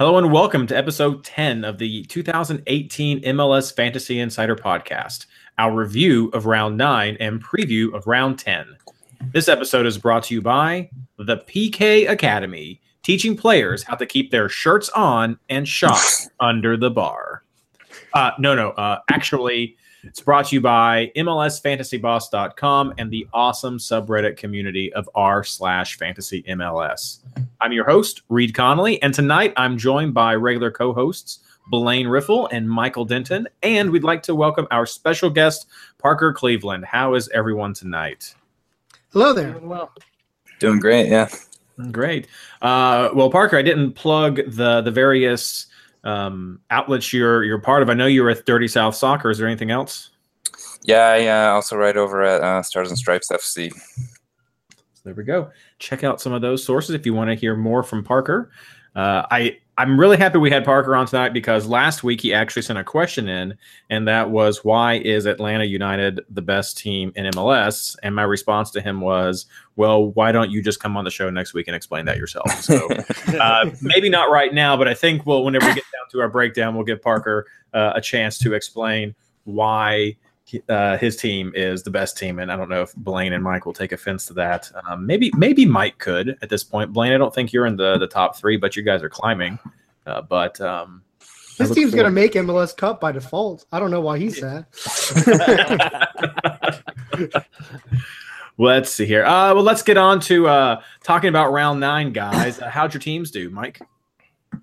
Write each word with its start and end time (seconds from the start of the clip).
Hello 0.00 0.16
and 0.16 0.32
welcome 0.32 0.66
to 0.66 0.74
episode 0.74 1.22
10 1.24 1.62
of 1.62 1.76
the 1.76 2.04
2018 2.04 3.20
MLS 3.20 3.76
Fantasy 3.76 4.18
Insider 4.18 4.56
Podcast, 4.56 5.26
our 5.58 5.74
review 5.74 6.30
of 6.32 6.46
round 6.46 6.78
9 6.78 7.18
and 7.20 7.44
preview 7.44 7.92
of 7.92 8.06
round 8.06 8.38
10. 8.38 8.78
This 9.34 9.46
episode 9.46 9.84
is 9.84 9.98
brought 9.98 10.22
to 10.22 10.34
you 10.34 10.40
by 10.40 10.88
the 11.18 11.36
PK 11.36 12.08
Academy, 12.08 12.80
teaching 13.02 13.36
players 13.36 13.82
how 13.82 13.94
to 13.94 14.06
keep 14.06 14.30
their 14.30 14.48
shirts 14.48 14.88
on 14.88 15.38
and 15.50 15.68
shots 15.68 16.30
under 16.40 16.78
the 16.78 16.90
bar. 16.90 17.44
Uh, 18.14 18.30
no, 18.38 18.54
no, 18.54 18.70
uh, 18.70 19.00
actually, 19.10 19.76
it's 20.02 20.20
brought 20.20 20.46
to 20.46 20.54
you 20.54 20.60
by 20.60 21.12
MLSFantasyBoss.com 21.16 22.94
and 22.98 23.10
the 23.10 23.26
awesome 23.32 23.78
subreddit 23.78 24.36
community 24.36 24.92
of 24.94 25.08
r 25.14 25.44
slash 25.44 25.98
fantasy 25.98 26.42
MLS. 26.44 27.18
I'm 27.60 27.72
your 27.72 27.84
host, 27.84 28.22
Reed 28.28 28.54
Connolly, 28.54 29.02
and 29.02 29.12
tonight 29.12 29.52
I'm 29.56 29.76
joined 29.76 30.14
by 30.14 30.34
regular 30.34 30.70
co-hosts 30.70 31.40
Blaine 31.68 32.08
Riffle 32.08 32.48
and 32.50 32.68
Michael 32.68 33.04
Denton, 33.04 33.46
and 33.62 33.90
we'd 33.90 34.02
like 34.02 34.22
to 34.24 34.34
welcome 34.34 34.66
our 34.70 34.86
special 34.86 35.30
guest, 35.30 35.66
Parker 35.98 36.32
Cleveland. 36.32 36.84
How 36.84 37.14
is 37.14 37.28
everyone 37.30 37.74
tonight? 37.74 38.34
Hello 39.12 39.32
there. 39.32 39.52
Doing 39.52 39.68
well. 39.68 39.92
Doing 40.58 40.80
great, 40.80 41.08
yeah. 41.08 41.28
Great. 41.92 42.26
Uh, 42.60 43.10
well, 43.14 43.30
Parker, 43.30 43.56
I 43.56 43.62
didn't 43.62 43.92
plug 43.92 44.40
the 44.46 44.80
the 44.82 44.90
various 44.90 45.66
um, 46.04 46.60
outlets 46.70 47.12
you're 47.12 47.44
you're 47.44 47.60
part 47.60 47.82
of. 47.82 47.90
I 47.90 47.94
know 47.94 48.06
you're 48.06 48.30
at 48.30 48.46
Dirty 48.46 48.68
South 48.68 48.94
Soccer. 48.94 49.30
Is 49.30 49.38
there 49.38 49.46
anything 49.46 49.70
else? 49.70 50.10
Yeah, 50.82 51.08
I 51.08 51.26
uh, 51.26 51.54
also 51.54 51.76
write 51.76 51.96
over 51.96 52.22
at 52.22 52.42
uh, 52.42 52.62
Stars 52.62 52.88
and 52.88 52.98
Stripes 52.98 53.28
FC. 53.30 53.70
So 53.72 55.02
there 55.04 55.14
we 55.14 55.24
go. 55.24 55.50
Check 55.78 56.04
out 56.04 56.20
some 56.20 56.32
of 56.32 56.42
those 56.42 56.64
sources 56.64 56.94
if 56.94 57.06
you 57.06 57.14
want 57.14 57.30
to 57.30 57.34
hear 57.34 57.56
more 57.56 57.82
from 57.82 58.02
Parker. 58.02 58.50
Uh, 58.94 59.26
I 59.30 59.58
I'm 59.80 59.98
really 59.98 60.18
happy 60.18 60.36
we 60.36 60.50
had 60.50 60.62
Parker 60.62 60.94
on 60.94 61.06
tonight 61.06 61.32
because 61.32 61.66
last 61.66 62.04
week 62.04 62.20
he 62.20 62.34
actually 62.34 62.60
sent 62.60 62.78
a 62.78 62.84
question 62.84 63.30
in, 63.30 63.56
and 63.88 64.06
that 64.06 64.30
was 64.30 64.62
why 64.62 64.96
is 64.96 65.24
Atlanta 65.24 65.64
United 65.64 66.20
the 66.28 66.42
best 66.42 66.76
team 66.76 67.12
in 67.16 67.24
MLS? 67.32 67.96
And 68.02 68.14
my 68.14 68.24
response 68.24 68.70
to 68.72 68.82
him 68.82 69.00
was, 69.00 69.46
well, 69.76 70.08
why 70.08 70.32
don't 70.32 70.50
you 70.50 70.62
just 70.62 70.80
come 70.80 70.98
on 70.98 71.04
the 71.04 71.10
show 71.10 71.30
next 71.30 71.54
week 71.54 71.66
and 71.66 71.74
explain 71.74 72.04
that 72.04 72.18
yourself? 72.18 72.50
So 72.60 72.88
uh, 73.40 73.70
maybe 73.80 74.10
not 74.10 74.30
right 74.30 74.52
now, 74.52 74.76
but 74.76 74.86
I 74.86 74.92
think 74.92 75.24
well, 75.24 75.44
whenever 75.44 75.66
we 75.66 75.74
get 75.74 75.84
down 75.84 76.10
to 76.10 76.20
our 76.20 76.28
breakdown, 76.28 76.74
we'll 76.74 76.84
give 76.84 77.00
Parker 77.00 77.46
uh, 77.72 77.92
a 77.94 78.02
chance 78.02 78.36
to 78.40 78.52
explain 78.52 79.14
why 79.44 80.16
uh, 80.68 80.96
his 80.98 81.16
team 81.16 81.52
is 81.54 81.82
the 81.82 81.90
best 81.90 82.16
team, 82.18 82.38
and 82.38 82.50
I 82.50 82.56
don't 82.56 82.68
know 82.68 82.82
if 82.82 82.94
Blaine 82.96 83.32
and 83.32 83.42
Mike 83.42 83.66
will 83.66 83.72
take 83.72 83.92
offense 83.92 84.26
to 84.26 84.34
that. 84.34 84.70
Um, 84.88 85.06
maybe 85.06 85.30
maybe 85.36 85.64
Mike 85.66 85.98
could 85.98 86.36
at 86.42 86.48
this 86.48 86.64
point. 86.64 86.92
Blaine, 86.92 87.12
I 87.12 87.18
don't 87.18 87.34
think 87.34 87.52
you're 87.52 87.66
in 87.66 87.76
the 87.76 87.98
the 87.98 88.06
top 88.06 88.36
three, 88.36 88.56
but 88.56 88.76
you 88.76 88.82
guys 88.82 89.02
are 89.02 89.10
climbing. 89.10 89.58
Uh, 90.06 90.22
but 90.22 90.60
um, 90.60 91.02
This 91.58 91.70
team's 91.70 91.90
gonna 91.90 92.04
forward- 92.04 92.14
make 92.14 92.32
MLS 92.32 92.76
Cup 92.76 93.00
by 93.00 93.12
default. 93.12 93.66
I 93.72 93.78
don't 93.78 93.90
know 93.90 94.00
why 94.00 94.18
he's 94.18 94.38
sad. 94.40 94.66
Let's 98.58 98.92
see 98.92 99.06
here. 99.06 99.24
Uh, 99.24 99.54
well, 99.54 99.62
let's 99.62 99.82
get 99.82 99.96
on 99.96 100.20
to 100.20 100.46
uh, 100.46 100.82
talking 101.02 101.28
about 101.30 101.50
round 101.50 101.80
nine, 101.80 102.12
guys. 102.12 102.60
Uh, 102.60 102.68
how'd 102.68 102.92
your 102.92 103.00
teams 103.00 103.30
do, 103.30 103.48
Mike? 103.48 103.80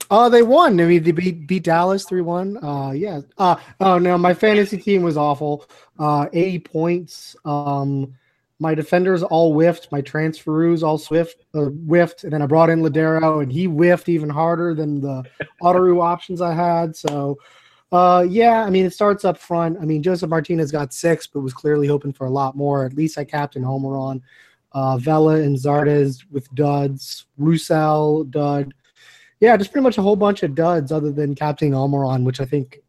Uh, 0.09 0.29
they 0.29 0.43
won. 0.43 0.79
I 0.79 0.85
mean, 0.85 1.03
they 1.03 1.11
beat, 1.11 1.47
beat 1.47 1.63
Dallas 1.63 2.05
three 2.05 2.21
one. 2.21 2.63
Uh, 2.63 2.91
yeah. 2.91 3.21
Uh, 3.37 3.55
oh 3.79 3.97
no, 3.97 4.17
my 4.17 4.33
fantasy 4.33 4.77
team 4.77 5.01
was 5.01 5.17
awful. 5.17 5.65
Uh, 5.99 6.27
eighty 6.33 6.59
points. 6.59 7.35
Um, 7.45 8.13
my 8.59 8.73
defenders 8.73 9.23
all 9.23 9.53
whiffed. 9.53 9.91
My 9.91 10.01
transferoos 10.01 10.83
all 10.83 10.97
swift 10.97 11.45
uh, 11.53 11.65
whiffed, 11.65 12.23
and 12.23 12.33
then 12.33 12.41
I 12.41 12.47
brought 12.47 12.69
in 12.69 12.81
Lodeiro, 12.81 13.43
and 13.43 13.51
he 13.51 13.65
whiffed 13.65 14.09
even 14.09 14.29
harder 14.29 14.73
than 14.73 14.99
the 15.01 15.23
Otteroo 15.61 16.01
options 16.01 16.41
I 16.41 16.53
had. 16.53 16.95
So, 16.95 17.37
uh, 17.91 18.25
yeah. 18.27 18.63
I 18.63 18.69
mean, 18.69 18.85
it 18.85 18.93
starts 18.93 19.25
up 19.25 19.37
front. 19.37 19.77
I 19.79 19.85
mean, 19.85 20.01
Josef 20.01 20.29
Martinez 20.29 20.71
got 20.71 20.93
six, 20.93 21.27
but 21.27 21.41
was 21.41 21.53
clearly 21.53 21.87
hoping 21.87 22.13
for 22.13 22.25
a 22.25 22.31
lot 22.31 22.55
more. 22.55 22.85
At 22.85 22.93
least 22.93 23.17
I 23.17 23.23
captain 23.23 23.63
Almiron. 23.63 24.21
Uh, 24.73 24.97
Vela 24.97 25.35
and 25.35 25.55
Zardes 25.55 26.25
with 26.31 26.53
duds. 26.53 27.25
Roussel 27.37 28.25
dud 28.25 28.73
yeah, 29.39 29.55
just 29.57 29.71
pretty 29.71 29.83
much 29.83 29.97
a 29.97 30.01
whole 30.01 30.15
bunch 30.15 30.43
of 30.43 30.55
duds 30.55 30.91
other 30.91 31.11
than 31.11 31.35
Captain 31.35 31.71
Almiron, 31.71 32.23
which 32.23 32.39
I 32.39 32.45
think 32.45 32.79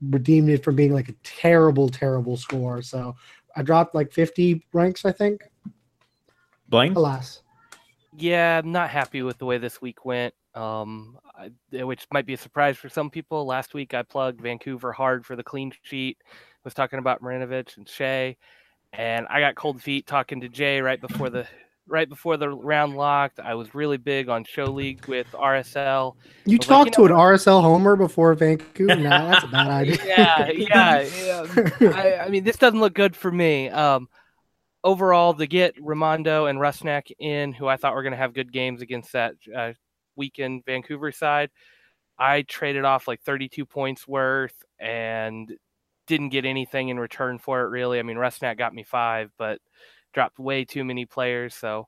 redeemed 0.00 0.48
it 0.48 0.62
from 0.62 0.76
being 0.76 0.92
like 0.92 1.08
a 1.08 1.14
terrible, 1.24 1.88
terrible 1.88 2.36
score. 2.36 2.82
So 2.82 3.16
I 3.56 3.62
dropped 3.62 3.94
like 3.94 4.12
50 4.12 4.64
ranks, 4.72 5.04
I 5.04 5.12
think. 5.12 5.42
Blaine? 6.68 6.94
Alas. 6.94 7.42
Yeah, 8.16 8.58
I'm 8.58 8.72
not 8.72 8.90
happy 8.90 9.22
with 9.22 9.38
the 9.38 9.46
way 9.46 9.58
this 9.58 9.80
week 9.80 10.04
went. 10.04 10.34
Um, 10.54 11.18
I, 11.36 11.50
which 11.84 12.06
might 12.12 12.26
be 12.26 12.34
a 12.34 12.38
surprise 12.38 12.76
for 12.76 12.88
some 12.88 13.10
people. 13.10 13.46
Last 13.46 13.74
week 13.74 13.94
I 13.94 14.02
plugged 14.02 14.40
Vancouver 14.40 14.92
hard 14.92 15.24
for 15.24 15.36
the 15.36 15.44
clean 15.44 15.72
sheet. 15.82 16.18
Was 16.64 16.74
talking 16.74 16.98
about 16.98 17.22
Marinovic 17.22 17.76
and 17.76 17.88
Shea, 17.88 18.36
and 18.92 19.26
I 19.30 19.40
got 19.40 19.54
cold 19.54 19.80
feet 19.80 20.06
talking 20.06 20.40
to 20.40 20.48
Jay 20.48 20.80
right 20.80 21.00
before 21.00 21.30
the 21.30 21.46
right 21.88 22.08
before 22.08 22.36
the 22.36 22.48
round 22.48 22.96
locked. 22.96 23.40
I 23.40 23.54
was 23.54 23.74
really 23.74 23.96
big 23.96 24.28
on 24.28 24.44
show 24.44 24.66
league 24.66 25.06
with 25.06 25.26
RSL. 25.32 26.14
You 26.44 26.58
like, 26.58 26.66
talked 26.66 26.98
you 26.98 27.08
to 27.08 27.12
an 27.12 27.18
RSL 27.18 27.62
homer 27.62 27.96
before 27.96 28.34
Vancouver? 28.34 28.96
Nah, 28.96 29.30
that's 29.30 29.44
a 29.44 29.48
bad 29.48 29.68
idea. 29.68 29.98
yeah, 30.06 30.50
yeah, 30.50 31.70
yeah. 31.80 31.90
I, 31.90 32.24
I 32.24 32.28
mean, 32.28 32.44
this 32.44 32.56
doesn't 32.56 32.80
look 32.80 32.94
good 32.94 33.16
for 33.16 33.32
me. 33.32 33.68
Um, 33.70 34.08
overall, 34.84 35.34
to 35.34 35.46
get 35.46 35.76
Ramondo 35.82 36.48
and 36.48 36.58
Rusnak 36.58 37.10
in, 37.18 37.52
who 37.52 37.66
I 37.66 37.76
thought 37.76 37.94
were 37.94 38.02
going 38.02 38.12
to 38.12 38.18
have 38.18 38.34
good 38.34 38.52
games 38.52 38.82
against 38.82 39.12
that 39.12 39.34
uh, 39.54 39.72
weekend 40.16 40.64
Vancouver 40.64 41.12
side, 41.12 41.50
I 42.18 42.42
traded 42.42 42.84
off 42.84 43.08
like 43.08 43.22
32 43.22 43.64
points 43.64 44.06
worth 44.06 44.54
and 44.78 45.56
didn't 46.06 46.30
get 46.30 46.44
anything 46.44 46.88
in 46.88 46.98
return 46.98 47.38
for 47.38 47.62
it. 47.62 47.68
Really, 47.68 47.98
I 47.98 48.02
mean, 48.02 48.16
Rusnak 48.16 48.58
got 48.58 48.74
me 48.74 48.82
five, 48.82 49.30
but 49.38 49.60
dropped 50.12 50.38
way 50.38 50.64
too 50.64 50.84
many 50.84 51.06
players. 51.06 51.54
So. 51.54 51.86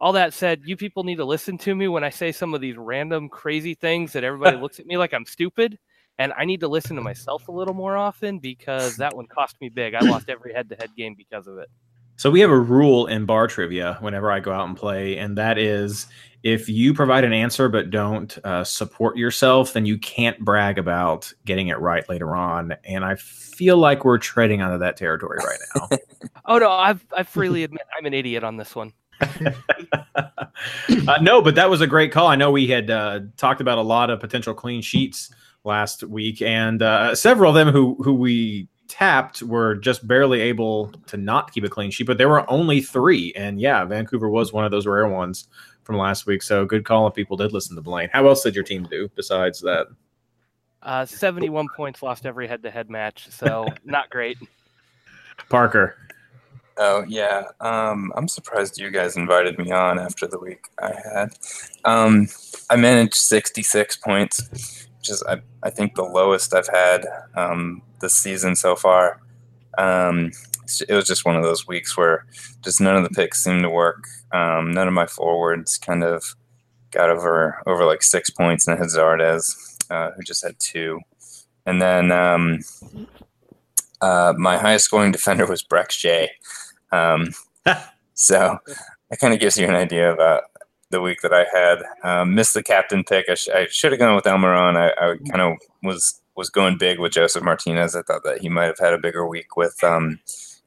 All 0.00 0.12
that 0.14 0.34
said, 0.34 0.62
you 0.64 0.76
people 0.76 1.04
need 1.04 1.16
to 1.16 1.24
listen 1.24 1.56
to 1.58 1.74
me 1.74 1.86
when 1.86 2.02
I 2.02 2.10
say 2.10 2.32
some 2.32 2.52
of 2.52 2.60
these 2.60 2.76
random 2.76 3.28
crazy 3.28 3.74
things 3.74 4.12
that 4.12 4.24
everybody 4.24 4.56
looks 4.60 4.80
at 4.80 4.86
me 4.86 4.96
like 4.98 5.14
I'm 5.14 5.24
stupid 5.24 5.78
and 6.18 6.32
I 6.36 6.44
need 6.44 6.60
to 6.60 6.68
listen 6.68 6.96
to 6.96 7.02
myself 7.02 7.48
a 7.48 7.52
little 7.52 7.74
more 7.74 7.96
often 7.96 8.38
because 8.38 8.96
that 8.98 9.16
one 9.16 9.26
cost 9.26 9.56
me 9.60 9.68
big. 9.68 9.94
I 9.94 10.00
lost 10.00 10.28
every 10.28 10.52
head-to-head 10.52 10.90
game 10.96 11.14
because 11.16 11.46
of 11.46 11.58
it. 11.58 11.68
So 12.16 12.30
we 12.30 12.40
have 12.40 12.50
a 12.50 12.58
rule 12.58 13.06
in 13.06 13.26
bar 13.26 13.46
trivia 13.46 13.98
whenever 14.00 14.30
I 14.30 14.40
go 14.40 14.52
out 14.52 14.68
and 14.68 14.76
play, 14.76 15.18
and 15.18 15.36
that 15.36 15.58
is 15.58 16.06
if 16.44 16.68
you 16.68 16.92
provide 16.92 17.24
an 17.24 17.32
answer 17.32 17.70
but 17.70 17.90
don't 17.90 18.36
uh, 18.44 18.62
support 18.62 19.16
yourself, 19.16 19.72
then 19.72 19.86
you 19.86 19.96
can't 19.98 20.38
brag 20.40 20.78
about 20.78 21.32
getting 21.46 21.68
it 21.68 21.80
right 21.80 22.06
later 22.08 22.36
on. 22.36 22.74
And 22.84 23.02
I 23.04 23.14
feel 23.16 23.78
like 23.78 24.04
we're 24.04 24.18
treading 24.18 24.60
onto 24.60 24.78
that 24.78 24.96
territory 24.96 25.38
right 25.38 25.58
now. 25.74 25.98
Oh 26.46 26.58
no, 26.58 26.70
I've 26.70 27.04
I 27.16 27.22
freely 27.22 27.64
admit 27.64 27.82
I'm 27.96 28.04
an 28.04 28.12
idiot 28.12 28.44
on 28.44 28.58
this 28.58 28.74
one. 28.74 28.92
uh, 29.20 31.18
no, 31.22 31.40
but 31.40 31.54
that 31.54 31.70
was 31.70 31.80
a 31.80 31.86
great 31.86 32.12
call. 32.12 32.26
I 32.26 32.36
know 32.36 32.50
we 32.50 32.66
had 32.66 32.90
uh, 32.90 33.20
talked 33.38 33.62
about 33.62 33.78
a 33.78 33.82
lot 33.82 34.10
of 34.10 34.20
potential 34.20 34.52
clean 34.52 34.82
sheets 34.82 35.32
last 35.64 36.02
week, 36.02 36.42
and 36.42 36.82
uh, 36.82 37.14
several 37.14 37.50
of 37.50 37.54
them 37.54 37.72
who 37.72 37.96
who 38.02 38.12
we 38.12 38.68
tapped 38.94 39.42
were 39.42 39.74
just 39.74 40.06
barely 40.06 40.40
able 40.40 40.92
to 41.08 41.16
not 41.16 41.52
keep 41.52 41.64
a 41.64 41.68
clean 41.68 41.90
sheet. 41.90 42.06
But 42.06 42.16
there 42.16 42.28
were 42.28 42.48
only 42.48 42.80
three, 42.80 43.32
and 43.34 43.60
yeah, 43.60 43.84
Vancouver 43.84 44.28
was 44.28 44.52
one 44.52 44.64
of 44.64 44.70
those 44.70 44.86
rare 44.86 45.08
ones 45.08 45.48
from 45.82 45.96
last 45.96 46.26
week. 46.26 46.42
So 46.42 46.64
good 46.64 46.84
call 46.84 47.08
if 47.08 47.14
people 47.14 47.36
did 47.36 47.52
listen 47.52 47.74
to 47.74 47.82
Blaine. 47.82 48.08
How 48.12 48.28
else 48.28 48.44
did 48.44 48.54
your 48.54 48.62
team 48.62 48.86
do 48.88 49.10
besides 49.16 49.60
that? 49.62 49.88
Uh, 50.80 51.04
71 51.04 51.66
points, 51.76 52.02
lost 52.02 52.24
every 52.24 52.46
head-to-head 52.46 52.88
match, 52.88 53.28
so 53.30 53.66
not 53.84 54.10
great. 54.10 54.38
Parker. 55.48 55.96
Oh 56.76 57.04
yeah, 57.08 57.44
um, 57.60 58.12
I'm 58.16 58.28
surprised 58.28 58.78
you 58.78 58.90
guys 58.90 59.16
invited 59.16 59.58
me 59.58 59.70
on 59.70 59.98
after 59.98 60.26
the 60.26 60.38
week 60.38 60.66
I 60.80 60.92
had. 60.92 61.36
Um, 61.84 62.28
I 62.68 62.76
managed 62.76 63.14
66 63.14 63.96
points, 63.96 64.83
which 65.04 65.10
is 65.10 65.22
I, 65.28 65.42
I 65.62 65.68
think 65.68 65.96
the 65.96 66.02
lowest 66.02 66.54
I've 66.54 66.68
had 66.68 67.04
um, 67.34 67.82
this 68.00 68.14
season 68.14 68.56
so 68.56 68.74
far. 68.74 69.20
Um, 69.76 70.32
it 70.88 70.94
was 70.94 71.06
just 71.06 71.26
one 71.26 71.36
of 71.36 71.42
those 71.42 71.66
weeks 71.66 71.94
where 71.94 72.24
just 72.62 72.80
none 72.80 72.96
of 72.96 73.02
the 73.04 73.10
picks 73.10 73.44
seemed 73.44 73.64
to 73.64 73.68
work. 73.68 74.02
Um, 74.32 74.70
none 74.70 74.88
of 74.88 74.94
my 74.94 75.04
forwards 75.04 75.76
kind 75.76 76.02
of 76.02 76.24
got 76.90 77.10
over 77.10 77.62
over 77.66 77.84
like 77.84 78.02
six 78.02 78.30
points, 78.30 78.66
and 78.66 78.76
I 78.76 78.78
had 78.78 78.88
Zardes. 78.88 79.76
uh, 79.90 80.12
who 80.12 80.22
just 80.22 80.42
had 80.42 80.58
two. 80.58 81.00
And 81.66 81.82
then 81.82 82.10
um, 82.10 82.60
uh, 84.00 84.32
my 84.38 84.56
highest 84.56 84.86
scoring 84.86 85.12
defender 85.18 85.44
was 85.44 85.62
Brek 85.62 85.90
Shea. 85.90 86.30
Um, 86.92 87.28
so 88.14 88.56
that 89.10 89.18
kind 89.20 89.34
of 89.34 89.40
gives 89.40 89.58
you 89.58 89.66
an 89.66 89.74
idea 89.74 90.10
about 90.10 90.44
the 90.94 91.00
week 91.00 91.20
that 91.20 91.32
I 91.34 91.44
had. 91.52 91.82
Um, 92.02 92.34
missed 92.34 92.54
the 92.54 92.62
captain 92.62 93.04
pick. 93.04 93.28
I, 93.28 93.34
sh- 93.34 93.48
I 93.48 93.66
should 93.66 93.92
have 93.92 93.98
gone 93.98 94.14
with 94.14 94.24
Almiron. 94.24 94.76
I, 94.76 94.90
I 94.92 95.16
kind 95.30 95.42
of 95.42 95.58
was 95.82 96.20
was 96.36 96.50
going 96.50 96.78
big 96.78 96.98
with 96.98 97.12
Josef 97.12 97.42
Martinez. 97.42 97.94
I 97.94 98.02
thought 98.02 98.24
that 98.24 98.40
he 98.40 98.48
might 98.48 98.64
have 98.64 98.78
had 98.78 98.92
a 98.92 98.98
bigger 98.98 99.26
week 99.26 99.56
with 99.56 99.82
um, 99.84 100.18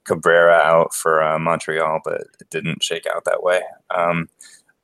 Cabrera 0.05 0.55
out 0.55 0.93
for 0.93 1.21
uh, 1.21 1.39
Montreal, 1.39 1.99
but 2.05 2.21
it 2.39 2.49
didn't 2.49 2.83
shake 2.83 3.05
out 3.13 3.25
that 3.25 3.43
way. 3.43 3.61
Um, 3.93 4.29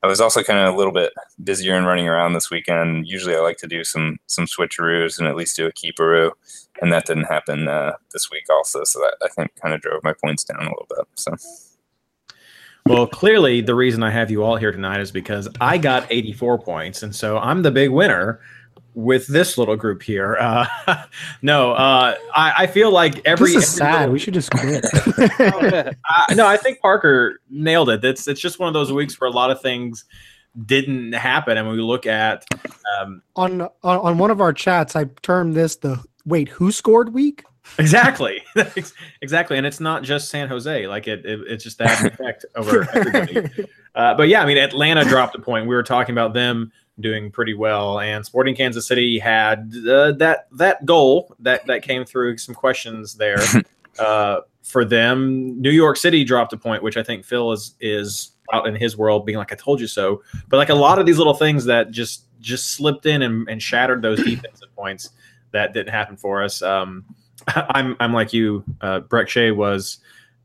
I 0.02 0.08
was 0.08 0.20
also 0.20 0.44
kind 0.44 0.60
of 0.60 0.74
a 0.74 0.78
little 0.78 0.92
bit 0.92 1.14
busier 1.42 1.76
and 1.76 1.88
running 1.88 2.10
around 2.10 2.34
this 2.34 2.52
weekend. 2.52 3.08
Usually, 3.08 3.36
I 3.36 3.40
like 3.40 3.58
to 3.58 3.68
do 3.68 3.84
some 3.84 4.18
some 4.28 4.46
switcheroos 4.46 5.20
and 5.20 5.28
at 5.28 5.36
least 5.36 5.56
do 5.56 5.68
a 5.68 5.72
keeperoo, 5.72 6.32
and 6.82 6.92
that 6.92 7.06
didn't 7.06 7.26
happen 7.26 7.68
uh, 7.68 7.94
this 8.12 8.30
week 8.32 8.46
also. 8.50 8.84
So 8.84 9.00
that 9.00 9.16
I 9.24 9.30
think 9.30 9.56
kind 9.62 9.74
of 9.74 9.82
drove 9.82 10.04
my 10.04 10.14
points 10.14 10.44
down 10.44 10.60
a 10.60 10.70
little 10.70 10.88
bit. 10.90 11.08
So. 11.16 11.36
Well, 12.86 13.08
clearly 13.08 13.62
the 13.62 13.76
reason 13.76 14.04
I 14.04 14.12
have 14.12 14.30
you 14.30 14.44
all 14.44 14.58
here 14.58 14.72
tonight 14.72 15.00
is 15.00 15.12
because 15.12 15.48
I 15.62 15.78
got 15.78 16.06
84 16.10 16.60
points, 16.60 17.04
and 17.04 17.16
so 17.16 17.38
I'm 17.38 17.62
the 17.62 17.72
big 17.72 17.90
winner 17.92 18.42
with 18.94 19.26
this 19.28 19.58
little 19.58 19.76
group 19.76 20.04
here. 20.04 20.38
Uh, 20.40 20.66
no, 21.42 21.72
uh, 21.72 22.16
I, 22.36 22.54
I, 22.60 22.68
feel 22.68 22.92
like 22.92 23.26
every. 23.26 23.54
This 23.54 23.70
is 23.70 23.82
every 23.82 23.92
sad. 23.94 24.00
little- 24.02 24.14
We 24.14 24.20
should 24.20 24.34
just 24.34 24.52
quit. 24.52 24.86
uh, 25.40 26.34
no, 26.36 26.46
I 26.46 26.58
think 26.58 26.82
Parker 26.82 27.40
nailed 27.50 27.90
it. 27.90 28.04
It's 28.04 28.28
it's 28.28 28.42
just 28.42 28.60
one 28.60 28.68
of 28.68 28.74
those 28.74 28.92
weeks 28.92 29.20
where 29.20 29.30
a 29.30 29.34
lot 29.34 29.50
of 29.50 29.62
things 29.62 30.06
didn't 30.66 31.14
happen, 31.14 31.58
and 31.58 31.66
when 31.66 31.76
we 31.76 31.82
look 31.82 32.06
at 32.06 32.46
um, 33.00 33.22
on, 33.36 33.62
on 33.62 33.70
on 33.84 34.18
one 34.18 34.30
of 34.30 34.42
our 34.42 34.54
chats, 34.54 34.96
I 34.96 35.06
termed 35.22 35.56
this 35.56 35.78
the 35.78 36.04
wait 36.26 36.50
who 36.50 36.72
scored 36.72 37.14
week. 37.14 37.44
Exactly, 37.78 38.44
exactly, 39.22 39.58
and 39.58 39.66
it's 39.66 39.80
not 39.80 40.04
just 40.04 40.30
San 40.30 40.48
Jose. 40.48 40.88
Like 40.88 41.08
it, 41.08 41.26
it 41.26 41.40
it's 41.48 41.64
just 41.64 41.78
that 41.80 42.06
effect 42.06 42.46
over 42.56 42.88
everybody. 42.94 43.68
Uh, 43.96 44.14
but 44.16 44.28
yeah, 44.28 44.42
I 44.42 44.46
mean, 44.46 44.58
Atlanta 44.58 45.04
dropped 45.04 45.36
a 45.36 45.40
point. 45.40 45.68
We 45.68 45.76
were 45.76 45.84
talking 45.84 46.14
about 46.14 46.34
them 46.34 46.72
doing 47.00 47.32
pretty 47.32 47.54
well, 47.54 48.00
and 48.00 48.26
Sporting 48.26 48.56
Kansas 48.56 48.88
City 48.88 49.20
had 49.20 49.74
uh, 49.88 50.12
that 50.14 50.48
that 50.52 50.86
goal 50.86 51.36
that 51.40 51.66
that 51.68 51.84
came 51.84 52.06
through. 52.06 52.38
Some 52.38 52.56
questions 52.56 53.16
there 53.16 53.40
uh, 54.00 54.42
for 54.64 54.86
them. 54.86 55.62
New 55.62 55.72
York 55.72 55.98
City 55.98 56.24
dropped 56.24 56.54
a 56.54 56.58
point, 56.58 56.84
which 56.84 56.98
I 56.98 57.04
think 57.04 57.26
Phil 57.26 57.52
is 57.52 57.76
is 57.80 58.32
out 58.52 58.68
in 58.68 58.76
his 58.76 58.98
world, 58.98 59.26
being 59.26 59.38
like, 59.38 59.52
"I 59.52 59.56
told 59.56 59.80
you 59.80 59.88
so." 59.88 60.22
But 60.50 60.58
like 60.58 60.70
a 60.70 60.76
lot 60.76 61.00
of 61.00 61.06
these 61.06 61.18
little 61.18 61.34
things 61.34 61.66
that 61.66 61.92
just 61.92 62.26
just 62.40 62.74
slipped 62.74 63.06
in 63.06 63.22
and, 63.22 63.48
and 63.50 63.62
shattered 63.62 64.02
those 64.02 64.18
defensive 64.24 64.76
points 64.76 65.12
that 65.52 65.74
didn't 65.74 65.94
happen 65.94 66.18
for 66.18 66.44
us. 66.44 66.62
Um, 66.62 67.06
I'm 67.48 67.96
I'm 68.00 68.14
like 68.14 68.34
you. 68.34 68.64
Uh, 68.82 69.02
Brek 69.02 69.28
Shea 69.28 69.52
was 69.52 70.00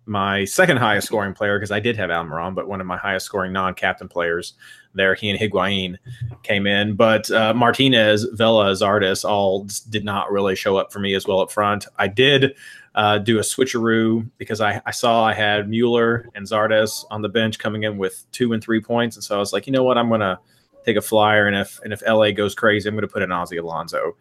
my 0.06 0.44
second 0.46 0.78
highest 0.78 1.06
scoring 1.06 1.34
player 1.34 1.58
because 1.58 1.70
I 1.70 1.80
did 1.80 1.96
have 1.96 2.10
Almiron, 2.10 2.54
but 2.54 2.66
one 2.66 2.80
of 2.80 2.86
my 2.86 2.96
highest 2.96 3.26
scoring 3.26 3.52
non-captain 3.52 4.08
players 4.08 4.54
there, 4.94 5.14
he 5.14 5.28
and 5.28 5.38
Higuain 5.38 5.98
came 6.42 6.66
in. 6.66 6.94
But 6.94 7.30
uh, 7.30 7.52
Martinez, 7.52 8.24
Vela, 8.32 8.72
Zardes 8.72 9.28
all 9.28 9.68
did 9.90 10.04
not 10.04 10.32
really 10.32 10.56
show 10.56 10.78
up 10.78 10.92
for 10.92 10.98
me 10.98 11.14
as 11.14 11.26
well 11.26 11.40
up 11.40 11.50
front. 11.50 11.86
I 11.98 12.08
did 12.08 12.56
uh, 12.94 13.18
do 13.18 13.38
a 13.38 13.42
switcheroo 13.42 14.28
because 14.38 14.60
I, 14.60 14.80
I 14.86 14.90
saw 14.90 15.24
I 15.24 15.34
had 15.34 15.68
Mueller 15.68 16.28
and 16.34 16.46
Zardes 16.46 17.04
on 17.10 17.22
the 17.22 17.28
bench 17.28 17.58
coming 17.58 17.84
in 17.84 17.98
with 17.98 18.24
two 18.32 18.54
and 18.54 18.62
three 18.62 18.80
points, 18.80 19.16
and 19.16 19.22
so 19.22 19.36
I 19.36 19.38
was 19.38 19.52
like, 19.52 19.66
you 19.66 19.72
know 19.72 19.84
what, 19.84 19.98
I'm 19.98 20.08
gonna 20.08 20.40
take 20.84 20.96
a 20.96 21.02
flyer, 21.02 21.46
and 21.46 21.56
if 21.56 21.80
and 21.84 21.92
if 21.92 22.02
LA 22.06 22.32
goes 22.32 22.54
crazy, 22.54 22.88
I'm 22.88 22.94
gonna 22.94 23.08
put 23.08 23.22
in 23.22 23.30
Ozzy 23.30 23.60
Alonso. 23.60 24.16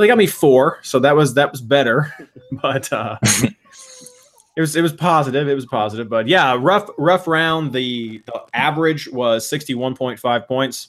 Well, 0.00 0.06
they 0.06 0.08
got 0.08 0.16
me 0.16 0.26
four, 0.26 0.78
so 0.80 0.98
that 1.00 1.14
was 1.14 1.34
that 1.34 1.52
was 1.52 1.60
better, 1.60 2.10
but 2.62 2.90
uh, 2.90 3.18
it 3.22 3.54
was 4.56 4.74
it 4.74 4.80
was 4.80 4.94
positive. 4.94 5.46
It 5.46 5.54
was 5.54 5.66
positive, 5.66 6.08
but 6.08 6.26
yeah, 6.26 6.56
rough 6.58 6.88
rough 6.96 7.26
round. 7.26 7.74
The, 7.74 8.22
the 8.24 8.40
average 8.54 9.08
was 9.08 9.46
sixty 9.46 9.74
one 9.74 9.94
point 9.94 10.18
five 10.18 10.48
points. 10.48 10.88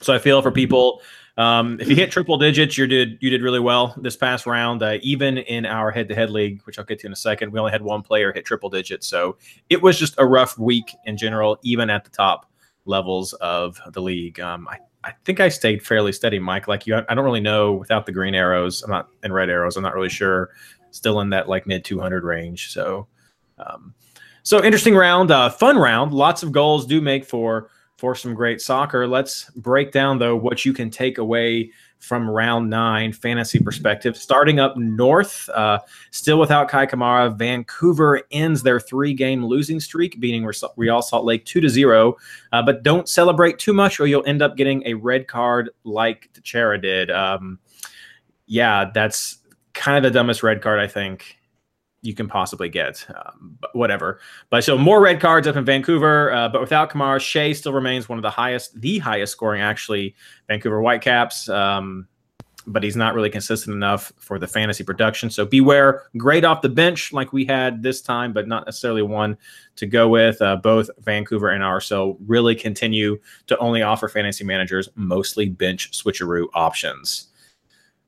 So 0.00 0.14
I 0.14 0.18
feel 0.18 0.40
for 0.40 0.50
people. 0.50 1.02
Um, 1.36 1.78
if 1.80 1.88
you 1.90 1.94
hit 1.94 2.10
triple 2.10 2.38
digits, 2.38 2.78
you 2.78 2.86
did 2.86 3.18
you 3.20 3.28
did 3.28 3.42
really 3.42 3.60
well 3.60 3.94
this 3.98 4.16
past 4.16 4.46
round. 4.46 4.82
Uh, 4.82 4.96
even 5.02 5.36
in 5.36 5.66
our 5.66 5.90
head 5.90 6.08
to 6.08 6.14
head 6.14 6.30
league, 6.30 6.62
which 6.62 6.78
I'll 6.78 6.86
get 6.86 6.98
to 7.00 7.08
in 7.08 7.12
a 7.12 7.16
second, 7.16 7.52
we 7.52 7.58
only 7.58 7.72
had 7.72 7.82
one 7.82 8.00
player 8.00 8.32
hit 8.32 8.46
triple 8.46 8.70
digits. 8.70 9.06
So 9.06 9.36
it 9.68 9.82
was 9.82 9.98
just 9.98 10.14
a 10.16 10.24
rough 10.24 10.58
week 10.58 10.94
in 11.04 11.18
general, 11.18 11.58
even 11.62 11.90
at 11.90 12.04
the 12.04 12.10
top 12.10 12.49
levels 12.84 13.32
of 13.34 13.80
the 13.92 14.00
league. 14.00 14.40
Um, 14.40 14.68
I 14.68 14.78
I 15.02 15.12
think 15.24 15.40
I 15.40 15.48
stayed 15.48 15.82
fairly 15.82 16.12
steady, 16.12 16.38
Mike. 16.38 16.68
Like 16.68 16.86
you, 16.86 16.96
I 16.96 17.14
don't 17.14 17.24
really 17.24 17.40
know 17.40 17.72
without 17.72 18.06
the 18.06 18.12
green 18.12 18.34
arrows. 18.34 18.82
I'm 18.82 18.90
not 18.90 19.08
in 19.22 19.32
red 19.32 19.48
arrows. 19.48 19.76
I'm 19.76 19.82
not 19.82 19.94
really 19.94 20.10
sure. 20.10 20.50
Still 20.90 21.20
in 21.20 21.30
that 21.30 21.48
like 21.48 21.66
mid 21.66 21.84
200 21.84 22.24
range. 22.24 22.70
So, 22.70 23.06
um, 23.58 23.94
so 24.42 24.62
interesting 24.62 24.94
round, 24.94 25.30
uh, 25.30 25.48
fun 25.48 25.78
round. 25.78 26.12
Lots 26.12 26.42
of 26.42 26.52
goals 26.52 26.86
do 26.86 27.00
make 27.00 27.24
for 27.24 27.70
for 27.96 28.14
some 28.14 28.34
great 28.34 28.60
soccer. 28.60 29.06
Let's 29.06 29.50
break 29.50 29.92
down 29.92 30.18
though 30.18 30.36
what 30.36 30.64
you 30.64 30.72
can 30.72 30.90
take 30.90 31.18
away 31.18 31.70
from 32.00 32.28
round 32.28 32.68
nine 32.68 33.12
fantasy 33.12 33.58
perspective. 33.60 34.16
Starting 34.16 34.58
up 34.58 34.76
north, 34.76 35.48
uh, 35.50 35.78
still 36.10 36.40
without 36.40 36.70
Kei 36.70 36.86
Kamara, 36.86 37.36
Vancouver 37.36 38.22
ends 38.32 38.62
their 38.62 38.80
three 38.80 39.14
game 39.14 39.44
losing 39.44 39.78
streak, 39.78 40.18
beating 40.18 40.50
Real 40.76 41.02
Salt 41.02 41.24
Lake 41.24 41.44
two 41.44 41.60
to 41.60 41.68
zero. 41.68 42.16
Uh, 42.52 42.62
but 42.62 42.82
don't 42.82 43.08
celebrate 43.08 43.58
too 43.58 43.72
much, 43.72 44.00
or 44.00 44.06
you'll 44.06 44.26
end 44.26 44.42
up 44.42 44.56
getting 44.56 44.82
a 44.86 44.94
red 44.94 45.28
card 45.28 45.70
like 45.84 46.30
Teixeira 46.32 46.80
did. 46.80 47.10
Um, 47.10 47.58
yeah, 48.46 48.90
that's 48.92 49.38
kind 49.74 49.96
of 49.96 50.02
the 50.02 50.18
dumbest 50.18 50.42
red 50.42 50.60
card 50.60 50.80
I 50.80 50.86
think 50.86 51.39
you 52.02 52.14
can 52.14 52.28
possibly 52.28 52.68
get. 52.68 53.06
Um, 53.08 53.58
whatever. 53.72 54.20
But 54.48 54.64
so 54.64 54.78
more 54.78 55.00
red 55.00 55.20
cards 55.20 55.46
up 55.46 55.56
in 55.56 55.64
Vancouver, 55.64 56.32
uh, 56.32 56.48
but 56.48 56.60
without 56.60 56.90
Kamara, 56.90 57.20
Shea 57.20 57.54
still 57.54 57.72
remains 57.72 58.08
one 58.08 58.18
of 58.18 58.22
the 58.22 58.30
highest, 58.30 58.80
the 58.80 58.98
highest 58.98 59.32
scoring 59.32 59.60
actually 59.60 60.14
Vancouver 60.48 60.80
Whitecaps. 60.80 61.48
Um, 61.48 62.06
but 62.66 62.82
he's 62.82 62.96
not 62.96 63.14
really 63.14 63.30
consistent 63.30 63.74
enough 63.74 64.12
for 64.18 64.38
the 64.38 64.46
fantasy 64.46 64.84
production. 64.84 65.30
So 65.30 65.44
beware. 65.44 66.04
Great 66.16 66.44
off 66.44 66.62
the 66.62 66.68
bench 66.68 67.12
like 67.12 67.32
we 67.32 67.44
had 67.44 67.82
this 67.82 68.00
time, 68.00 68.32
but 68.32 68.48
not 68.48 68.66
necessarily 68.66 69.02
one 69.02 69.36
to 69.76 69.86
go 69.86 70.08
with. 70.08 70.40
Uh, 70.42 70.56
both 70.56 70.90
Vancouver 71.00 71.50
and 71.50 71.62
RSL 71.62 72.16
really 72.26 72.54
continue 72.54 73.18
to 73.46 73.56
only 73.58 73.82
offer 73.82 74.08
fantasy 74.08 74.44
managers 74.44 74.88
mostly 74.94 75.48
bench 75.48 75.90
switcheroo 75.92 76.46
options. 76.54 77.28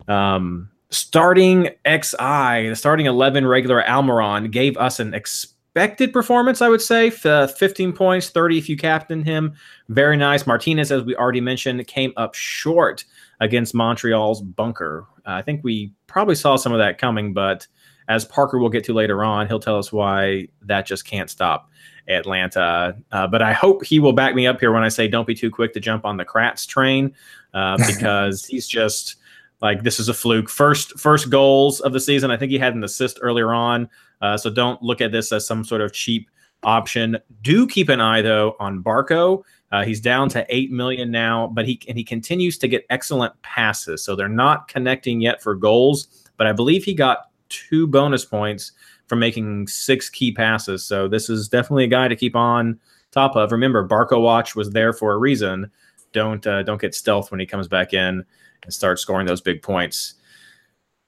Um, 0.07 0.71
starting 0.93 1.71
XI, 1.87 2.69
the 2.69 2.75
starting 2.75 3.07
11 3.07 3.47
regular 3.47 3.83
Almiron 3.83 4.51
gave 4.51 4.77
us 4.77 5.01
an 5.01 5.15
expected 5.15 6.13
performance, 6.13 6.63
I 6.63 6.69
would 6.69 6.83
say. 6.83 7.09
F- 7.09 7.57
15 7.57 7.93
points, 7.93 8.31
30 8.31 8.59
if 8.59 8.69
you 8.69 8.77
captain 8.77 9.25
him. 9.25 9.55
Very 9.89 10.17
nice. 10.17 10.47
Martinez, 10.47 10.93
as 10.93 11.03
we 11.03 11.17
already 11.17 11.41
mentioned, 11.41 11.85
came 11.87 12.13
up 12.17 12.35
short 12.35 13.05
against 13.41 13.75
Montreal's 13.75 14.43
bunker. 14.43 15.07
Uh, 15.27 15.33
I 15.33 15.43
think 15.43 15.65
we 15.65 15.93
probably 16.07 16.35
saw 16.35 16.57
some 16.57 16.73
of 16.73 16.79
that 16.79 16.99
coming, 16.99 17.33
but 17.33 17.67
as 18.09 18.25
Parker 18.25 18.59
will 18.59 18.69
get 18.69 18.85
to 18.85 18.95
later 18.95 19.25
on, 19.25 19.47
he'll 19.49 19.61
tell 19.61 19.79
us 19.79 19.93
why 19.93 20.49
that 20.63 20.87
just 20.87 21.05
can't 21.05 21.31
stop 21.31 21.71
Atlanta. 22.09 22.97
Uh, 23.11 23.27
but 23.27 23.43
I 23.43 23.53
hope 23.53 23.85
he 23.85 23.99
will 23.99 24.13
back 24.13 24.35
me 24.35 24.47
up 24.47 24.61
here 24.61 24.73
when 24.73 24.83
I 24.83 24.89
say 24.89 25.09
don't 25.09 25.27
be 25.27 25.35
too 25.35 25.51
quick 25.51 25.73
to 25.75 25.81
jump 25.81 26.05
on 26.05 26.17
the 26.17 26.25
Kratz 26.25 26.67
train 26.67 27.15
uh, 27.55 27.77
because 27.87 28.45
he's 28.45 28.67
just 28.67 29.17
like 29.63 29.85
this 29.85 30.01
is 30.01 30.09
a 30.09 30.15
fluke. 30.15 30.51
First 30.51 30.99
first 30.99 31.31
goals 31.31 31.81
of 31.81 31.93
the 31.93 32.01
season. 32.01 32.31
I 32.31 32.37
think 32.37 32.51
he 32.51 32.59
had 32.59 32.75
an 32.75 32.85
assist 32.85 33.19
earlier 33.23 33.55
on. 33.55 33.89
Uh, 34.21 34.37
so 34.37 34.51
don't 34.51 34.83
look 34.83 35.01
at 35.01 35.13
this 35.13 35.33
as 35.33 35.47
some 35.47 35.65
sort 35.65 35.81
of 35.81 35.93
cheap 35.93 36.29
option. 36.65 37.17
Do 37.41 37.67
keep 37.67 37.89
an 37.89 38.01
eye 38.01 38.23
though 38.23 38.57
on 38.61 38.83
Barco. 38.83 39.43
Uh, 39.71 39.85
he's 39.85 40.01
down 40.01 40.29
to 40.31 40.45
eight 40.51 40.71
million 40.71 41.11
now, 41.11 41.47
but 41.47 41.65
he 41.65 41.81
and 41.89 41.97
he 41.97 42.05
continues 42.05 42.59
to 42.59 42.69
get 42.69 42.85
excellent 42.91 43.41
passes. 43.43 44.05
So 44.05 44.15
they're 44.15 44.29
not 44.29 44.69
connecting 44.69 45.21
yet 45.21 45.43
for 45.43 45.55
goals, 45.55 46.29
but 46.37 46.47
I 46.47 46.53
believe 46.53 46.85
he 46.85 46.93
got 46.93 47.31
two 47.49 47.87
bonus 47.87 48.25
points 48.25 48.73
from 49.07 49.19
making 49.19 49.69
six 49.69 50.11
key 50.11 50.33
passes. 50.33 50.85
So 50.85 51.07
this 51.07 51.31
is 51.31 51.49
definitely 51.49 51.85
a 51.85 51.89
guy 51.89 52.09
to 52.09 52.17
keep 52.17 52.35
on 52.35 52.79
top 53.13 53.37
of. 53.37 53.53
Remember, 53.53 53.87
Barco 53.87 54.21
Watch 54.21 54.57
was 54.57 54.71
there 54.71 54.93
for 54.93 55.13
a 55.13 55.19
reason. 55.19 55.71
Don't 56.13 56.47
uh, 56.47 56.65
don't 56.65 56.81
get 56.81 56.95
stealth 56.95 57.31
when 57.31 57.41
he 57.41 57.47
comes 57.47 57.69
back 57.69 57.95
in 57.95 58.25
and 58.65 58.73
start 58.73 58.99
scoring 58.99 59.27
those 59.27 59.41
big 59.41 59.63
points. 59.63 60.15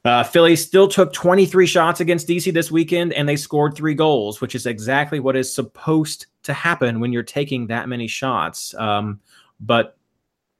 Uh, 0.04 0.22
Philly 0.22 0.54
still 0.54 0.86
took 0.86 1.12
23 1.14 1.66
shots 1.66 2.00
against 2.00 2.28
DC 2.28 2.52
this 2.52 2.70
weekend, 2.70 3.14
and 3.14 3.26
they 3.26 3.36
scored 3.36 3.74
three 3.74 3.94
goals, 3.94 4.40
which 4.40 4.54
is 4.54 4.66
exactly 4.66 5.18
what 5.18 5.34
is 5.34 5.52
supposed 5.52 6.26
to 6.42 6.52
happen 6.52 7.00
when 7.00 7.10
you're 7.10 7.22
taking 7.22 7.66
that 7.68 7.88
many 7.88 8.06
shots. 8.06 8.74
Um, 8.74 9.20
but 9.60 9.96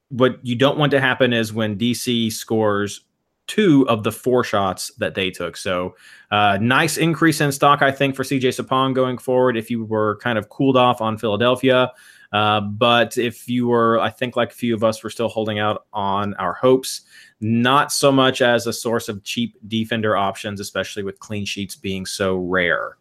what 0.09 0.39
you 0.43 0.57
don't 0.57 0.79
want 0.79 0.93
to 0.93 1.01
happen 1.01 1.35
is 1.35 1.53
when 1.53 1.77
DC 1.77 2.33
scores 2.33 3.03
two 3.47 3.87
of 3.89 4.03
the 4.03 4.13
four 4.13 4.43
shots 4.43 4.91
that 4.97 5.15
they 5.15 5.31
took. 5.31 5.57
So, 5.57 5.95
uh, 6.31 6.59
nice 6.61 6.97
increase 6.97 7.43
in 7.43 7.53
stock, 7.53 7.83
I 7.83 7.93
think, 7.93 8.17
for 8.17 8.23
CJ 8.23 8.59
Sapong 8.59 8.95
going 8.95 9.19
forward. 9.19 9.57
If 9.57 9.71
you 9.71 9.85
were 9.85 10.17
kind 10.23 10.39
of 10.39 10.49
cooled 10.49 10.79
off 10.79 11.03
on 11.03 11.19
Philadelphia, 11.19 11.93
Uh, 12.33 12.61
but 12.61 13.17
if 13.17 13.49
you 13.49 13.69
were, 13.69 14.01
I 14.01 14.11
think, 14.11 14.37
like 14.37 14.53
a 14.53 14.55
few 14.55 14.75
of 14.75 14.83
us, 14.83 15.03
were 15.03 15.11
still 15.11 15.29
holding 15.29 15.59
out 15.59 15.87
on 15.93 16.35
our 16.35 16.55
hopes, 16.55 17.03
not 17.41 17.93
so 17.93 18.11
much 18.11 18.43
as 18.43 18.67
a 18.67 18.73
source 18.73 19.09
of 19.09 19.23
cheap 19.23 19.57
defender 19.69 20.17
options, 20.17 20.61
especially 20.61 21.03
with 21.03 21.19
clean 21.21 21.45
sheets 21.45 21.77
being 21.77 22.07
so 22.07 22.37
rare. 22.37 22.97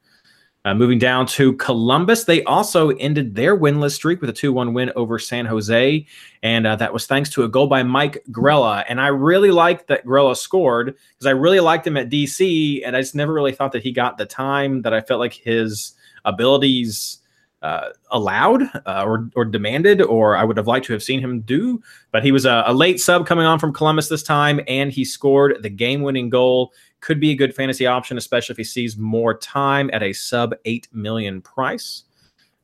Uh, 0.66 0.74
moving 0.74 0.98
down 0.98 1.26
to 1.26 1.54
Columbus, 1.58 2.24
they 2.24 2.42
also 2.44 2.92
ended 2.92 3.36
their 3.36 3.58
winless 3.58 3.92
streak 3.92 4.22
with 4.22 4.30
a 4.30 4.34
2 4.34 4.54
1 4.54 4.74
win 4.74 4.94
over 4.96 5.20
San 5.20 5.46
Jose. 5.46 6.06
And 6.42 6.66
uh, 6.66 6.78
that 6.78 6.94
was 6.94 7.06
thanks 7.06 7.30
to 7.32 7.44
a 7.44 7.50
goal 7.50 7.68
by 7.68 7.84
Mike 7.84 8.24
Grella. 8.32 8.86
And 8.88 9.02
I 9.02 9.08
really 9.08 9.52
liked 9.52 9.88
that 9.88 10.06
Grella 10.06 10.38
scored 10.38 10.96
because 11.12 11.26
I 11.26 11.32
really 11.32 11.60
liked 11.60 11.86
him 11.86 11.98
at 11.98 12.10
DC. 12.10 12.82
And 12.86 12.96
I 12.96 13.02
just 13.02 13.14
never 13.14 13.34
really 13.34 13.52
thought 13.52 13.74
that 13.74 13.84
he 13.84 13.92
got 13.92 14.18
the 14.18 14.26
time 14.26 14.84
that 14.84 14.94
I 14.94 15.02
felt 15.02 15.20
like 15.20 15.34
his 15.34 15.96
abilities 16.24 17.20
uh, 17.64 17.90
allowed 18.12 18.62
uh, 18.86 19.04
or, 19.06 19.30
or 19.36 19.46
demanded, 19.46 20.02
or 20.02 20.38
I 20.38 20.44
would 20.44 20.58
have 20.58 20.68
liked 20.68 20.86
to 20.88 20.94
have 20.94 21.02
seen 21.02 21.20
him 21.20 21.42
do. 21.42 21.82
But 22.12 22.24
he 22.24 22.32
was 22.32 22.46
a, 22.46 22.64
a 22.68 22.74
late 22.74 23.00
sub 23.00 23.26
coming 23.26 23.46
on 23.46 23.58
from 23.58 23.74
Columbus 23.74 24.10
this 24.10 24.22
time, 24.22 24.62
and 24.68 24.92
he 24.92 25.04
scored 25.04 25.64
the 25.64 25.70
game 25.70 26.02
winning 26.02 26.30
goal 26.30 26.72
could 27.04 27.20
be 27.20 27.32
a 27.32 27.36
good 27.36 27.54
fantasy 27.54 27.86
option, 27.86 28.18
especially 28.18 28.54
if 28.54 28.58
he 28.58 28.64
sees 28.64 28.98
more 28.98 29.38
time 29.38 29.90
at 29.92 30.02
a 30.02 30.14
sub 30.14 30.54
8 30.64 30.88
million 30.94 31.42
price. 31.42 32.04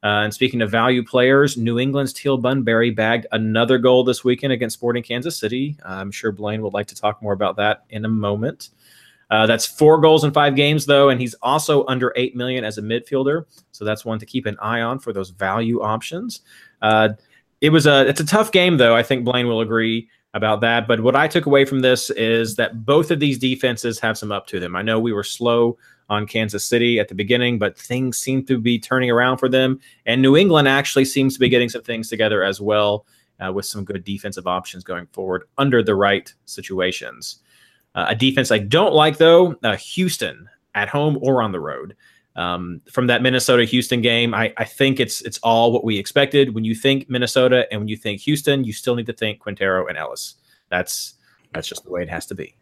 Uh, 0.01 0.23
and 0.23 0.33
speaking 0.33 0.61
of 0.61 0.71
value 0.71 1.03
players, 1.03 1.57
New 1.57 1.77
England's 1.77 2.13
Teal 2.13 2.37
Bunbury 2.37 2.89
bagged 2.89 3.27
another 3.33 3.77
goal 3.77 4.05
this 4.05 4.23
weekend 4.23 4.53
against 4.53 4.75
Sporting 4.75 5.03
Kansas 5.03 5.37
City. 5.37 5.75
I'm 5.83 6.09
sure 6.09 6.31
Blaine 6.31 6.61
would 6.61 6.73
like 6.73 6.87
to 6.87 6.95
talk 6.95 7.21
more 7.21 7.33
about 7.33 7.57
that 7.57 7.83
in 7.89 8.05
a 8.05 8.09
moment. 8.09 8.69
Uh, 9.29 9.45
that's 9.45 9.65
four 9.65 9.99
goals 9.99 10.23
in 10.23 10.31
five 10.31 10.55
games, 10.55 10.85
though, 10.85 11.09
and 11.09 11.21
he's 11.21 11.35
also 11.41 11.85
under 11.87 12.11
eight 12.15 12.35
million 12.35 12.63
as 12.63 12.77
a 12.77 12.81
midfielder, 12.81 13.45
so 13.71 13.85
that's 13.85 14.03
one 14.03 14.19
to 14.19 14.25
keep 14.25 14.45
an 14.45 14.57
eye 14.59 14.81
on 14.81 14.97
for 14.97 15.13
those 15.13 15.29
value 15.29 15.81
options. 15.81 16.41
Uh, 16.81 17.09
it 17.61 17.69
was 17.69 17.85
a 17.85 18.07
it's 18.07 18.21
a 18.21 18.25
tough 18.25 18.51
game, 18.51 18.77
though. 18.77 18.95
I 18.95 19.03
think 19.03 19.25
Blaine 19.25 19.47
will 19.47 19.61
agree 19.61 20.09
about 20.33 20.61
that. 20.61 20.87
But 20.87 21.01
what 21.01 21.15
I 21.15 21.27
took 21.27 21.45
away 21.45 21.65
from 21.65 21.81
this 21.81 22.09
is 22.11 22.55
that 22.55 22.85
both 22.85 23.11
of 23.11 23.19
these 23.19 23.37
defenses 23.37 23.99
have 23.99 24.17
some 24.17 24.31
up 24.31 24.47
to 24.47 24.59
them. 24.59 24.75
I 24.75 24.81
know 24.81 24.99
we 24.99 25.13
were 25.13 25.23
slow 25.23 25.77
on 26.09 26.25
Kansas 26.25 26.65
City 26.65 26.99
at 26.99 27.07
the 27.07 27.15
beginning, 27.15 27.59
but 27.59 27.77
things 27.77 28.17
seem 28.17 28.45
to 28.45 28.59
be 28.59 28.79
turning 28.79 29.11
around 29.11 29.37
for 29.37 29.49
them. 29.49 29.79
And 30.05 30.21
New 30.21 30.35
England 30.37 30.67
actually 30.67 31.05
seems 31.05 31.33
to 31.33 31.39
be 31.39 31.49
getting 31.49 31.69
some 31.69 31.83
things 31.83 32.09
together 32.09 32.43
as 32.43 32.59
well, 32.59 33.05
uh, 33.39 33.51
with 33.51 33.65
some 33.65 33.83
good 33.83 34.03
defensive 34.03 34.47
options 34.47 34.83
going 34.83 35.07
forward 35.07 35.43
under 35.57 35.83
the 35.83 35.95
right 35.95 36.33
situations. 36.45 37.39
Uh, 37.95 38.07
a 38.09 38.15
defense 38.15 38.51
I 38.51 38.59
don't 38.59 38.93
like, 38.93 39.17
though, 39.17 39.55
uh, 39.63 39.75
Houston 39.77 40.47
at 40.75 40.89
home 40.89 41.17
or 41.21 41.41
on 41.41 41.51
the 41.51 41.59
road 41.59 41.95
um, 42.35 42.81
from 42.89 43.07
that 43.07 43.21
Minnesota 43.21 43.65
Houston 43.65 44.01
game. 44.01 44.33
I, 44.33 44.53
I, 44.57 44.63
think 44.63 44.99
it's 44.99 45.21
it's 45.21 45.39
all 45.39 45.71
what 45.71 45.83
we 45.83 45.97
expected. 45.97 46.55
When 46.55 46.63
you 46.63 46.73
think 46.73 47.09
Minnesota 47.09 47.67
and 47.71 47.81
when 47.81 47.87
you 47.87 47.97
think 47.97 48.21
Houston, 48.21 48.63
you 48.63 48.71
still 48.71 48.95
need 48.95 49.07
to 49.07 49.13
think 49.13 49.39
Quintero 49.39 49.87
and 49.87 49.97
Elis. 49.97 50.35
That's 50.69 51.15
that's 51.53 51.67
just 51.67 51.83
the 51.83 51.91
way 51.91 52.01
it 52.01 52.09
has 52.09 52.25
to 52.27 52.35
be. 52.35 52.55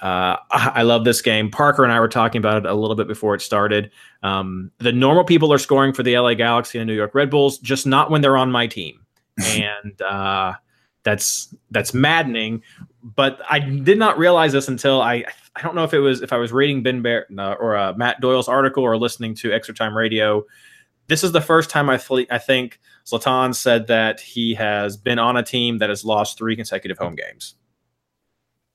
Uh, 0.00 0.36
I 0.50 0.82
love 0.82 1.04
this 1.04 1.20
game. 1.20 1.50
Parker 1.50 1.84
and 1.84 1.92
I 1.92 2.00
were 2.00 2.08
talking 2.08 2.38
about 2.38 2.64
it 2.64 2.66
a 2.66 2.74
little 2.74 2.96
bit 2.96 3.06
before 3.06 3.34
it 3.34 3.42
started. 3.42 3.90
Um, 4.22 4.70
the 4.78 4.92
normal 4.92 5.24
people 5.24 5.52
are 5.52 5.58
scoring 5.58 5.92
for 5.92 6.02
the 6.02 6.18
LA 6.18 6.34
Galaxy 6.34 6.78
and 6.78 6.88
the 6.88 6.92
New 6.92 6.96
York 6.96 7.14
Red 7.14 7.28
Bulls, 7.28 7.58
just 7.58 7.86
not 7.86 8.10
when 8.10 8.22
they're 8.22 8.36
on 8.36 8.50
my 8.50 8.66
team, 8.66 9.00
and 9.44 10.00
uh, 10.00 10.54
that's 11.02 11.54
that's 11.70 11.92
maddening. 11.92 12.62
But 13.02 13.40
I 13.48 13.58
did 13.60 13.98
not 13.98 14.18
realize 14.18 14.52
this 14.52 14.68
until 14.68 15.00
I 15.00 15.24
I 15.56 15.62
don't 15.62 15.74
know 15.74 15.84
if 15.84 15.94
it 15.94 16.00
was 16.00 16.22
if 16.22 16.32
I 16.32 16.36
was 16.36 16.52
reading 16.52 16.82
Ben 16.82 17.02
Baer 17.02 17.26
or 17.38 17.76
uh, 17.76 17.94
Matt 17.94 18.20
Doyle's 18.20 18.48
article 18.48 18.82
or 18.82 18.96
listening 18.96 19.34
to 19.36 19.52
Extra 19.52 19.74
Time 19.74 19.96
Radio. 19.96 20.44
This 21.06 21.24
is 21.24 21.32
the 21.32 21.40
first 21.40 21.70
time 21.70 21.90
I 21.90 21.98
fle- 21.98 22.30
I 22.30 22.38
think 22.38 22.78
Zlatan 23.04 23.54
said 23.54 23.88
that 23.88 24.20
he 24.20 24.54
has 24.54 24.96
been 24.96 25.18
on 25.18 25.36
a 25.36 25.42
team 25.42 25.78
that 25.78 25.88
has 25.88 26.04
lost 26.04 26.38
three 26.38 26.54
consecutive 26.54 26.98
home 26.98 27.16
games. 27.16 27.56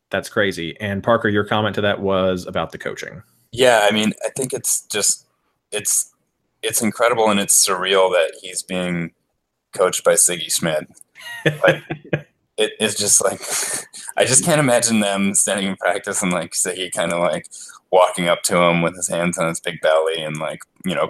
That's 0.09 0.29
crazy. 0.29 0.79
And 0.79 1.03
Parker, 1.03 1.29
your 1.29 1.45
comment 1.45 1.75
to 1.75 1.81
that 1.81 2.01
was 2.01 2.45
about 2.45 2.71
the 2.71 2.77
coaching. 2.77 3.23
Yeah, 3.51 3.87
I 3.89 3.93
mean, 3.93 4.13
I 4.25 4.29
think 4.29 4.53
it's 4.53 4.85
just 4.87 5.25
it's 5.71 6.13
it's 6.61 6.81
incredible 6.81 7.29
and 7.29 7.39
it's 7.39 7.65
surreal 7.65 8.11
that 8.11 8.33
he's 8.41 8.63
being 8.63 9.13
coached 9.73 10.03
by 10.03 10.13
Sigi 10.13 10.51
Schmid. 10.51 10.87
Like, 11.63 11.83
it 12.57 12.73
is 12.79 12.95
just 12.95 13.23
like 13.23 13.41
I 14.17 14.25
just 14.25 14.43
can't 14.43 14.59
imagine 14.59 14.99
them 14.99 15.33
standing 15.33 15.67
in 15.67 15.75
practice 15.75 16.21
and 16.21 16.31
like 16.31 16.51
Sigi 16.51 16.91
kind 16.91 17.13
of 17.13 17.19
like 17.19 17.47
walking 17.91 18.27
up 18.27 18.43
to 18.43 18.57
him 18.57 18.81
with 18.81 18.95
his 18.95 19.07
hands 19.07 19.37
on 19.37 19.47
his 19.47 19.59
big 19.59 19.81
belly 19.81 20.21
and 20.21 20.37
like 20.37 20.61
you 20.85 20.95
know 20.95 21.09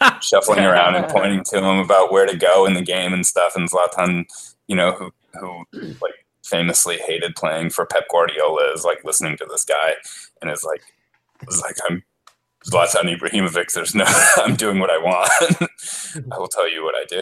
shuffling 0.20 0.64
around 0.64 0.94
and 0.96 1.08
pointing 1.08 1.42
to 1.44 1.58
him 1.58 1.78
about 1.78 2.12
where 2.12 2.26
to 2.26 2.36
go 2.36 2.66
in 2.66 2.74
the 2.74 2.82
game 2.82 3.12
and 3.12 3.26
stuff. 3.26 3.56
And 3.56 3.70
Zlatan, 3.70 4.26
you 4.68 4.76
know, 4.76 4.92
who 4.92 5.12
who 5.38 5.64
like 6.02 6.14
famously 6.44 6.98
hated 6.98 7.34
playing 7.34 7.70
for 7.70 7.86
Pep 7.86 8.04
Guardiola 8.10 8.72
is 8.72 8.84
like 8.84 9.04
listening 9.04 9.36
to 9.38 9.46
this 9.48 9.64
guy 9.64 9.94
and 10.40 10.50
is 10.50 10.64
like 10.64 10.82
is 11.48 11.60
like 11.60 11.76
I'm 11.88 12.02
Zlatan 12.66 13.16
Ibrahimovic. 13.16 13.72
There's 13.72 13.94
no 13.94 14.04
I'm 14.36 14.56
doing 14.56 14.78
what 14.78 14.90
I 14.90 14.98
want. 14.98 15.30
I 16.32 16.38
will 16.38 16.48
tell 16.48 16.70
you 16.70 16.84
what 16.84 16.94
I 16.96 17.04
do. 17.08 17.20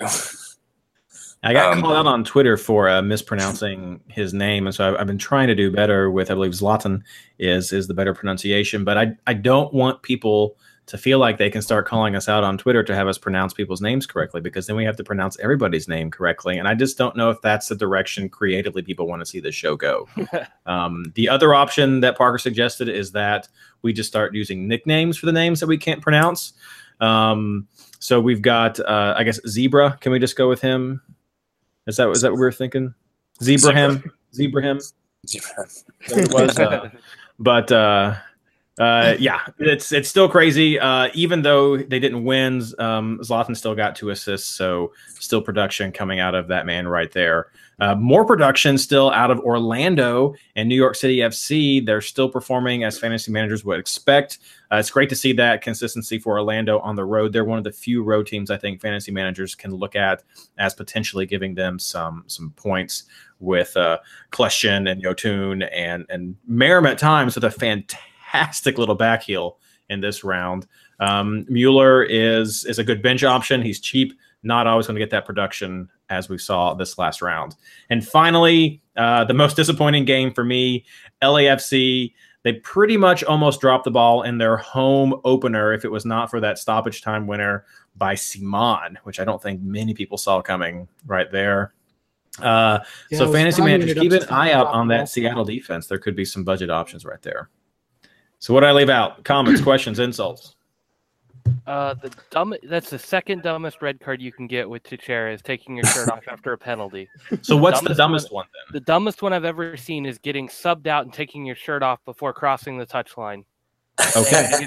I 1.45 1.53
got 1.53 1.75
um, 1.75 1.83
called 1.83 1.95
out 1.95 2.07
on 2.07 2.25
Twitter 2.25 2.57
for 2.57 2.89
uh, 2.89 3.03
mispronouncing 3.03 4.01
his 4.09 4.33
name, 4.33 4.67
and 4.67 4.75
so 4.75 4.89
I've, 4.89 5.01
I've, 5.01 5.07
been 5.07 5.19
trying 5.19 5.49
to 5.49 5.55
do 5.55 5.71
better 5.71 6.11
with. 6.11 6.31
I 6.31 6.35
believe 6.35 6.53
Zlatan 6.53 7.03
is 7.39 7.73
is 7.73 7.87
the 7.87 7.95
better 7.95 8.15
pronunciation, 8.15 8.83
but 8.83 8.97
I 8.97 9.13
I 9.27 9.35
don't 9.35 9.73
want 9.73 10.03
people 10.03 10.57
to 10.87 10.99
feel 10.99 11.19
like 11.19 11.39
they 11.39 11.49
can 11.49 11.63
start 11.63 11.87
calling 11.87 12.15
us 12.15 12.29
out 12.29 12.45
on 12.45 12.59
Twitter 12.59 12.83
to 12.83 12.95
have 12.95 13.09
us 13.09 13.17
pronounce 13.17 13.55
people's 13.55 13.81
names 13.81 14.07
correctly, 14.07 14.41
because 14.41 14.67
then 14.67 14.77
we 14.77 14.85
have 14.85 14.97
to 14.97 15.05
pronounce 15.05 15.39
everybody's 15.39 15.87
name 15.87 16.11
correctly, 16.11 16.57
and 16.57 16.67
I 16.67 16.75
just 16.75 16.97
don't 16.97 17.15
know 17.15 17.31
if 17.31 17.41
that's 17.43 17.69
the 17.69 17.77
direction 17.77 18.29
creatively 18.31 18.81
people 18.81 19.07
want 19.07 19.21
to 19.21 19.27
see 19.27 19.41
the 19.41 19.53
show 19.53 19.77
go. 19.77 20.09
um, 20.67 21.13
the 21.15 21.29
other 21.29 21.55
option 21.55 22.01
that 22.01 22.17
Parker 22.17 22.39
suggested 22.39 22.89
is 22.89 23.13
that 23.13 23.49
we 23.83 23.93
just 23.93 24.09
start 24.09 24.35
using 24.35 24.67
nicknames 24.67 25.19
for 25.19 25.27
the 25.27 25.33
names 25.33 25.61
that 25.61 25.67
we 25.67 25.77
can't 25.77 26.01
pronounce. 26.01 26.55
Um, 27.01 27.69
so 27.99 28.21
we've 28.21 28.43
got, 28.43 28.81
uh, 28.81 29.15
I 29.17 29.25
guess, 29.25 29.41
Zebra. 29.47 29.99
Can 30.01 30.13
we 30.13 30.19
just 30.19 30.37
go 30.37 30.49
with 30.49 30.61
him? 30.61 31.03
Is 31.87 31.97
that 31.97 32.09
is 32.11 32.23
that 32.23 32.31
what 32.33 32.39
we 32.39 32.45
were 32.45 32.53
thinking? 32.53 32.95
Zebraham, 33.41 34.03
Zebraham. 34.35 34.81
Zebraham. 35.27 36.33
was, 36.33 36.59
uh, 36.59 36.91
but 37.39 37.71
uh, 37.73 38.17
uh, 38.79 39.15
yeah, 39.19 39.41
it's 39.59 39.93
it's 39.93 40.09
still 40.09 40.29
crazy. 40.29 40.79
Uh, 40.79 41.09
even 41.15 41.43
though 41.43 41.77
they 41.77 42.01
didn't 42.01 42.25
win, 42.25 42.63
um, 42.79 43.21
Zlatan 43.23 43.57
still 43.57 43.75
got 43.75 43.95
two 43.95 44.11
assists, 44.11 44.49
so 44.49 44.93
still 45.21 45.41
production 45.41 45.93
coming 45.93 46.21
out 46.21 46.35
of 46.35 46.49
that 46.49 46.67
man 46.67 46.89
right 46.89 47.13
there. 47.13 47.49
Uh, 47.81 47.95
more 47.95 48.25
production 48.25 48.79
still 48.79 49.11
out 49.11 49.31
of 49.31 49.41
Orlando 49.41 50.35
and 50.57 50.69
New 50.69 50.75
York 50.75 50.95
City 50.95 51.19
FC. 51.19 51.85
They're 51.85 52.01
still 52.01 52.29
performing 52.29 52.85
as 52.85 52.99
fantasy 52.99 53.33
managers 53.33 53.65
would 53.65 53.79
expect. 53.79 54.39
Uh, 54.73 54.77
it's 54.77 54.91
great 54.91 55.09
to 55.09 55.17
see 55.17 55.33
that 55.35 55.63
consistency 55.63 56.19
for 56.19 56.39
Orlando 56.39 56.79
on 56.81 56.97
the 56.97 57.05
road. 57.05 57.33
They're 57.33 57.45
one 57.45 57.59
of 57.59 57.65
the 57.65 57.73
few 57.73 58.03
road 58.03 58.27
teams 58.27 58.51
I 58.51 58.57
think 58.57 58.81
fantasy 58.81 59.13
managers 59.13 59.55
can 59.55 59.73
look 59.73 59.97
at 59.97 60.23
as 60.59 60.75
potentially 60.75 61.27
giving 61.27 61.55
them 61.55 61.79
some 61.79 62.25
some 62.27 62.53
points 62.57 63.05
with 63.41 63.77
uh, 63.77 63.99
Kljestan 64.31 64.91
and 64.91 65.03
Yotun 65.03 65.69
and 65.73 66.07
and 66.09 66.37
Meram 66.51 66.89
at 66.89 66.99
times 66.99 67.35
with 67.35 67.45
a 67.45 67.51
fantastic 67.51 68.79
little 68.79 68.95
back 68.95 69.23
heel 69.23 69.59
in 69.91 70.01
this 70.01 70.25
round. 70.25 70.67
Um, 71.01 71.45
Mueller 71.49 72.03
is 72.03 72.65
is 72.65 72.79
a 72.79 72.85
good 72.85 73.03
bench 73.03 73.25
option. 73.25 73.63
He's 73.63 73.81
cheap, 73.81 74.15
not 74.45 74.67
always 74.67 74.87
going 74.87 74.97
to 74.97 75.01
get 75.01 75.11
that 75.11 75.27
production 75.27 75.89
as 76.11 76.29
we 76.29 76.39
saw 76.39 76.75
this 76.75 76.99
last 76.99 77.23
round. 77.23 77.57
And 77.91 78.07
finally, 78.07 78.83
uh, 78.97 79.25
the 79.25 79.35
most 79.35 79.57
disappointing 79.57 80.05
game 80.05 80.33
for 80.33 80.45
me, 80.45 80.85
LAFC. 81.23 82.13
They 82.43 82.53
pretty 82.53 82.99
much 82.99 83.25
almost 83.25 83.63
dropped 83.63 83.85
the 83.85 83.91
ball 83.91 84.21
in 84.21 84.37
their 84.37 84.59
home 84.59 85.19
opener 85.25 85.73
if 85.73 85.83
it 85.83 85.91
was 85.91 86.05
not 86.05 86.31
for 86.31 86.41
that 86.41 86.59
stoppage 86.59 87.01
time 87.01 87.27
winner 87.27 87.65
by 87.97 88.15
Ciman, 88.15 88.97
which 89.05 89.19
I 89.19 89.25
don't 89.25 89.43
think 89.43 89.63
many 89.63 89.95
people 89.95 90.19
saw 90.19 90.43
coming 90.43 90.87
right 91.07 91.31
there. 91.33 91.73
Uh, 92.41 92.81
yeah, 93.11 93.19
so, 93.19 93.33
fantasy 93.33 93.63
managers, 93.63 93.95
keep 93.95 94.13
an 94.13 94.25
eye 94.29 94.53
out 94.53 94.67
on 94.67 94.89
that 94.89 95.09
Seattle 95.09 95.45
defense. 95.45 95.87
There 95.87 95.99
could 95.99 96.17
be 96.17 96.25
some 96.25 96.45
budget 96.45 96.69
options 96.69 97.05
right 97.05 97.23
there. 97.23 97.49
So, 98.41 98.53
what 98.53 98.65
I 98.65 98.73
leave 98.73 98.91
out? 98.91 99.25
Comments, 99.25 99.61
questions, 99.63 99.99
insults. 99.99 100.54
Uh, 101.67 101.95
the 101.95 102.11
dumb 102.31 102.55
that's 102.65 102.91
the 102.91 102.99
second 102.99 103.43
dumbest 103.43 103.81
red 103.81 103.99
card 103.99 104.21
you 104.21 104.31
can 104.31 104.47
get 104.47 104.69
with 104.69 104.83
Teixeira 104.83 105.33
is 105.33 105.41
taking 105.41 105.77
your 105.77 105.87
shirt 105.87 106.11
off 106.11 106.23
after 106.29 106.53
a 106.53 106.59
penalty. 106.59 107.09
So 107.43 107.57
what's 107.57 107.79
dumbest 107.81 107.89
the 107.89 108.03
dumbest 108.03 108.33
one, 108.33 108.41
one, 108.41 108.47
then? 108.67 108.81
The 108.81 108.85
dumbest 108.85 109.23
one 109.23 109.33
I've 109.33 109.45
ever 109.45 109.77
seen 109.77 110.05
is 110.07 110.19
getting 110.19 110.49
subbed 110.49 110.87
out 110.87 111.05
and 111.05 111.13
taking 111.13 111.45
your 111.47 111.57
shirt 111.57 111.83
off 111.83 112.05
before 112.05 112.33
crossing 112.33 112.79
the 112.79 112.87
touchline. 112.87 113.45
Okay. 114.17 114.67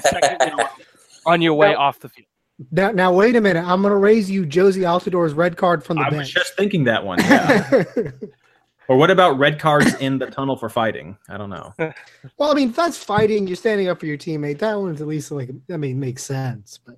on 1.26 1.40
your 1.42 1.54
way 1.54 1.72
now, 1.72 1.78
off 1.78 2.00
the 2.00 2.08
field. 2.08 2.26
Now, 2.72 2.90
now 2.90 3.12
wait 3.12 3.36
a 3.36 3.40
minute. 3.40 3.64
I'm 3.64 3.82
going 3.82 3.92
to 3.92 3.96
raise 3.96 4.30
you 4.30 4.44
Jozy 4.46 4.82
Altidore's 4.82 5.34
red 5.34 5.56
card 5.56 5.84
from 5.84 5.96
the 5.98 6.04
I 6.04 6.10
bench. 6.10 6.20
was 6.20 6.30
just 6.32 6.56
thinking 6.56 6.84
that 6.84 7.04
one. 7.04 7.18
Yeah. 7.22 8.10
Or 8.88 8.96
what 8.96 9.10
about 9.10 9.38
red 9.38 9.60
cards 9.60 9.94
in 9.96 10.18
the 10.18 10.26
tunnel 10.26 10.56
for 10.56 10.70
fighting? 10.70 11.18
I 11.28 11.36
don't 11.36 11.50
know. 11.50 11.74
well, 12.38 12.50
I 12.50 12.54
mean, 12.54 12.72
that's 12.72 13.02
fighting. 13.02 13.46
You're 13.46 13.56
standing 13.56 13.88
up 13.88 14.00
for 14.00 14.06
your 14.06 14.16
teammate. 14.16 14.58
That 14.58 14.80
one's 14.80 15.00
at 15.02 15.06
least 15.06 15.30
like, 15.30 15.50
I 15.70 15.76
mean, 15.76 16.00
makes 16.00 16.24
sense. 16.24 16.80
But 16.84 16.96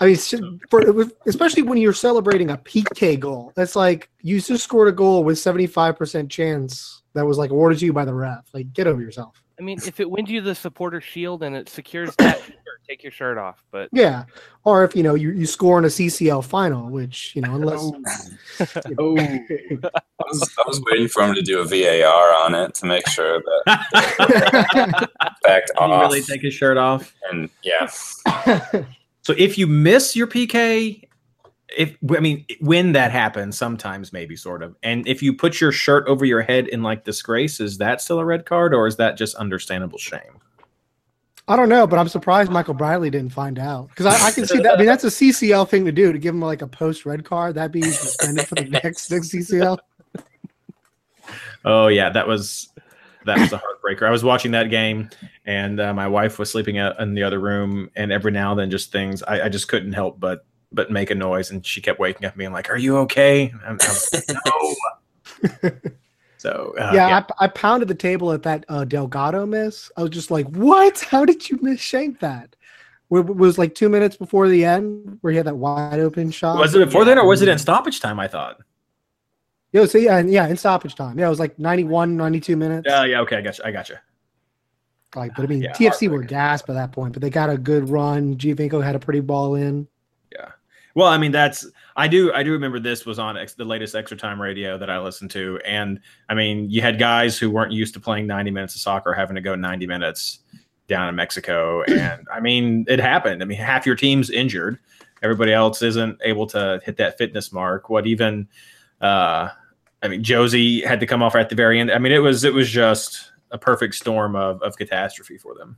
I 0.00 0.06
mean, 0.06 0.60
for, 0.70 1.06
especially 1.26 1.62
when 1.62 1.78
you're 1.78 1.92
celebrating 1.92 2.50
a 2.50 2.56
PK 2.58 3.18
goal. 3.18 3.52
That's 3.54 3.76
like 3.76 4.10
you 4.20 4.40
just 4.40 4.64
scored 4.64 4.88
a 4.88 4.92
goal 4.92 5.24
with 5.24 5.38
75% 5.38 6.28
chance 6.28 7.02
that 7.14 7.26
was 7.26 7.38
like 7.38 7.50
awarded 7.50 7.78
to 7.78 7.86
you 7.86 7.92
by 7.92 8.04
the 8.04 8.14
ref. 8.14 8.48
Like, 8.52 8.72
get 8.72 8.86
over 8.86 9.00
yourself. 9.00 9.41
I 9.62 9.64
mean, 9.64 9.78
if 9.86 10.00
it 10.00 10.10
wins 10.10 10.28
you 10.28 10.40
the 10.40 10.56
supporter 10.56 11.00
shield 11.00 11.44
and 11.44 11.54
it 11.54 11.68
secures 11.68 12.16
that, 12.16 12.40
sure, 12.44 12.54
take 12.88 13.04
your 13.04 13.12
shirt 13.12 13.38
off. 13.38 13.62
But 13.70 13.90
Yeah. 13.92 14.24
Or 14.64 14.82
if, 14.82 14.96
you 14.96 15.04
know, 15.04 15.14
you, 15.14 15.30
you 15.30 15.46
score 15.46 15.78
in 15.78 15.84
a 15.84 15.88
CCL 15.88 16.44
final, 16.44 16.90
which, 16.90 17.36
you 17.36 17.42
know, 17.42 17.54
unless. 17.54 17.78
Oh. 17.78 17.94
oh, 18.98 19.16
I 19.16 20.24
was, 20.26 20.50
I 20.58 20.64
was 20.66 20.82
waiting 20.90 21.06
for 21.06 21.22
him 21.22 21.36
to 21.36 21.42
do 21.42 21.60
a 21.60 21.64
VAR 21.64 22.34
on 22.44 22.56
it 22.56 22.74
to 22.74 22.86
make 22.86 23.06
sure 23.08 23.40
that 23.40 25.08
backed 25.44 25.68
did 25.68 25.76
he 25.76 25.78
off. 25.78 26.00
really 26.02 26.22
take 26.22 26.40
his 26.40 26.54
shirt 26.54 26.76
off? 26.76 27.14
and 27.30 27.48
yeah, 27.62 27.88
So 29.22 29.32
if 29.38 29.56
you 29.56 29.68
miss 29.68 30.16
your 30.16 30.26
PK, 30.26 31.04
if 31.76 31.96
I 32.14 32.20
mean 32.20 32.44
when 32.60 32.92
that 32.92 33.10
happens, 33.10 33.56
sometimes 33.56 34.12
maybe 34.12 34.36
sort 34.36 34.62
of, 34.62 34.76
and 34.82 35.06
if 35.06 35.22
you 35.22 35.34
put 35.34 35.60
your 35.60 35.72
shirt 35.72 36.06
over 36.08 36.24
your 36.24 36.42
head 36.42 36.68
in 36.68 36.82
like 36.82 37.04
disgrace, 37.04 37.60
is 37.60 37.78
that 37.78 38.00
still 38.00 38.18
a 38.18 38.24
red 38.24 38.46
card 38.46 38.74
or 38.74 38.86
is 38.86 38.96
that 38.96 39.16
just 39.16 39.34
understandable 39.36 39.98
shame? 39.98 40.40
I 41.48 41.56
don't 41.56 41.68
know, 41.68 41.86
but 41.86 41.98
I'm 41.98 42.08
surprised 42.08 42.50
Michael 42.50 42.74
Bradley 42.74 43.10
didn't 43.10 43.32
find 43.32 43.58
out 43.58 43.88
because 43.88 44.06
I, 44.06 44.28
I 44.28 44.30
can 44.30 44.46
see 44.46 44.58
that. 44.58 44.74
I 44.74 44.76
mean, 44.76 44.86
that's 44.86 45.04
a 45.04 45.08
CCL 45.08 45.68
thing 45.68 45.84
to 45.84 45.92
do 45.92 46.12
to 46.12 46.18
give 46.18 46.34
him 46.34 46.40
like 46.40 46.62
a 46.62 46.68
post 46.68 47.04
red 47.04 47.24
card. 47.24 47.56
That'd 47.56 47.72
be 47.72 47.82
suspended 47.82 48.46
for 48.46 48.54
the 48.54 48.64
next 48.64 49.10
next 49.10 49.32
CCL. 49.32 49.78
Oh 51.64 51.88
yeah, 51.88 52.10
that 52.10 52.26
was 52.26 52.68
that 53.24 53.38
was 53.38 53.52
a 53.52 53.58
heartbreaker. 53.58 54.06
I 54.06 54.10
was 54.10 54.24
watching 54.24 54.52
that 54.52 54.70
game, 54.70 55.10
and 55.44 55.80
uh, 55.80 55.92
my 55.94 56.08
wife 56.08 56.38
was 56.38 56.50
sleeping 56.50 56.78
out 56.78 56.98
in 57.00 57.14
the 57.14 57.22
other 57.22 57.40
room, 57.40 57.90
and 57.96 58.12
every 58.12 58.32
now 58.32 58.52
and 58.52 58.60
then, 58.60 58.70
just 58.70 58.92
things 58.92 59.22
I, 59.22 59.46
I 59.46 59.48
just 59.48 59.68
couldn't 59.68 59.92
help 59.92 60.20
but 60.20 60.44
but 60.74 60.90
make 60.90 61.10
a 61.10 61.14
noise, 61.14 61.50
and 61.50 61.64
she 61.64 61.80
kept 61.80 61.98
waking 61.98 62.26
up, 62.26 62.36
being 62.36 62.52
like, 62.52 62.70
"Are 62.70 62.76
you 62.76 62.98
okay?" 62.98 63.52
And 63.64 63.80
I 63.80 63.90
was 63.90 64.12
like, 64.12 65.62
no. 65.62 65.70
so 66.38 66.74
uh, 66.78 66.92
yeah, 66.94 67.24
I, 67.38 67.44
I 67.44 67.48
pounded 67.48 67.88
the 67.88 67.94
table 67.94 68.32
at 68.32 68.42
that 68.44 68.64
uh, 68.68 68.84
Delgado 68.84 69.46
miss. 69.46 69.90
I 69.96 70.02
was 70.02 70.10
just 70.10 70.30
like, 70.30 70.46
"What? 70.48 71.00
How 71.00 71.24
did 71.24 71.48
you 71.48 71.58
miss 71.62 71.80
shank 71.80 72.20
that?" 72.20 72.56
It 73.10 73.26
was 73.26 73.58
like 73.58 73.74
two 73.74 73.90
minutes 73.90 74.16
before 74.16 74.48
the 74.48 74.64
end 74.64 75.18
where 75.20 75.32
he 75.32 75.36
had 75.36 75.46
that 75.46 75.56
wide 75.56 76.00
open 76.00 76.30
shot. 76.30 76.58
was 76.58 76.74
it 76.74 76.84
before 76.84 77.04
then, 77.04 77.18
or 77.18 77.26
was 77.26 77.42
it 77.42 77.48
in 77.48 77.58
stoppage 77.58 78.00
time? 78.00 78.18
I 78.18 78.26
thought. 78.26 78.60
Yeah, 79.72 79.86
so 79.86 79.98
yeah, 79.98 80.18
yeah, 80.20 80.48
in 80.48 80.56
stoppage 80.56 80.94
time. 80.94 81.18
Yeah, 81.18 81.26
it 81.26 81.30
was 81.30 81.38
like 81.40 81.58
91, 81.58 82.16
92 82.16 82.56
minutes. 82.56 82.86
Yeah, 82.86 83.04
yeah, 83.04 83.20
okay, 83.20 83.36
I 83.36 83.40
got 83.40 83.58
you. 83.58 83.64
I 83.64 83.70
got 83.70 83.88
you. 83.88 83.96
Like, 85.14 85.34
but 85.34 85.44
I 85.44 85.46
mean, 85.46 85.62
Yeah, 85.62 85.72
TFC 85.72 86.08
were 86.08 86.16
heartbreaking. 86.16 86.26
gassed 86.28 86.66
by 86.66 86.74
that 86.74 86.92
point, 86.92 87.12
but 87.12 87.22
they 87.22 87.30
got 87.30 87.50
a 87.50 87.56
good 87.58 87.88
run. 87.88 88.36
Giovinco 88.36 88.82
had 88.82 88.94
a 88.94 88.98
pretty 88.98 89.20
ball 89.20 89.54
in. 89.54 89.88
Well, 90.94 91.08
I 91.08 91.18
mean, 91.18 91.32
that's 91.32 91.66
I 91.96 92.08
do 92.08 92.32
I 92.32 92.42
do 92.42 92.52
remember 92.52 92.78
this 92.78 93.06
was 93.06 93.18
on 93.18 93.36
ex, 93.36 93.54
the 93.54 93.64
latest 93.64 93.94
extra 93.94 94.16
time 94.16 94.40
radio 94.40 94.76
that 94.78 94.90
I 94.90 94.98
listened 94.98 95.30
to, 95.32 95.58
and 95.64 96.00
I 96.28 96.34
mean, 96.34 96.70
you 96.70 96.82
had 96.82 96.98
guys 96.98 97.38
who 97.38 97.50
weren't 97.50 97.72
used 97.72 97.94
to 97.94 98.00
playing 98.00 98.26
ninety 98.26 98.50
minutes 98.50 98.74
of 98.74 98.80
soccer 98.80 99.12
having 99.12 99.34
to 99.36 99.40
go 99.40 99.54
ninety 99.54 99.86
minutes 99.86 100.40
down 100.88 101.08
in 101.08 101.14
Mexico, 101.14 101.82
and 101.88 102.26
I 102.32 102.40
mean, 102.40 102.84
it 102.88 103.00
happened. 103.00 103.42
I 103.42 103.46
mean, 103.46 103.58
half 103.58 103.86
your 103.86 103.96
team's 103.96 104.30
injured, 104.30 104.78
everybody 105.22 105.52
else 105.52 105.82
isn't 105.82 106.18
able 106.22 106.46
to 106.48 106.80
hit 106.84 106.96
that 106.98 107.18
fitness 107.18 107.52
mark. 107.52 107.88
What 107.88 108.06
even? 108.06 108.48
Uh, 109.00 109.48
I 110.02 110.08
mean, 110.08 110.22
Jozy 110.22 110.84
had 110.84 111.00
to 111.00 111.06
come 111.06 111.22
off 111.22 111.36
at 111.36 111.48
the 111.48 111.54
very 111.54 111.80
end. 111.80 111.90
I 111.90 111.98
mean, 111.98 112.12
it 112.12 112.18
was 112.18 112.44
it 112.44 112.52
was 112.52 112.68
just 112.68 113.32
a 113.50 113.58
perfect 113.58 113.94
storm 113.94 114.36
of 114.36 114.60
of 114.62 114.76
catastrophe 114.76 115.38
for 115.38 115.54
them. 115.54 115.76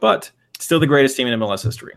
But 0.00 0.30
still 0.58 0.80
the 0.80 0.86
greatest 0.86 1.16
team 1.16 1.28
in 1.28 1.38
MLS 1.38 1.62
history. 1.62 1.94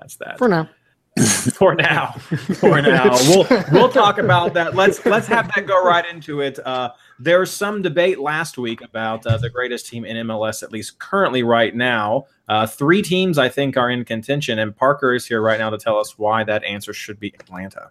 That's 0.00 0.16
that 0.16 0.38
For 0.38 0.48
now. 0.48 0.68
for 1.54 1.74
now. 1.74 2.12
For 2.60 2.82
now, 2.82 3.16
we'll 3.28 3.46
we'll 3.72 3.88
talk 3.88 4.18
about 4.18 4.52
that. 4.52 4.74
Let's 4.74 5.04
let's 5.06 5.26
have 5.28 5.50
that 5.54 5.66
go 5.66 5.82
right 5.82 6.04
into 6.04 6.42
it. 6.42 6.58
Uh, 6.64 6.90
there 7.18 7.40
was 7.40 7.50
some 7.50 7.80
debate 7.80 8.18
last 8.18 8.58
week 8.58 8.82
about 8.82 9.26
uh, 9.26 9.38
the 9.38 9.48
greatest 9.48 9.86
team 9.86 10.04
in 10.04 10.26
MLS, 10.26 10.62
at 10.62 10.72
least 10.72 10.98
currently 10.98 11.42
right 11.42 11.74
now. 11.74 12.26
Uh, 12.48 12.66
three 12.66 13.00
teams 13.00 13.38
I 13.38 13.48
think 13.48 13.78
are 13.78 13.88
in 13.88 14.04
contention, 14.04 14.58
and 14.58 14.76
Parker 14.76 15.14
is 15.14 15.26
here 15.26 15.40
right 15.40 15.58
now 15.58 15.70
to 15.70 15.78
tell 15.78 15.98
us 15.98 16.18
why 16.18 16.44
that 16.44 16.62
answer 16.64 16.92
should 16.92 17.18
be 17.18 17.32
Atlanta. 17.40 17.90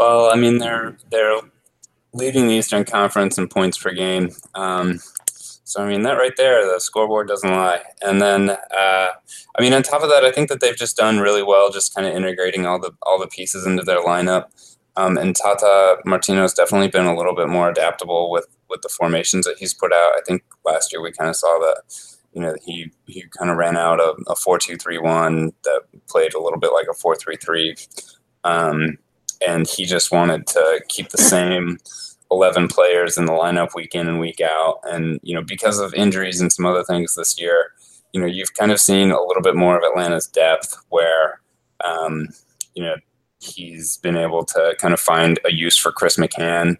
well, 0.00 0.32
I 0.32 0.36
mean 0.36 0.58
they're 0.58 0.96
they're 1.12 1.40
leading 2.12 2.48
the 2.48 2.54
Eastern 2.54 2.84
Conference 2.84 3.38
in 3.38 3.46
points 3.46 3.78
per 3.78 3.92
game. 3.92 4.30
Um, 4.56 4.98
so 5.70 5.80
I 5.80 5.88
mean 5.88 6.02
that 6.02 6.14
right 6.14 6.36
there, 6.36 6.66
the 6.66 6.80
scoreboard 6.80 7.28
doesn't 7.28 7.48
lie. 7.48 7.82
And 8.02 8.20
then 8.20 8.50
uh, 8.50 8.56
I 9.56 9.60
mean 9.60 9.72
on 9.72 9.84
top 9.84 10.02
of 10.02 10.08
that, 10.08 10.24
I 10.24 10.32
think 10.32 10.48
that 10.48 10.60
they've 10.60 10.76
just 10.76 10.96
done 10.96 11.20
really 11.20 11.44
well, 11.44 11.70
just 11.70 11.94
kind 11.94 12.08
of 12.08 12.12
integrating 12.12 12.66
all 12.66 12.80
the 12.80 12.90
all 13.02 13.20
the 13.20 13.28
pieces 13.28 13.64
into 13.64 13.84
their 13.84 14.02
lineup. 14.02 14.46
Um, 14.96 15.16
and 15.16 15.36
Tata 15.36 15.98
Martino's 16.04 16.54
definitely 16.54 16.88
been 16.88 17.06
a 17.06 17.16
little 17.16 17.36
bit 17.36 17.48
more 17.48 17.70
adaptable 17.70 18.32
with 18.32 18.48
with 18.68 18.82
the 18.82 18.88
formations 18.88 19.46
that 19.46 19.58
he's 19.58 19.72
put 19.72 19.92
out. 19.92 20.12
I 20.16 20.22
think 20.26 20.42
last 20.66 20.92
year 20.92 21.00
we 21.00 21.12
kind 21.12 21.30
of 21.30 21.36
saw 21.36 21.58
that. 21.60 21.82
You 22.32 22.42
know, 22.42 22.56
he 22.64 22.90
he 23.06 23.22
kind 23.38 23.48
of 23.48 23.56
ran 23.56 23.76
out 23.76 24.00
a, 24.00 24.16
a 24.26 24.34
four 24.34 24.58
two 24.58 24.76
three 24.76 24.98
one 24.98 25.52
that 25.62 25.82
played 26.08 26.34
a 26.34 26.42
little 26.42 26.58
bit 26.58 26.72
like 26.72 26.88
a 26.90 26.94
four 26.94 27.14
three 27.14 27.36
three, 27.36 27.76
um, 28.42 28.98
and 29.46 29.68
he 29.68 29.84
just 29.84 30.10
wanted 30.10 30.48
to 30.48 30.80
keep 30.88 31.10
the 31.10 31.18
same 31.36 31.78
11 32.30 32.68
players 32.68 33.18
in 33.18 33.26
the 33.26 33.32
lineup 33.32 33.74
week 33.74 33.94
in 33.94 34.08
and 34.08 34.20
week 34.20 34.40
out. 34.40 34.80
And, 34.84 35.20
you 35.22 35.34
know, 35.34 35.42
because 35.42 35.78
of 35.78 35.94
injuries 35.94 36.40
and 36.40 36.52
some 36.52 36.66
other 36.66 36.84
things 36.84 37.14
this 37.14 37.40
year, 37.40 37.72
you 38.12 38.20
know, 38.20 38.26
you've 38.26 38.54
kind 38.54 38.72
of 38.72 38.80
seen 38.80 39.10
a 39.10 39.22
little 39.22 39.42
bit 39.42 39.56
more 39.56 39.76
of 39.76 39.84
Atlanta's 39.84 40.26
depth 40.26 40.76
where, 40.88 41.40
um, 41.84 42.28
you 42.74 42.82
know, 42.82 42.96
he's 43.40 43.96
been 43.98 44.16
able 44.16 44.44
to 44.44 44.74
kind 44.78 44.94
of 44.94 45.00
find 45.00 45.40
a 45.44 45.52
use 45.52 45.76
for 45.76 45.92
Chris 45.92 46.16
McCann, 46.16 46.76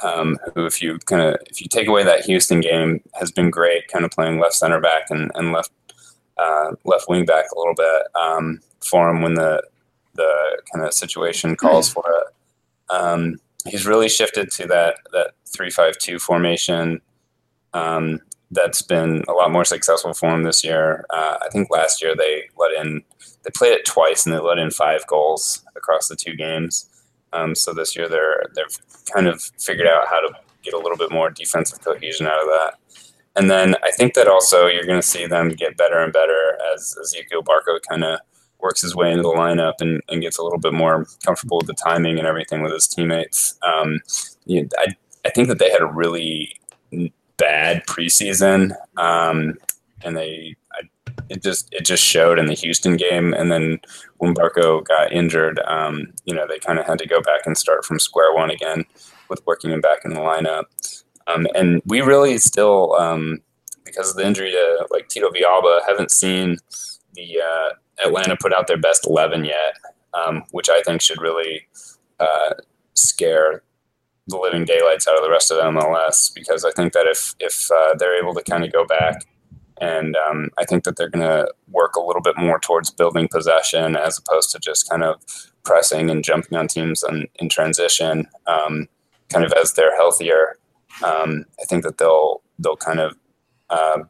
um, 0.00 0.38
who, 0.54 0.64
if 0.64 0.80
you 0.82 0.98
kind 1.00 1.22
of, 1.22 1.36
if 1.46 1.60
you 1.60 1.68
take 1.68 1.88
away 1.88 2.02
that 2.04 2.24
Houston 2.24 2.60
game, 2.60 3.02
has 3.14 3.30
been 3.30 3.50
great, 3.50 3.88
kind 3.88 4.04
of 4.04 4.10
playing 4.10 4.38
left 4.38 4.54
center 4.54 4.80
back 4.80 5.10
and, 5.10 5.30
and 5.34 5.52
left, 5.52 5.70
uh, 6.38 6.72
left 6.84 7.08
wing 7.08 7.26
back 7.26 7.44
a 7.54 7.58
little 7.58 7.74
bit 7.74 8.02
um, 8.20 8.60
for 8.80 9.10
him 9.10 9.22
when 9.22 9.34
the, 9.34 9.62
the 10.14 10.62
kind 10.72 10.84
of 10.84 10.94
situation 10.94 11.54
calls 11.54 11.92
for 11.92 12.04
it. 12.06 12.34
He's 13.66 13.86
really 13.86 14.08
shifted 14.08 14.50
to 14.52 14.66
that 14.68 14.96
that 15.12 15.32
three 15.46 15.70
five 15.70 15.98
two 15.98 16.18
formation. 16.18 17.00
Um, 17.72 18.20
that's 18.50 18.82
been 18.82 19.22
a 19.28 19.32
lot 19.32 19.52
more 19.52 19.64
successful 19.64 20.12
for 20.12 20.30
him 20.30 20.42
this 20.42 20.64
year. 20.64 21.04
Uh, 21.10 21.36
I 21.40 21.48
think 21.50 21.70
last 21.70 22.02
year 22.02 22.16
they 22.16 22.44
let 22.58 22.72
in 22.80 23.02
they 23.44 23.50
played 23.54 23.72
it 23.72 23.86
twice 23.86 24.26
and 24.26 24.34
they 24.34 24.40
let 24.40 24.58
in 24.58 24.70
five 24.70 25.06
goals 25.06 25.64
across 25.76 26.08
the 26.08 26.16
two 26.16 26.34
games. 26.34 26.86
Um, 27.32 27.54
so 27.54 27.72
this 27.72 27.96
year 27.96 28.08
they're 28.08 28.44
they've 28.54 28.78
kind 29.12 29.28
of 29.28 29.42
figured 29.58 29.86
out 29.86 30.08
how 30.08 30.20
to 30.20 30.34
get 30.62 30.74
a 30.74 30.78
little 30.78 30.96
bit 30.96 31.10
more 31.10 31.30
defensive 31.30 31.80
cohesion 31.80 32.26
out 32.26 32.40
of 32.40 32.46
that. 32.46 32.74
And 33.36 33.50
then 33.50 33.76
I 33.84 33.92
think 33.92 34.14
that 34.14 34.26
also 34.26 34.66
you're 34.66 34.84
going 34.84 35.00
to 35.00 35.06
see 35.06 35.26
them 35.26 35.50
get 35.50 35.76
better 35.76 35.98
and 35.98 36.12
better 36.12 36.58
as 36.74 36.96
Ezequiel 37.00 37.44
Barco 37.44 37.78
kind 37.88 38.04
of 38.04 38.18
works 38.62 38.80
his 38.80 38.94
way 38.94 39.10
into 39.10 39.22
the 39.22 39.28
lineup 39.28 39.74
and, 39.80 40.02
and 40.08 40.22
gets 40.22 40.38
a 40.38 40.42
little 40.42 40.58
bit 40.58 40.72
more 40.72 41.06
comfortable 41.24 41.58
with 41.58 41.66
the 41.66 41.74
timing 41.74 42.18
and 42.18 42.26
everything 42.26 42.62
with 42.62 42.72
his 42.72 42.88
teammates. 42.88 43.58
Um, 43.62 44.00
you 44.46 44.62
know, 44.62 44.68
I, 44.78 44.94
I 45.24 45.30
think 45.30 45.48
that 45.48 45.58
they 45.58 45.70
had 45.70 45.82
a 45.82 45.86
really 45.86 46.60
bad 47.36 47.84
preseason, 47.86 48.72
um, 48.96 49.54
and 50.02 50.16
they 50.16 50.56
I, 50.72 50.82
it 51.28 51.42
just 51.42 51.72
it 51.72 51.84
just 51.84 52.02
showed 52.02 52.38
in 52.38 52.46
the 52.46 52.54
Houston 52.54 52.96
game. 52.96 53.34
And 53.34 53.50
then 53.50 53.80
when 54.18 54.34
Barco 54.34 54.84
got 54.84 55.12
injured, 55.12 55.60
um, 55.66 56.12
you 56.24 56.34
know, 56.34 56.46
they 56.46 56.58
kind 56.58 56.78
of 56.78 56.86
had 56.86 56.98
to 56.98 57.06
go 57.06 57.20
back 57.20 57.46
and 57.46 57.56
start 57.56 57.84
from 57.84 57.98
square 57.98 58.34
one 58.34 58.50
again 58.50 58.84
with 59.28 59.44
working 59.46 59.70
him 59.70 59.80
back 59.80 60.04
in 60.04 60.14
the 60.14 60.20
lineup. 60.20 60.64
Um, 61.26 61.46
and 61.54 61.80
we 61.86 62.00
really 62.00 62.38
still, 62.38 62.94
um, 62.94 63.40
because 63.84 64.10
of 64.10 64.16
the 64.16 64.26
injury 64.26 64.50
to 64.50 64.86
like 64.90 65.08
Tito 65.08 65.30
Villalba, 65.30 65.80
haven't 65.86 66.10
seen 66.10 66.58
the 67.14 67.40
uh, 67.40 67.68
Atlanta 68.04 68.36
put 68.36 68.52
out 68.52 68.66
their 68.66 68.78
best 68.78 69.06
11 69.06 69.44
yet, 69.44 69.76
um, 70.14 70.44
which 70.50 70.68
I 70.68 70.82
think 70.82 71.00
should 71.00 71.20
really 71.20 71.66
uh, 72.18 72.54
scare 72.94 73.62
the 74.26 74.36
living 74.36 74.64
daylights 74.64 75.08
out 75.08 75.16
of 75.16 75.24
the 75.24 75.30
rest 75.30 75.50
of 75.50 75.56
the 75.56 75.64
MLS 75.64 76.32
because 76.32 76.64
I 76.64 76.70
think 76.70 76.92
that 76.92 77.06
if, 77.06 77.34
if 77.40 77.70
uh, 77.70 77.94
they're 77.98 78.18
able 78.20 78.34
to 78.34 78.42
kind 78.42 78.64
of 78.64 78.72
go 78.72 78.84
back 78.84 79.24
and 79.80 80.14
um, 80.16 80.50
I 80.58 80.64
think 80.64 80.84
that 80.84 80.96
they're 80.96 81.08
going 81.08 81.26
to 81.26 81.50
work 81.68 81.96
a 81.96 82.00
little 82.00 82.20
bit 82.20 82.36
more 82.36 82.60
towards 82.60 82.90
building 82.90 83.28
possession 83.28 83.96
as 83.96 84.18
opposed 84.18 84.50
to 84.52 84.58
just 84.58 84.88
kind 84.88 85.02
of 85.02 85.20
pressing 85.64 86.10
and 86.10 86.22
jumping 86.22 86.58
on 86.58 86.68
teams 86.68 87.02
in, 87.02 87.26
in 87.36 87.48
transition, 87.48 88.28
um, 88.46 88.88
kind 89.30 89.44
of 89.44 89.52
as 89.54 89.72
they're 89.72 89.96
healthier. 89.96 90.58
Um, 91.02 91.46
I 91.60 91.64
think 91.64 91.84
that 91.84 91.98
they'll 91.98 92.42
they'll 92.58 92.76
kind 92.76 93.00
of 93.00 93.16
uh, 93.70 94.00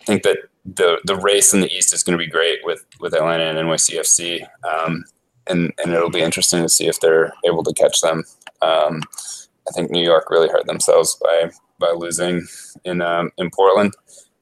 I 0.00 0.04
think 0.04 0.24
that 0.24 0.38
the 0.64 1.00
the 1.04 1.16
race 1.16 1.52
in 1.52 1.60
the 1.60 1.72
East 1.72 1.92
is 1.92 2.02
going 2.02 2.18
to 2.18 2.24
be 2.24 2.30
great 2.30 2.60
with 2.64 2.84
with 3.00 3.14
Atlanta 3.14 3.44
and 3.44 3.58
NYCFC, 3.58 4.46
um, 4.64 5.04
and 5.46 5.72
and 5.82 5.92
it'll 5.92 6.10
be 6.10 6.22
interesting 6.22 6.62
to 6.62 6.68
see 6.68 6.86
if 6.86 7.00
they're 7.00 7.32
able 7.44 7.62
to 7.64 7.74
catch 7.74 8.00
them. 8.00 8.24
Um, 8.60 9.02
I 9.68 9.72
think 9.74 9.90
New 9.90 10.02
York 10.02 10.30
really 10.30 10.48
hurt 10.48 10.66
themselves 10.66 11.18
by 11.22 11.50
by 11.78 11.92
losing 11.96 12.46
in 12.84 13.02
um, 13.02 13.30
in 13.38 13.50
Portland, 13.50 13.94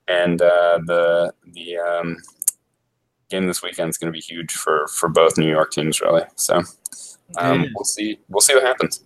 and 0.09 0.41
uh, 0.43 0.81
the 0.87 1.33
the 1.53 1.79
um, 1.79 2.17
game 3.31 3.47
this 3.47 3.63
weekend 3.63 3.89
is 3.91 3.99
going 3.99 4.13
to 4.13 4.17
be 4.17 4.21
huge 4.21 4.53
for 4.53 4.87
for 4.89 5.09
both 5.09 5.39
New 5.39 5.49
York 5.49 5.73
teams, 5.73 6.01
really. 6.01 6.23
So 6.37 6.63
um, 7.39 7.67
we'll 7.75 7.85
see. 7.85 8.19
We'll 8.29 8.41
see 8.41 8.55
what 8.55 8.65
happens. 8.65 9.03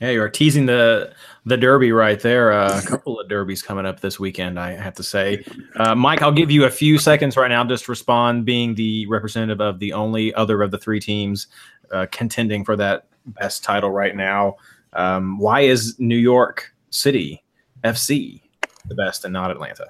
Yeah, 0.00 0.10
you 0.10 0.22
are 0.22 0.28
teasing 0.28 0.66
the 0.66 1.12
the 1.44 1.56
derby 1.56 1.92
right 1.92 2.20
there. 2.20 2.52
Uh, 2.52 2.78
a 2.78 2.86
couple 2.86 3.18
of 3.18 3.28
derbies 3.28 3.62
coming 3.62 3.86
up 3.86 4.00
this 4.00 4.20
weekend, 4.20 4.60
I 4.60 4.72
have 4.72 4.94
to 4.94 5.02
say. 5.02 5.44
Uh, 5.76 5.94
Mike, 5.94 6.22
I'll 6.22 6.32
give 6.32 6.50
you 6.50 6.66
a 6.66 6.70
few 6.70 6.98
seconds 6.98 7.36
right 7.36 7.48
now 7.48 7.64
just 7.64 7.86
to 7.86 7.92
respond, 7.92 8.44
being 8.44 8.74
the 8.74 9.06
representative 9.06 9.60
of 9.60 9.78
the 9.78 9.92
only 9.92 10.32
other 10.34 10.62
of 10.62 10.70
the 10.70 10.78
three 10.78 11.00
teams 11.00 11.48
uh, 11.90 12.06
contending 12.12 12.64
for 12.64 12.76
that 12.76 13.06
best 13.26 13.64
title 13.64 13.90
right 13.90 14.14
now. 14.14 14.56
Um, 14.92 15.38
why 15.38 15.62
is 15.62 15.98
New 15.98 16.16
York 16.16 16.72
City 16.90 17.42
FC 17.82 18.40
the 18.86 18.94
best 18.94 19.24
and 19.24 19.32
not 19.32 19.50
Atlanta? 19.50 19.86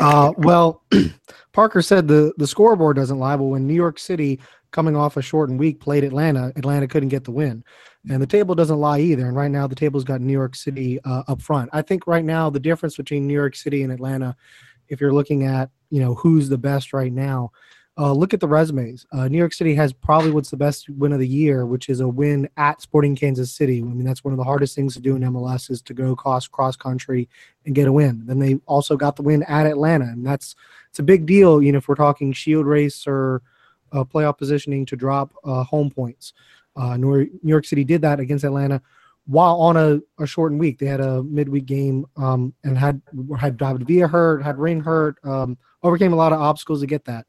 Uh, 0.00 0.32
well, 0.38 0.82
Parker 1.52 1.82
said 1.82 2.08
the 2.08 2.32
the 2.38 2.46
scoreboard 2.46 2.96
doesn't 2.96 3.18
lie. 3.18 3.36
But 3.36 3.44
when 3.44 3.66
New 3.66 3.74
York 3.74 3.98
City, 3.98 4.40
coming 4.70 4.96
off 4.96 5.16
a 5.16 5.22
shortened 5.22 5.58
week, 5.58 5.80
played 5.80 6.04
Atlanta, 6.04 6.52
Atlanta 6.56 6.86
couldn't 6.86 7.08
get 7.08 7.24
the 7.24 7.30
win, 7.30 7.64
and 8.08 8.22
the 8.22 8.26
table 8.26 8.54
doesn't 8.54 8.78
lie 8.78 9.00
either. 9.00 9.26
And 9.26 9.36
right 9.36 9.50
now, 9.50 9.66
the 9.66 9.74
table's 9.74 10.04
got 10.04 10.20
New 10.20 10.32
York 10.32 10.54
City 10.54 11.00
uh, 11.04 11.22
up 11.28 11.42
front. 11.42 11.70
I 11.72 11.82
think 11.82 12.06
right 12.06 12.24
now 12.24 12.50
the 12.50 12.60
difference 12.60 12.96
between 12.96 13.26
New 13.26 13.34
York 13.34 13.56
City 13.56 13.82
and 13.82 13.92
Atlanta, 13.92 14.36
if 14.88 15.00
you're 15.00 15.12
looking 15.12 15.44
at 15.44 15.70
you 15.90 16.00
know 16.00 16.14
who's 16.14 16.48
the 16.48 16.58
best 16.58 16.92
right 16.92 17.12
now, 17.12 17.50
uh, 17.98 18.12
look 18.12 18.34
at 18.34 18.40
the 18.40 18.48
resumes. 18.48 19.06
Uh, 19.10 19.26
New 19.26 19.38
York 19.38 19.54
City 19.54 19.74
has 19.74 19.92
probably 19.92 20.30
what's 20.30 20.50
the 20.50 20.56
best 20.56 20.88
win 20.90 21.12
of 21.12 21.18
the 21.18 21.26
year, 21.26 21.64
which 21.64 21.88
is 21.88 22.00
a 22.00 22.08
win 22.08 22.48
at 22.58 22.82
Sporting 22.82 23.16
Kansas 23.16 23.50
City. 23.52 23.78
I 23.78 23.84
mean, 23.84 24.04
that's 24.04 24.22
one 24.22 24.34
of 24.34 24.38
the 24.38 24.44
hardest 24.44 24.74
things 24.74 24.94
to 24.94 25.00
do 25.00 25.16
in 25.16 25.22
MLS 25.22 25.70
is 25.70 25.80
to 25.82 25.94
go 25.94 26.14
cross 26.14 26.46
cross 26.46 26.76
country 26.76 27.28
and 27.64 27.74
get 27.74 27.88
a 27.88 27.92
win. 27.92 28.26
Then 28.26 28.38
they 28.38 28.56
also 28.66 28.96
got 28.96 29.16
the 29.16 29.22
win 29.22 29.42
at 29.44 29.66
Atlanta, 29.66 30.04
and 30.04 30.26
that's 30.26 30.54
it's 30.90 30.98
a 30.98 31.02
big 31.02 31.24
deal. 31.24 31.62
You 31.62 31.72
know, 31.72 31.78
if 31.78 31.88
we're 31.88 31.94
talking 31.94 32.32
Shield 32.32 32.66
race 32.66 33.06
or 33.06 33.42
uh, 33.96 34.04
playoff 34.04 34.38
positioning 34.38 34.84
to 34.86 34.96
drop 34.96 35.32
uh, 35.44 35.64
home 35.64 35.90
points, 35.90 36.32
uh, 36.76 36.96
New 36.96 37.28
York 37.42 37.64
City 37.64 37.84
did 37.84 38.02
that 38.02 38.20
against 38.20 38.44
Atlanta 38.44 38.80
while 39.26 39.56
on 39.56 39.76
a, 39.76 40.00
a 40.22 40.26
shortened 40.26 40.60
week. 40.60 40.78
They 40.78 40.86
had 40.86 41.00
a 41.00 41.22
midweek 41.22 41.66
game 41.66 42.06
um, 42.16 42.54
and 42.64 42.78
had 42.78 43.00
had 43.38 43.56
David 43.56 43.86
Villa 43.86 44.06
hurt, 44.06 44.42
had 44.42 44.58
Rain 44.58 44.80
hurt, 44.80 45.16
um, 45.24 45.58
overcame 45.82 46.12
a 46.12 46.16
lot 46.16 46.32
of 46.32 46.40
obstacles 46.40 46.80
to 46.80 46.86
get 46.86 47.04
that. 47.06 47.26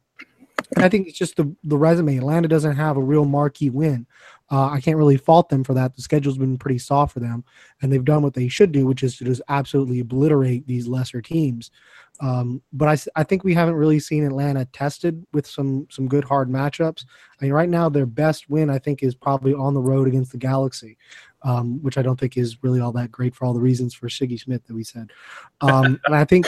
I 0.78 0.90
think 0.90 1.08
it's 1.08 1.18
just 1.18 1.38
the, 1.38 1.56
the 1.64 1.78
resume. 1.78 2.18
Atlanta 2.18 2.48
doesn't 2.48 2.76
have 2.76 2.98
a 2.98 3.02
real 3.02 3.26
marquee 3.26 3.70
win. 3.70 4.06
Uh, 4.50 4.70
I 4.70 4.80
can't 4.80 4.98
really 4.98 5.18
fault 5.18 5.50
them 5.50 5.64
for 5.64 5.74
that. 5.74 5.96
The 5.96 6.02
schedule's 6.02 6.38
been 6.38 6.58
pretty 6.58 6.80
soft 6.80 7.14
for 7.14 7.20
them, 7.20 7.44
and 7.82 7.92
they've 7.92 8.04
done 8.04 8.24
what 8.24 8.34
they 8.34 8.48
should 8.48 8.72
do, 8.72 8.86
which 8.86 9.04
is 9.04 9.18
to 9.18 9.26
just 9.26 9.42
absolutely 9.50 10.00
obliterate 10.00 10.66
these 10.68 10.88
lesser 10.88 11.22
teams. 11.22 11.72
Um, 12.20 12.62
but 12.74 12.88
I, 12.88 13.20
I 13.20 13.24
think 13.24 13.44
we 13.44 13.54
haven't 13.54 13.76
really 13.76 14.00
seen 14.00 14.26
Atlanta 14.26 14.66
tested 14.66 15.26
with 15.34 15.46
some 15.46 15.88
some 15.92 16.08
good 16.08 16.24
hard 16.24 16.50
matchups. 16.50 17.06
I 17.40 17.46
mean, 17.46 17.54
right 17.54 17.70
now 17.70 17.90
their 17.90 18.06
best 18.06 18.50
win 18.50 18.70
I 18.70 18.80
think 18.80 19.04
is 19.04 19.14
probably 19.14 19.54
on 19.54 19.74
the 19.74 19.82
road 19.82 20.08
against 20.08 20.32
the 20.32 20.38
Galaxy, 20.38 20.98
um, 21.44 21.82
which 21.84 21.98
I 21.98 22.02
don't 22.02 22.20
think 22.20 22.38
is 22.38 22.64
really 22.64 22.80
all 22.80 22.92
that 22.94 23.12
great 23.12 23.36
for 23.36 23.46
all 23.46 23.54
the 23.54 23.60
reasons 23.60 23.94
for 23.94 24.08
Sigi 24.08 24.40
Schmid 24.40 24.64
that 24.66 24.74
we 24.74 24.84
said. 24.84 25.12
Um, 25.62 26.00
and 26.06 26.16
I 26.16 26.26
think 26.26 26.48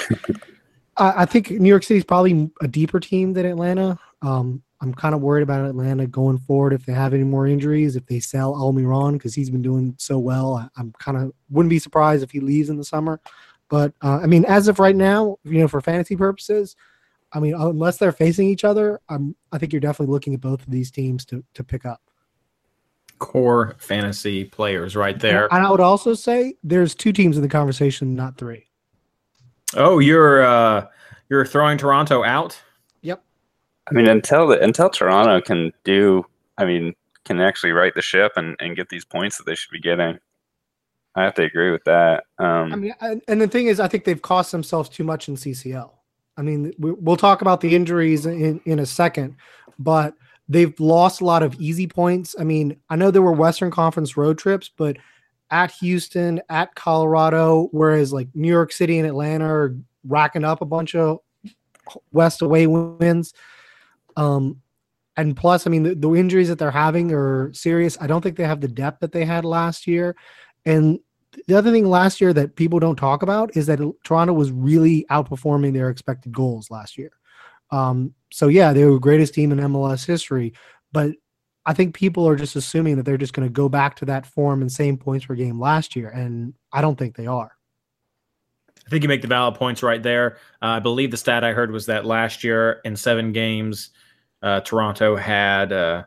I, 0.97 1.23
I 1.23 1.25
think 1.25 1.51
New 1.51 1.69
York 1.69 1.83
City 1.83 1.99
is 1.99 2.05
probably 2.05 2.49
a 2.61 2.67
deeper 2.67 2.99
team 2.99 3.33
than 3.33 3.45
Atlanta. 3.45 3.99
Um, 4.21 4.63
I'm 4.81 4.93
kind 4.93 5.13
of 5.13 5.21
worried 5.21 5.43
about 5.43 5.65
Atlanta 5.65 6.07
going 6.07 6.37
forward 6.37 6.73
if 6.73 6.85
they 6.85 6.93
have 6.93 7.13
any 7.13 7.23
more 7.23 7.47
injuries, 7.47 7.95
if 7.95 8.05
they 8.05 8.19
sell 8.19 8.53
Almiron 8.53 9.13
because 9.13 9.35
he's 9.35 9.49
been 9.49 9.61
doing 9.61 9.95
so 9.97 10.17
well. 10.17 10.55
I, 10.55 10.79
am 10.79 10.93
kind 10.99 11.17
of 11.17 11.33
wouldn't 11.49 11.69
be 11.69 11.79
surprised 11.79 12.23
if 12.23 12.31
he 12.31 12.39
leaves 12.39 12.69
in 12.69 12.77
the 12.77 12.83
summer. 12.83 13.19
But 13.69 13.93
uh, 14.01 14.19
I 14.21 14.25
mean, 14.25 14.45
as 14.45 14.67
of 14.67 14.79
right 14.79 14.95
now, 14.95 15.37
you 15.43 15.59
know, 15.59 15.67
for 15.67 15.81
fantasy 15.81 16.15
purposes, 16.15 16.75
I 17.33 17.39
mean, 17.39 17.53
unless 17.53 17.97
they're 17.97 18.11
facing 18.11 18.47
each 18.47 18.63
other, 18.63 18.99
I'm 19.09 19.35
I 19.51 19.57
think 19.57 19.73
you're 19.73 19.79
definitely 19.79 20.11
looking 20.13 20.33
at 20.33 20.41
both 20.41 20.61
of 20.61 20.71
these 20.71 20.91
teams 20.91 21.25
to 21.25 21.43
to 21.53 21.63
pick 21.63 21.85
up. 21.85 22.01
Core 23.19 23.75
fantasy 23.79 24.45
players 24.45 24.95
right 24.95 25.19
there. 25.19 25.53
And 25.53 25.65
I 25.65 25.69
would 25.69 25.81
also 25.81 26.13
say 26.13 26.55
there's 26.63 26.95
two 26.95 27.11
teams 27.11 27.35
in 27.35 27.43
the 27.43 27.49
conversation, 27.49 28.15
not 28.15 28.37
three. 28.37 28.69
Oh, 29.75 29.99
you're 29.99 30.43
uh, 30.43 30.87
you're 31.29 31.45
throwing 31.45 31.77
Toronto 31.77 32.23
out. 32.23 32.59
I 33.87 33.93
mean, 33.93 34.07
until 34.07 34.47
the, 34.47 34.61
until 34.61 34.89
Toronto 34.89 35.41
can 35.41 35.73
do, 35.83 36.25
I 36.57 36.65
mean, 36.65 36.93
can 37.25 37.39
actually 37.39 37.71
right 37.71 37.93
the 37.93 38.01
ship 38.01 38.33
and, 38.35 38.55
and 38.59 38.75
get 38.75 38.89
these 38.89 39.05
points 39.05 39.37
that 39.37 39.45
they 39.45 39.55
should 39.55 39.71
be 39.71 39.79
getting. 39.79 40.19
I 41.15 41.23
have 41.23 41.33
to 41.35 41.43
agree 41.43 41.71
with 41.71 41.83
that. 41.85 42.25
Um, 42.37 42.73
I 42.73 42.75
mean, 42.75 42.93
and 43.27 43.41
the 43.41 43.47
thing 43.47 43.67
is, 43.67 43.79
I 43.79 43.87
think 43.87 44.03
they've 44.03 44.21
cost 44.21 44.51
themselves 44.51 44.89
too 44.89 45.03
much 45.03 45.27
in 45.27 45.35
CCL. 45.35 45.91
I 46.37 46.41
mean, 46.41 46.73
we'll 46.77 47.17
talk 47.17 47.41
about 47.41 47.61
the 47.61 47.75
injuries 47.75 48.25
in, 48.25 48.61
in 48.65 48.79
a 48.79 48.85
second, 48.85 49.35
but 49.77 50.13
they've 50.47 50.77
lost 50.79 51.19
a 51.19 51.25
lot 51.25 51.43
of 51.43 51.53
easy 51.55 51.87
points. 51.87 52.35
I 52.39 52.43
mean, 52.43 52.77
I 52.89 52.95
know 52.95 53.11
there 53.11 53.21
were 53.21 53.33
Western 53.33 53.71
Conference 53.71 54.15
road 54.15 54.37
trips, 54.37 54.69
but 54.75 54.97
at 55.51 55.71
Houston, 55.73 56.41
at 56.49 56.73
Colorado, 56.75 57.67
whereas 57.71 58.13
like 58.13 58.29
New 58.33 58.47
York 58.47 58.71
City 58.71 58.99
and 58.99 59.07
Atlanta 59.07 59.45
are 59.45 59.75
racking 60.05 60.45
up 60.45 60.61
a 60.61 60.65
bunch 60.65 60.95
of 60.95 61.19
West 62.11 62.41
away 62.41 62.67
wins. 62.67 63.33
Um, 64.19 64.61
and 65.15 65.35
plus, 65.35 65.65
I 65.65 65.69
mean, 65.69 65.83
the, 65.83 65.95
the, 65.95 66.13
injuries 66.13 66.49
that 66.49 66.59
they're 66.59 66.71
having 66.71 67.13
are 67.13 67.53
serious. 67.53 67.97
I 68.01 68.07
don't 68.07 68.21
think 68.21 68.35
they 68.35 68.43
have 68.43 68.61
the 68.61 68.67
depth 68.67 68.99
that 68.99 69.13
they 69.13 69.23
had 69.23 69.45
last 69.45 69.87
year. 69.87 70.15
And 70.65 70.99
the 71.47 71.55
other 71.55 71.71
thing 71.71 71.85
last 71.85 72.19
year 72.19 72.33
that 72.33 72.55
people 72.55 72.79
don't 72.79 72.97
talk 72.97 73.23
about 73.23 73.55
is 73.55 73.65
that 73.67 73.79
Toronto 74.03 74.33
was 74.33 74.51
really 74.51 75.05
outperforming 75.09 75.73
their 75.73 75.89
expected 75.89 76.33
goals 76.33 76.69
last 76.69 76.97
year. 76.97 77.11
Um, 77.71 78.13
so 78.31 78.49
yeah, 78.49 78.73
they 78.73 78.83
were 78.83 78.93
the 78.93 78.99
greatest 78.99 79.33
team 79.33 79.51
in 79.51 79.59
MLS 79.59 80.05
history, 80.05 80.53
but 80.91 81.11
I 81.65 81.73
think 81.73 81.95
people 81.95 82.27
are 82.27 82.35
just 82.35 82.55
assuming 82.55 82.97
that 82.97 83.03
they're 83.03 83.17
just 83.17 83.33
going 83.33 83.47
to 83.47 83.53
go 83.53 83.69
back 83.69 83.95
to 83.97 84.05
that 84.05 84.25
form 84.25 84.61
and 84.61 84.71
same 84.71 84.97
points 84.97 85.25
per 85.27 85.35
game 85.35 85.59
last 85.59 85.95
year, 85.95 86.09
and 86.09 86.53
I 86.73 86.81
don't 86.81 86.97
think 86.97 87.15
they 87.15 87.27
are. 87.27 87.51
I 88.85 88.89
think 88.89 89.03
you 89.03 89.09
make 89.09 89.21
the 89.21 89.27
valid 89.27 89.53
points 89.53 89.83
right 89.83 90.01
there. 90.01 90.37
Uh, 90.63 90.67
I 90.67 90.79
believe 90.79 91.11
the 91.11 91.17
stat 91.17 91.43
I 91.43 91.53
heard 91.53 91.71
was 91.71 91.85
that 91.85 92.05
last 92.05 92.43
year 92.43 92.81
in 92.85 92.95
seven 92.95 93.31
games, 93.31 93.91
uh, 94.41 94.61
Toronto 94.61 95.15
had 95.15 95.71
uh, 95.71 96.03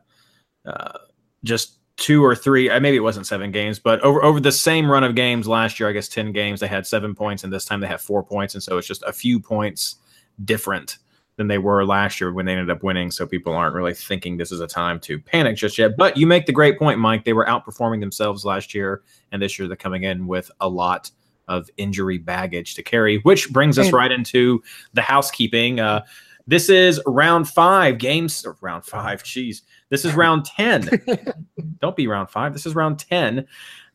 uh, 0.65 0.99
just 1.45 1.79
two 1.97 2.25
or 2.25 2.35
three. 2.35 2.71
Uh, 2.71 2.81
maybe 2.81 2.97
it 2.97 3.01
wasn't 3.01 3.27
seven 3.27 3.53
games, 3.53 3.79
but 3.79 4.01
over 4.01 4.23
over 4.25 4.41
the 4.41 4.53
same 4.53 4.91
run 4.91 5.05
of 5.05 5.15
games 5.15 5.47
last 5.47 5.79
year, 5.79 5.89
I 5.89 5.93
guess 5.93 6.09
ten 6.09 6.33
games 6.33 6.61
they 6.61 6.67
had 6.67 6.87
seven 6.87 7.15
points, 7.15 7.45
and 7.45 7.53
this 7.53 7.65
time 7.65 7.81
they 7.81 7.87
have 7.87 8.01
four 8.01 8.23
points, 8.23 8.55
and 8.55 8.63
so 8.63 8.79
it's 8.79 8.87
just 8.87 9.03
a 9.05 9.13
few 9.13 9.39
points 9.39 9.97
different 10.45 10.99
than 11.37 11.49
they 11.49 11.59
were 11.59 11.85
last 11.85 12.21
year 12.21 12.33
when 12.33 12.45
they 12.45 12.53
ended 12.53 12.71
up 12.71 12.83
winning. 12.83 13.11
So 13.11 13.27
people 13.27 13.55
aren't 13.55 13.75
really 13.75 13.95
thinking 13.95 14.37
this 14.37 14.53
is 14.53 14.61
a 14.61 14.67
time 14.67 15.01
to 15.01 15.19
panic 15.19 15.57
just 15.57 15.79
yet. 15.79 15.97
But 15.97 16.17
you 16.17 16.27
make 16.27 16.45
the 16.47 16.53
great 16.53 16.79
point, 16.79 16.99
Mike. 16.99 17.25
They 17.25 17.33
were 17.33 17.47
outperforming 17.47 18.01
themselves 18.01 18.45
last 18.45 18.75
year, 18.75 19.03
and 19.31 19.41
this 19.41 19.59
year 19.59 19.67
they're 19.67 19.77
coming 19.77 20.03
in 20.03 20.27
with 20.27 20.51
a 20.61 20.69
lot 20.69 21.11
of 21.49 21.69
injury 21.77 22.19
baggage 22.19 22.75
to 22.75 22.83
carry, 22.83 23.19
which 23.19 23.51
brings 23.51 23.79
us 23.79 23.93
right 23.93 24.13
into 24.13 24.63
the 24.95 25.03
housekeeping. 25.03 25.81
Uh, 25.81 26.05
this 26.47 26.69
is 26.69 27.01
round 27.07 27.49
five 27.49 27.99
games. 27.99 28.45
Round 28.61 28.85
five, 28.85 29.23
jeez. 29.23 29.63
This 29.89 30.05
is 30.05 30.15
round 30.15 30.45
ten. 30.45 30.89
Don't 31.81 31.97
be 31.97 32.07
round 32.07 32.31
five. 32.31 32.53
This 32.53 32.67
is 32.67 32.75
round 32.75 32.99
ten. 32.99 33.47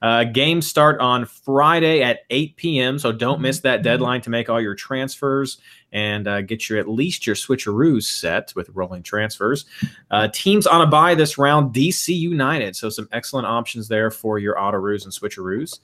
Uh, 0.02 0.24
games 0.26 0.68
start 0.68 1.00
on 1.00 1.26
Friday 1.26 2.04
at 2.04 2.20
8 2.30 2.56
p.m. 2.56 3.00
So 3.00 3.12
don't 3.12 3.42
miss 3.42 3.62
that 3.62 3.82
deadline 3.82 4.22
to 4.22 4.30
make 4.30 4.48
all 4.48 4.62
your 4.62 4.76
transfers 4.76 5.58
and 5.92 6.28
uh, 6.28 6.42
get 6.42 6.70
your 6.70 6.78
at 6.78 6.88
least 6.88 7.26
your 7.26 7.36
switcheroos 7.36 8.04
set 8.04 8.54
with 8.56 8.70
rolling 8.74 9.02
transfers. 9.02 9.66
Uh, 10.12 10.28
teams 10.32 10.68
on 10.68 10.82
a 10.82 10.86
buy 10.86 11.16
this 11.16 11.38
round: 11.38 11.74
DC 11.74 12.16
United. 12.16 12.76
So 12.76 12.90
some 12.90 13.10
excellent 13.12 13.48
options 13.48 13.88
there 13.88 14.12
for 14.12 14.38
your 14.38 14.62
auto 14.62 14.78
roos 14.78 15.04
and 15.06 15.14
switcheroos. 15.14 15.80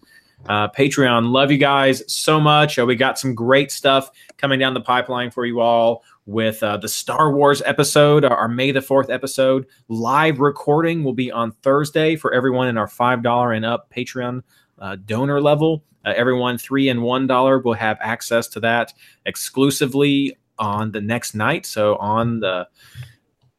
Uh, 0.48 0.68
Patreon, 0.68 1.32
love 1.32 1.52
you 1.52 1.58
guys 1.58 2.04
so 2.12 2.40
much. 2.40 2.78
Uh, 2.78 2.86
we 2.86 2.96
got 2.96 3.18
some 3.18 3.34
great 3.34 3.72
stuff 3.72 4.12
coming 4.38 4.60
down 4.60 4.74
the 4.74 4.82
pipeline 4.82 5.32
for 5.32 5.46
you 5.46 5.62
all 5.62 6.04
with 6.26 6.64
uh, 6.64 6.78
the 6.78 6.88
Star 6.88 7.34
Wars 7.34 7.62
episode, 7.66 8.24
our 8.26 8.48
May 8.48 8.72
the 8.72 8.80
4th 8.80 9.10
episode. 9.10 9.66
Live 9.90 10.40
recording 10.40 11.04
will 11.04 11.14
be 11.14 11.32
on 11.32 11.52
Thursday 11.52 12.16
for 12.16 12.34
everyone 12.34 12.68
in 12.68 12.78
our 12.78 12.88
$5 12.88 13.56
and 13.56 13.66
up 13.66 13.92
Patreon 13.94 14.42
uh, 14.80 14.98
donor 15.06 15.42
level. 15.42 15.84
Uh, 16.06 16.14
everyone 16.16 16.58
three 16.58 16.90
and 16.90 17.02
one 17.02 17.28
dollar 17.28 17.60
will 17.60 17.74
have 17.74 17.98
access 18.02 18.48
to 18.50 18.60
that 18.60 18.94
exclusively 19.26 20.36
on 20.60 20.92
the 20.92 21.02
next 21.02 21.34
night. 21.34 21.66
So 21.66 21.96
on 21.96 22.42
the, 22.42 22.68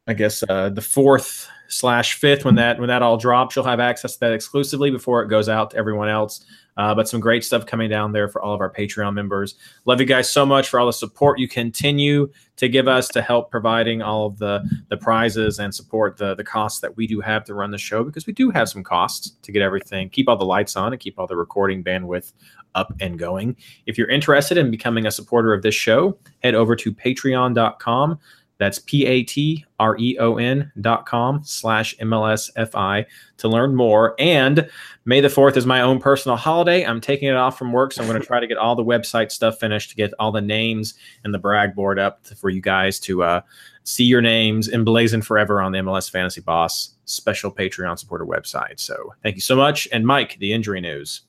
I 0.07 0.13
guess 0.13 0.45
uh, 0.49 0.69
the 0.69 0.83
fourth 0.83 1.49
slash 1.69 2.15
fifth 2.15 2.45
when 2.45 2.57
that 2.57 2.79
when 2.79 2.89
that 2.89 3.03
all 3.03 3.17
drops, 3.17 3.57
you'll 3.57 3.65
have 3.65 3.81
access 3.81 4.15
to 4.15 4.21
that 4.21 4.33
exclusively 4.33 4.91
before 4.91 5.23
it 5.23 5.29
goes 5.29 5.49
out 5.49 5.71
to 5.71 5.77
everyone 5.77 6.09
else. 6.09 6.45
Uh, 6.77 6.95
but 6.95 7.09
some 7.09 7.21
great 7.21 7.45
stuff 7.45 7.67
coming 7.67 7.89
down 7.89 8.13
there 8.13 8.29
for 8.29 8.43
all 8.43 8.55
of 8.55 8.61
our 8.61 8.73
Patreon 8.73 9.15
members. 9.15 9.55
Love 9.85 10.01
you 10.01 10.07
guys 10.07 10.29
so 10.29 10.45
much 10.45 10.69
for 10.69 10.81
all 10.81 10.87
the 10.87 10.93
support 10.93 11.39
you 11.39 11.49
continue 11.49 12.29
to 12.57 12.69
give 12.69 12.89
us 12.89 13.09
to 13.09 13.23
help 13.23 13.51
providing 13.51 14.03
all 14.03 14.27
of 14.27 14.39
the 14.39 14.63
the 14.89 14.97
prizes 14.97 15.59
and 15.59 15.75
support 15.75 16.17
the 16.17 16.35
the 16.35 16.45
costs 16.45 16.81
that 16.81 16.97
we 16.97 17.07
do 17.07 17.21
have 17.21 17.45
to 17.45 17.55
run 17.55 17.71
the 17.71 17.79
show 17.79 18.05
because 18.05 18.27
we 18.27 18.33
do 18.33 18.51
have 18.51 18.69
some 18.69 18.83
costs 18.83 19.33
to 19.43 19.53
get 19.53 19.63
everything, 19.63 20.09
keep 20.09 20.29
all 20.29 20.37
the 20.37 20.45
lights 20.45 20.77
on, 20.77 20.93
and 20.93 21.01
keep 21.01 21.19
all 21.19 21.27
the 21.27 21.37
recording 21.37 21.83
bandwidth 21.83 22.33
up 22.75 22.93
and 23.01 23.19
going. 23.19 23.57
If 23.87 23.97
you're 23.97 24.11
interested 24.11 24.59
in 24.59 24.71
becoming 24.71 25.07
a 25.07 25.11
supporter 25.11 25.53
of 25.53 25.63
this 25.63 25.75
show, 25.75 26.19
head 26.43 26.55
over 26.55 26.75
to 26.77 26.93
patreon.com 26.93 28.19
That's 28.59 28.79
P 28.79 29.07
A 29.07 29.23
T 29.23 29.65
R 29.79 29.97
E 29.99 30.17
O 30.19 30.37
N 30.37 30.71
dot 30.81 31.07
com 31.07 31.43
slash 31.45 31.97
MLSFI 31.99 33.05
to 33.39 33.49
learn 33.49 33.75
more. 33.75 34.15
And 34.19 34.69
May 35.07 35.21
the 35.21 35.29
4th 35.29 35.59
is 35.59 35.67
my 35.67 35.83
own 35.83 36.01
personal 36.01 36.37
holiday. 36.37 36.83
I'm 36.83 37.01
taking 37.01 37.29
it 37.29 37.37
off 37.37 37.59
from 37.59 37.73
work, 37.73 37.93
so 37.93 38.03
I'm 38.03 38.09
going 38.09 38.21
to 38.21 38.27
try 38.27 38.41
to 38.41 38.47
get 38.47 38.57
all 38.57 38.75
the 38.75 38.85
website 38.85 39.31
stuff 39.31 39.59
finished 39.59 39.91
to 39.91 39.97
get 39.97 40.15
all 40.19 40.33
the 40.33 40.41
names 40.41 40.95
and 41.25 41.35
the 41.35 41.39
brag 41.39 41.75
board 41.75 41.99
up 41.99 42.27
for 42.27 42.49
you 42.49 42.63
guys 42.63 42.99
to 43.01 43.23
uh, 43.23 43.43
see 43.83 44.05
your 44.05 44.23
names 44.23 44.71
emblazoned 44.71 45.27
forever 45.27 45.61
on 45.61 45.73
the 45.73 45.79
MLS 45.81 46.11
Fantasy 46.11 46.41
Boss 46.41 46.95
special 47.05 47.53
Patreon 47.53 47.99
supporter 47.99 48.25
website. 48.25 48.81
So 48.81 49.13
thank 49.23 49.35
you 49.35 49.43
so 49.43 49.57
much. 49.57 49.87
And 49.93 50.07
Mike, 50.07 50.39
the 50.39 50.55
injury 50.55 50.81
news. 50.81 51.21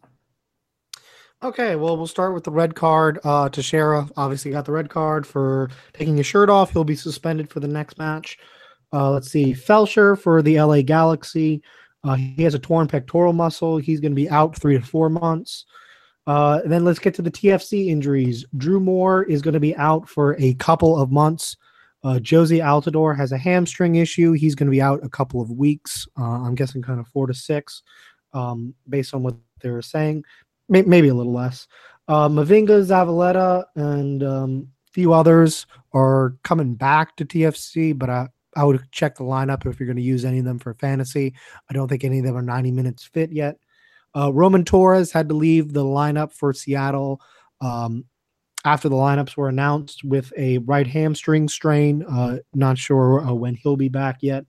Okay, 1.44 1.76
well, 1.76 1.98
we'll 1.98 2.08
start 2.08 2.34
with 2.34 2.44
the 2.44 2.52
red 2.52 2.76
card. 2.76 3.20
Uh, 3.24 3.50
Teixeira 3.50 4.08
obviously 4.16 4.52
got 4.52 4.66
the 4.66 4.72
red 4.72 4.90
card 4.90 5.28
for 5.28 5.70
taking 5.94 6.18
his 6.18 6.26
shirt 6.26 6.50
off. 6.50 6.72
He'll 6.72 6.84
be 6.84 6.96
suspended 6.96 7.50
for 7.50 7.60
the 7.60 7.68
next 7.68 7.98
match. 7.98 8.38
Uh, 8.94 9.12
let's 9.12 9.30
see, 9.30 9.54
Feltscher 9.54 10.18
for 10.18 10.42
the 10.42 10.60
LA 10.60 10.82
Galaxy. 10.82 11.62
Uh, 12.04 12.16
he 12.16 12.44
has 12.44 12.54
a 12.54 12.60
torn 12.60 12.88
pectoral 12.88 13.34
muscle. 13.34 13.78
He's 13.78 14.00
going 14.00 14.14
to 14.14 14.16
be 14.16 14.30
out 14.30 14.56
three 14.56 14.78
to 14.78 14.86
four 14.86 15.10
months. 15.10 15.66
Uh, 16.26 16.62
then 16.66 16.86
let's 16.86 17.00
get 17.00 17.14
to 17.16 17.22
the 17.22 17.32
TFC 17.32 17.88
injuries. 17.88 18.46
Drew 18.58 18.80
Moor 18.80 19.24
is 19.24 19.42
going 19.42 19.54
to 19.54 19.60
be 19.60 19.76
out 19.76 20.08
for 20.08 20.36
a 20.40 20.54
couple 20.56 21.00
of 21.00 21.12
months. 21.12 21.58
Uh, 22.04 22.20
Jozy 22.20 22.64
Altidore 22.64 23.18
has 23.18 23.32
a 23.32 23.38
hamstring 23.38 23.96
issue. 23.96 24.32
He's 24.32 24.56
going 24.56 24.68
to 24.68 24.72
be 24.72 24.82
out 24.82 25.04
a 25.04 25.10
couple 25.10 25.42
of 25.42 25.52
weeks. 25.52 26.08
Uh, 26.18 26.24
I'm 26.24 26.56
guessing 26.56 26.82
kind 26.82 27.00
of 27.00 27.08
four 27.10 27.28
to 27.28 27.34
six, 27.34 27.84
um, 28.34 28.74
based 28.88 29.14
on 29.14 29.22
what 29.22 29.36
they're 29.62 29.82
saying 29.82 30.24
may, 30.70 30.82
maybe 30.84 31.08
a 31.08 31.14
little 31.14 31.34
less. 31.34 31.68
Uh, 32.08 32.30
Mavinga, 32.30 32.86
Zavaleta, 32.86 33.66
and 33.76 34.24
um, 34.24 34.68
a 34.88 34.92
few 34.92 35.14
others 35.14 35.66
are 35.94 36.36
coming 36.44 36.76
back 36.76 37.16
to 37.16 37.26
TFC, 37.26 37.98
but 37.98 38.10
I, 38.10 38.28
I 38.56 38.64
would 38.64 38.82
check 38.92 39.16
the 39.16 39.24
lineup 39.24 39.66
if 39.66 39.80
you're 39.80 39.88
going 39.88 39.98
to 39.98 40.04
use 40.04 40.24
any 40.24 40.40
of 40.40 40.46
them 40.46 40.60
for 40.60 40.74
fantasy. 40.76 41.34
I 41.70 41.74
don't 41.74 41.88
think 41.88 42.04
any 42.04 42.20
of 42.20 42.26
them 42.26 42.38
are 42.38 42.42
90 42.42 42.72
minutes 42.72 43.04
fit 43.04 43.32
yet. 43.32 43.58
Uh, 44.16 44.32
Roman 44.32 44.64
Torres 44.64 45.12
had 45.12 45.28
to 45.30 45.36
leave 45.36 45.74
the 45.74 45.84
lineup 45.84 46.32
for 46.32 46.54
Seattle 46.54 47.20
um, 47.60 48.06
after 48.64 48.88
the 48.88 48.96
lineups 48.96 49.36
were 49.36 49.50
announced 49.50 50.04
with 50.04 50.32
a 50.38 50.60
right 50.60 50.88
hamstring 50.88 51.50
strain. 51.50 52.04
Uh, 52.04 52.38
not 52.54 52.78
sure 52.78 53.22
uh, 53.22 53.34
when 53.34 53.56
he'll 53.56 53.76
be 53.76 53.90
back 53.90 54.20
yet. 54.22 54.46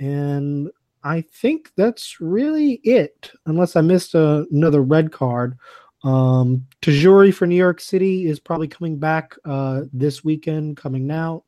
And 0.00 0.70
I 1.04 1.20
think 1.20 1.70
that's 1.76 2.18
really 2.20 2.80
it, 2.82 3.30
unless 3.44 3.76
I 3.76 3.82
missed 3.82 4.14
a, 4.14 4.46
another 4.50 4.82
red 4.82 5.12
card. 5.12 5.58
Um, 6.02 6.66
Tajouri 6.82 7.32
for 7.32 7.46
New 7.46 7.56
York 7.56 7.80
City 7.80 8.26
is 8.26 8.40
probably 8.40 8.68
coming 8.68 8.98
back 8.98 9.34
uh, 9.44 9.82
this 9.92 10.24
weekend, 10.24 10.78
coming 10.78 11.06
now. 11.06 11.44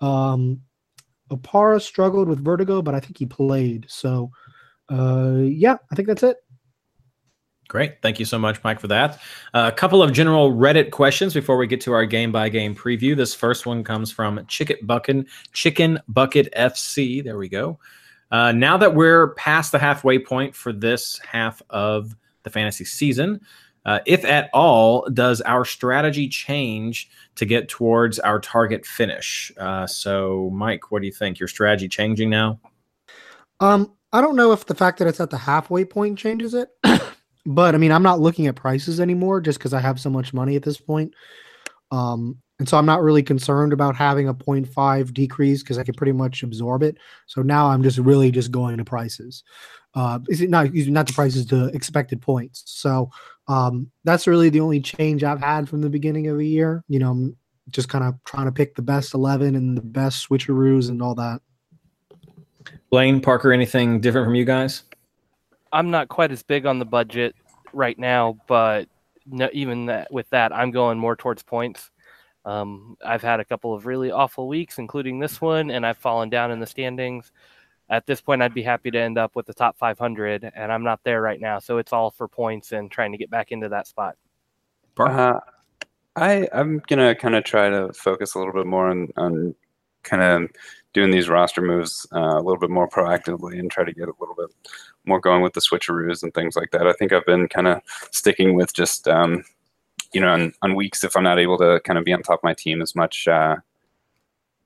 Um, 0.00 0.60
Opara 1.30 1.80
struggled 1.80 2.28
with 2.28 2.44
vertigo, 2.44 2.82
but 2.82 2.94
I 2.94 3.00
think 3.00 3.18
he 3.18 3.26
played. 3.26 3.86
So, 3.88 4.30
uh, 4.90 5.38
yeah, 5.42 5.76
I 5.92 5.94
think 5.94 6.08
that's 6.08 6.22
it. 6.24 6.36
Great. 7.68 8.00
Thank 8.00 8.18
you 8.18 8.24
so 8.24 8.38
much, 8.38 8.64
Mike, 8.64 8.80
for 8.80 8.88
that. 8.88 9.20
Uh, 9.52 9.70
a 9.70 9.76
couple 9.76 10.02
of 10.02 10.12
general 10.12 10.52
Reddit 10.52 10.90
questions 10.90 11.34
before 11.34 11.58
we 11.58 11.66
get 11.66 11.82
to 11.82 11.92
our 11.92 12.06
game 12.06 12.32
by 12.32 12.48
game 12.48 12.74
preview. 12.74 13.14
This 13.14 13.34
first 13.34 13.66
one 13.66 13.84
comes 13.84 14.10
from 14.10 14.44
Chicken 14.46 14.78
Bucket, 14.82 15.26
Chicken 15.52 16.00
Bucket 16.08 16.48
FC. 16.56 17.22
There 17.22 17.36
we 17.36 17.48
go. 17.48 17.78
Uh, 18.30 18.52
now 18.52 18.76
that 18.76 18.94
we're 18.94 19.34
past 19.34 19.72
the 19.72 19.78
halfway 19.78 20.18
point 20.18 20.54
for 20.54 20.72
this 20.72 21.18
half 21.20 21.62
of 21.70 22.14
the 22.42 22.50
fantasy 22.50 22.84
season, 22.84 23.40
uh, 23.86 24.00
if 24.04 24.24
at 24.24 24.50
all, 24.52 25.08
does 25.10 25.40
our 25.42 25.64
strategy 25.64 26.28
change 26.28 27.08
to 27.36 27.46
get 27.46 27.68
towards 27.68 28.18
our 28.18 28.38
target 28.38 28.84
finish? 28.84 29.50
Uh, 29.58 29.86
so, 29.86 30.50
Mike, 30.52 30.90
what 30.90 31.00
do 31.00 31.06
you 31.06 31.12
think? 31.12 31.38
Your 31.38 31.48
strategy 31.48 31.88
changing 31.88 32.28
now? 32.28 32.60
Um, 33.60 33.94
I 34.12 34.20
don't 34.20 34.36
know 34.36 34.52
if 34.52 34.66
the 34.66 34.74
fact 34.74 34.98
that 34.98 35.08
it's 35.08 35.20
at 35.20 35.30
the 35.30 35.38
halfway 35.38 35.84
point 35.84 36.18
changes 36.18 36.54
it, 36.54 36.68
but 37.46 37.74
I 37.74 37.78
mean, 37.78 37.92
I'm 37.92 38.02
not 38.02 38.20
looking 38.20 38.46
at 38.46 38.56
prices 38.56 39.00
anymore 39.00 39.40
just 39.40 39.58
because 39.58 39.72
I 39.72 39.80
have 39.80 39.98
so 39.98 40.10
much 40.10 40.34
money 40.34 40.56
at 40.56 40.62
this 40.62 40.78
point. 40.78 41.14
Um, 41.90 42.38
and 42.58 42.68
so 42.68 42.76
I'm 42.76 42.86
not 42.86 43.02
really 43.02 43.22
concerned 43.22 43.72
about 43.72 43.94
having 43.94 44.28
a 44.28 44.34
0.5 44.34 45.14
decrease 45.14 45.62
because 45.62 45.78
I 45.78 45.84
can 45.84 45.94
pretty 45.94 46.12
much 46.12 46.42
absorb 46.42 46.82
it. 46.82 46.98
So 47.26 47.42
now 47.42 47.68
I'm 47.68 47.82
just 47.82 47.98
really 47.98 48.30
just 48.30 48.50
going 48.50 48.78
to 48.78 48.84
prices. 48.84 49.44
Uh, 49.94 50.18
is 50.28 50.40
it 50.40 50.50
not 50.50 50.74
not 50.74 51.06
the 51.06 51.12
prices 51.12 51.46
to 51.46 51.66
expected 51.66 52.20
points? 52.20 52.64
So 52.66 53.10
um, 53.46 53.90
that's 54.04 54.26
really 54.26 54.50
the 54.50 54.60
only 54.60 54.80
change 54.80 55.22
I've 55.24 55.40
had 55.40 55.68
from 55.68 55.80
the 55.80 55.88
beginning 55.88 56.26
of 56.26 56.36
the 56.36 56.46
year. 56.46 56.84
You 56.88 56.98
know, 56.98 57.10
I'm 57.10 57.36
just 57.70 57.88
kind 57.88 58.04
of 58.04 58.14
trying 58.24 58.46
to 58.46 58.52
pick 58.52 58.74
the 58.74 58.82
best 58.82 59.14
11 59.14 59.54
and 59.54 59.76
the 59.76 59.82
best 59.82 60.28
switcheroos 60.28 60.88
and 60.88 61.00
all 61.00 61.14
that. 61.14 61.40
Blaine 62.90 63.20
Parker, 63.20 63.52
anything 63.52 64.00
different 64.00 64.26
from 64.26 64.34
you 64.34 64.44
guys? 64.44 64.82
I'm 65.72 65.90
not 65.90 66.08
quite 66.08 66.32
as 66.32 66.42
big 66.42 66.66
on 66.66 66.78
the 66.78 66.84
budget 66.84 67.34
right 67.72 67.98
now, 67.98 68.38
but 68.46 68.88
no, 69.26 69.48
even 69.52 69.86
that, 69.86 70.12
with 70.12 70.28
that, 70.30 70.54
I'm 70.54 70.70
going 70.70 70.98
more 70.98 71.16
towards 71.16 71.42
points. 71.42 71.90
Um, 72.48 72.96
I've 73.04 73.20
had 73.20 73.40
a 73.40 73.44
couple 73.44 73.74
of 73.74 73.84
really 73.84 74.10
awful 74.10 74.48
weeks, 74.48 74.78
including 74.78 75.18
this 75.18 75.38
one, 75.38 75.70
and 75.70 75.84
I've 75.84 75.98
fallen 75.98 76.30
down 76.30 76.50
in 76.50 76.60
the 76.60 76.66
standings. 76.66 77.30
At 77.90 78.06
this 78.06 78.22
point, 78.22 78.40
I'd 78.40 78.54
be 78.54 78.62
happy 78.62 78.90
to 78.90 78.98
end 78.98 79.18
up 79.18 79.36
with 79.36 79.44
the 79.44 79.52
top 79.52 79.76
500, 79.76 80.50
and 80.54 80.72
I'm 80.72 80.82
not 80.82 81.00
there 81.04 81.20
right 81.20 81.40
now. 81.40 81.58
So 81.58 81.76
it's 81.76 81.92
all 81.92 82.10
for 82.10 82.26
points 82.26 82.72
and 82.72 82.90
trying 82.90 83.12
to 83.12 83.18
get 83.18 83.30
back 83.30 83.52
into 83.52 83.68
that 83.68 83.86
spot. 83.86 84.16
Uh, 84.98 85.40
I 86.16 86.48
I'm 86.52 86.82
gonna 86.88 87.14
kind 87.14 87.36
of 87.36 87.44
try 87.44 87.68
to 87.68 87.92
focus 87.92 88.34
a 88.34 88.38
little 88.38 88.54
bit 88.54 88.66
more 88.66 88.88
on 88.88 89.08
on 89.16 89.54
kind 90.02 90.22
of 90.22 90.50
doing 90.94 91.10
these 91.10 91.28
roster 91.28 91.60
moves 91.60 92.06
uh, 92.14 92.36
a 92.38 92.42
little 92.42 92.58
bit 92.58 92.70
more 92.70 92.88
proactively 92.88 93.58
and 93.58 93.70
try 93.70 93.84
to 93.84 93.92
get 93.92 94.08
a 94.08 94.14
little 94.18 94.34
bit 94.34 94.48
more 95.04 95.20
going 95.20 95.42
with 95.42 95.52
the 95.52 95.60
switcheroos 95.60 96.22
and 96.22 96.32
things 96.32 96.56
like 96.56 96.70
that. 96.70 96.86
I 96.86 96.94
think 96.94 97.12
I've 97.12 97.26
been 97.26 97.46
kind 97.46 97.68
of 97.68 97.82
sticking 98.10 98.54
with 98.54 98.72
just 98.72 99.06
um, 99.06 99.44
you 100.12 100.20
know, 100.20 100.28
on, 100.28 100.52
on 100.62 100.74
weeks 100.74 101.04
if 101.04 101.16
I'm 101.16 101.24
not 101.24 101.38
able 101.38 101.58
to 101.58 101.80
kind 101.84 101.98
of 101.98 102.04
be 102.04 102.12
on 102.12 102.22
top 102.22 102.40
of 102.40 102.44
my 102.44 102.54
team 102.54 102.80
as 102.80 102.94
much, 102.94 103.28
uh, 103.28 103.56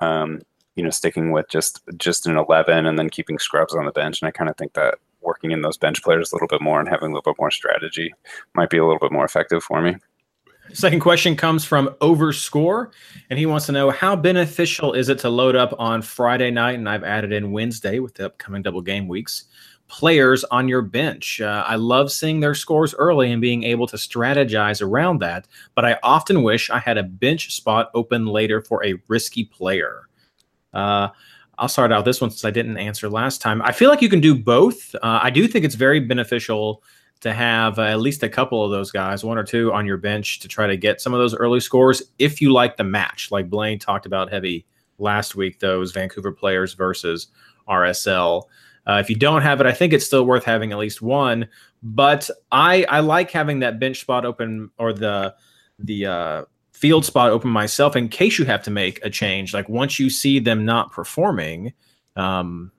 um, 0.00 0.42
you 0.76 0.83
know, 0.83 0.90
sticking 0.90 1.33
with 1.33 1.48
just 1.48 1.81
just 1.96 2.26
an 2.26 2.37
11 2.37 2.87
and 2.87 2.98
then 2.98 3.11
keeping 3.11 3.38
scrubs 3.38 3.74
on 3.74 3.85
the 3.85 3.92
bench. 3.92 4.22
And 4.22 4.28
I 4.28 4.33
kind 4.33 4.50
of 4.50 4.57
think 4.57 4.74
that 4.74 4.98
working 5.20 5.50
in 5.50 5.62
those 5.62 5.78
bench 5.78 6.02
players 6.02 6.33
a 6.33 6.35
little 6.35 6.48
bit 6.48 6.61
more 6.61 6.81
and 6.81 6.88
having 6.88 7.11
a 7.11 7.14
little 7.14 7.33
bit 7.33 7.38
more 7.38 7.50
strategy 7.50 8.12
might 8.55 8.70
be 8.70 8.78
a 8.78 8.85
little 8.85 8.98
bit 8.98 9.12
more 9.12 9.24
effective 9.24 9.62
for 9.62 9.81
me. 9.81 9.96
Second 10.72 11.00
question 11.00 11.37
comes 11.37 11.64
from 11.64 11.88
Overscore, 12.00 12.92
and 13.28 13.38
he 13.38 13.46
wants 13.46 13.66
to 13.66 13.72
know 13.72 13.90
how 13.90 14.16
beneficial 14.16 14.94
is 14.94 15.09
it 15.09 15.18
to 15.18 15.28
load 15.28 15.55
up 15.55 15.74
on 15.78 16.00
Friday 16.00 16.50
night, 16.50 16.76
and 16.76 16.88
I've 16.88 17.05
added 17.05 17.33
in 17.33 17.52
Wednesday 17.52 17.98
with 17.98 18.14
the 18.14 18.26
upcoming 18.26 18.62
double 18.62 18.81
game 18.81 19.07
weeks 19.07 19.44
players 19.92 20.42
on 20.44 20.68
your 20.68 20.81
bench. 20.81 21.38
Uh, 21.40 21.62
I 21.66 21.76
love 21.76 22.11
seeing 22.11 22.40
their 22.40 22.55
scores 22.55 22.94
early 22.94 23.31
and 23.31 23.42
being 23.42 23.62
able 23.64 23.87
to 23.88 23.96
strategize 23.96 24.81
around 24.81 25.18
that, 25.20 25.46
but 25.74 25.85
I 25.85 25.98
often 26.02 26.42
wish 26.42 26.70
I 26.70 26.78
had 26.78 26.96
a 26.96 27.02
bench 27.02 27.55
spot 27.55 27.90
open 27.92 28.24
later 28.26 28.62
for 28.62 28.85
a 28.87 28.94
risky 29.09 29.44
player. 29.44 30.09
Uh, 30.72 31.09
I'll 31.59 31.68
start 31.68 31.92
out 31.92 32.07
this 32.07 32.22
one 32.22 32.31
since 32.31 32.46
I 32.46 32.50
didn't 32.50 32.78
answer 32.78 33.11
last 33.11 33.42
time. 33.42 33.61
I 33.61 33.72
feel 33.72 33.90
like 33.90 34.00
you 34.00 34.09
can 34.09 34.22
do 34.22 34.35
both. 34.35 34.94
Uh, 34.94 35.20
I 35.22 35.28
do 35.28 35.46
think 35.46 35.62
it's 35.66 35.74
very 35.74 36.00
beneficial 36.00 36.83
to 37.20 37.35
have 37.35 37.78
uh, 37.78 37.83
at 37.83 38.00
least 38.00 38.22
a 38.22 38.31
couple 38.31 38.64
of 38.64 38.70
those 38.70 38.90
guys, 38.90 39.22
one 39.22 39.37
or 39.37 39.44
two 39.44 39.74
on 39.74 39.85
your 39.85 39.98
bench 39.98 40.40
to 40.40 40.48
try 40.48 40.66
to 40.66 40.76
get 40.76 41.02
some 41.02 41.12
of 41.12 41.20
those 41.20 41.35
early 41.35 41.61
scores 41.61 42.02
if 42.18 42.40
you 42.40 42.50
like 42.50 42.78
the 42.78 42.85
match. 42.85 43.31
Like 43.31 43.50
Blaine 43.50 43.78
talked 43.78 44.07
about 44.07 44.33
heavy 44.33 44.64
last 44.98 45.37
week, 45.37 45.61
those 45.61 45.92
Vancouver 45.92 46.33
players 46.33 46.72
versus 46.72 47.28
RSL. 47.68 48.44
Uh, 48.87 48.99
if 49.01 49.09
you 49.09 49.16
don't 49.16 49.42
have 49.42 49.61
it, 49.61 49.66
I 49.66 49.73
think 49.73 49.92
it's 49.92 50.07
still 50.07 50.27
worth 50.27 50.45
having 50.45 50.73
at 50.73 50.79
least 50.79 51.03
one. 51.03 51.49
But 51.83 52.29
I 52.51 52.85
I 52.88 53.01
like 53.01 53.31
having 53.31 53.61
that 53.61 53.79
bench 53.79 54.01
spot 54.01 54.25
open 54.25 54.71
or 54.79 54.92
the 54.92 55.35
the 55.79 56.07
uh, 56.07 56.45
field 56.73 57.05
spot 57.05 57.31
open 57.31 57.51
myself 57.51 57.97
in 57.97 58.09
case 58.09 58.38
you 58.38 58.45
have 58.45 58.62
to 58.64 58.71
make 58.71 59.05
a 59.05 59.11
change. 59.11 59.55
Like 59.55 59.68
once 59.68 59.99
you 59.99 60.11
see 60.11 60.38
them 60.38 60.64
not 60.64 60.92
performing, 60.92 61.73
um, 62.16 62.73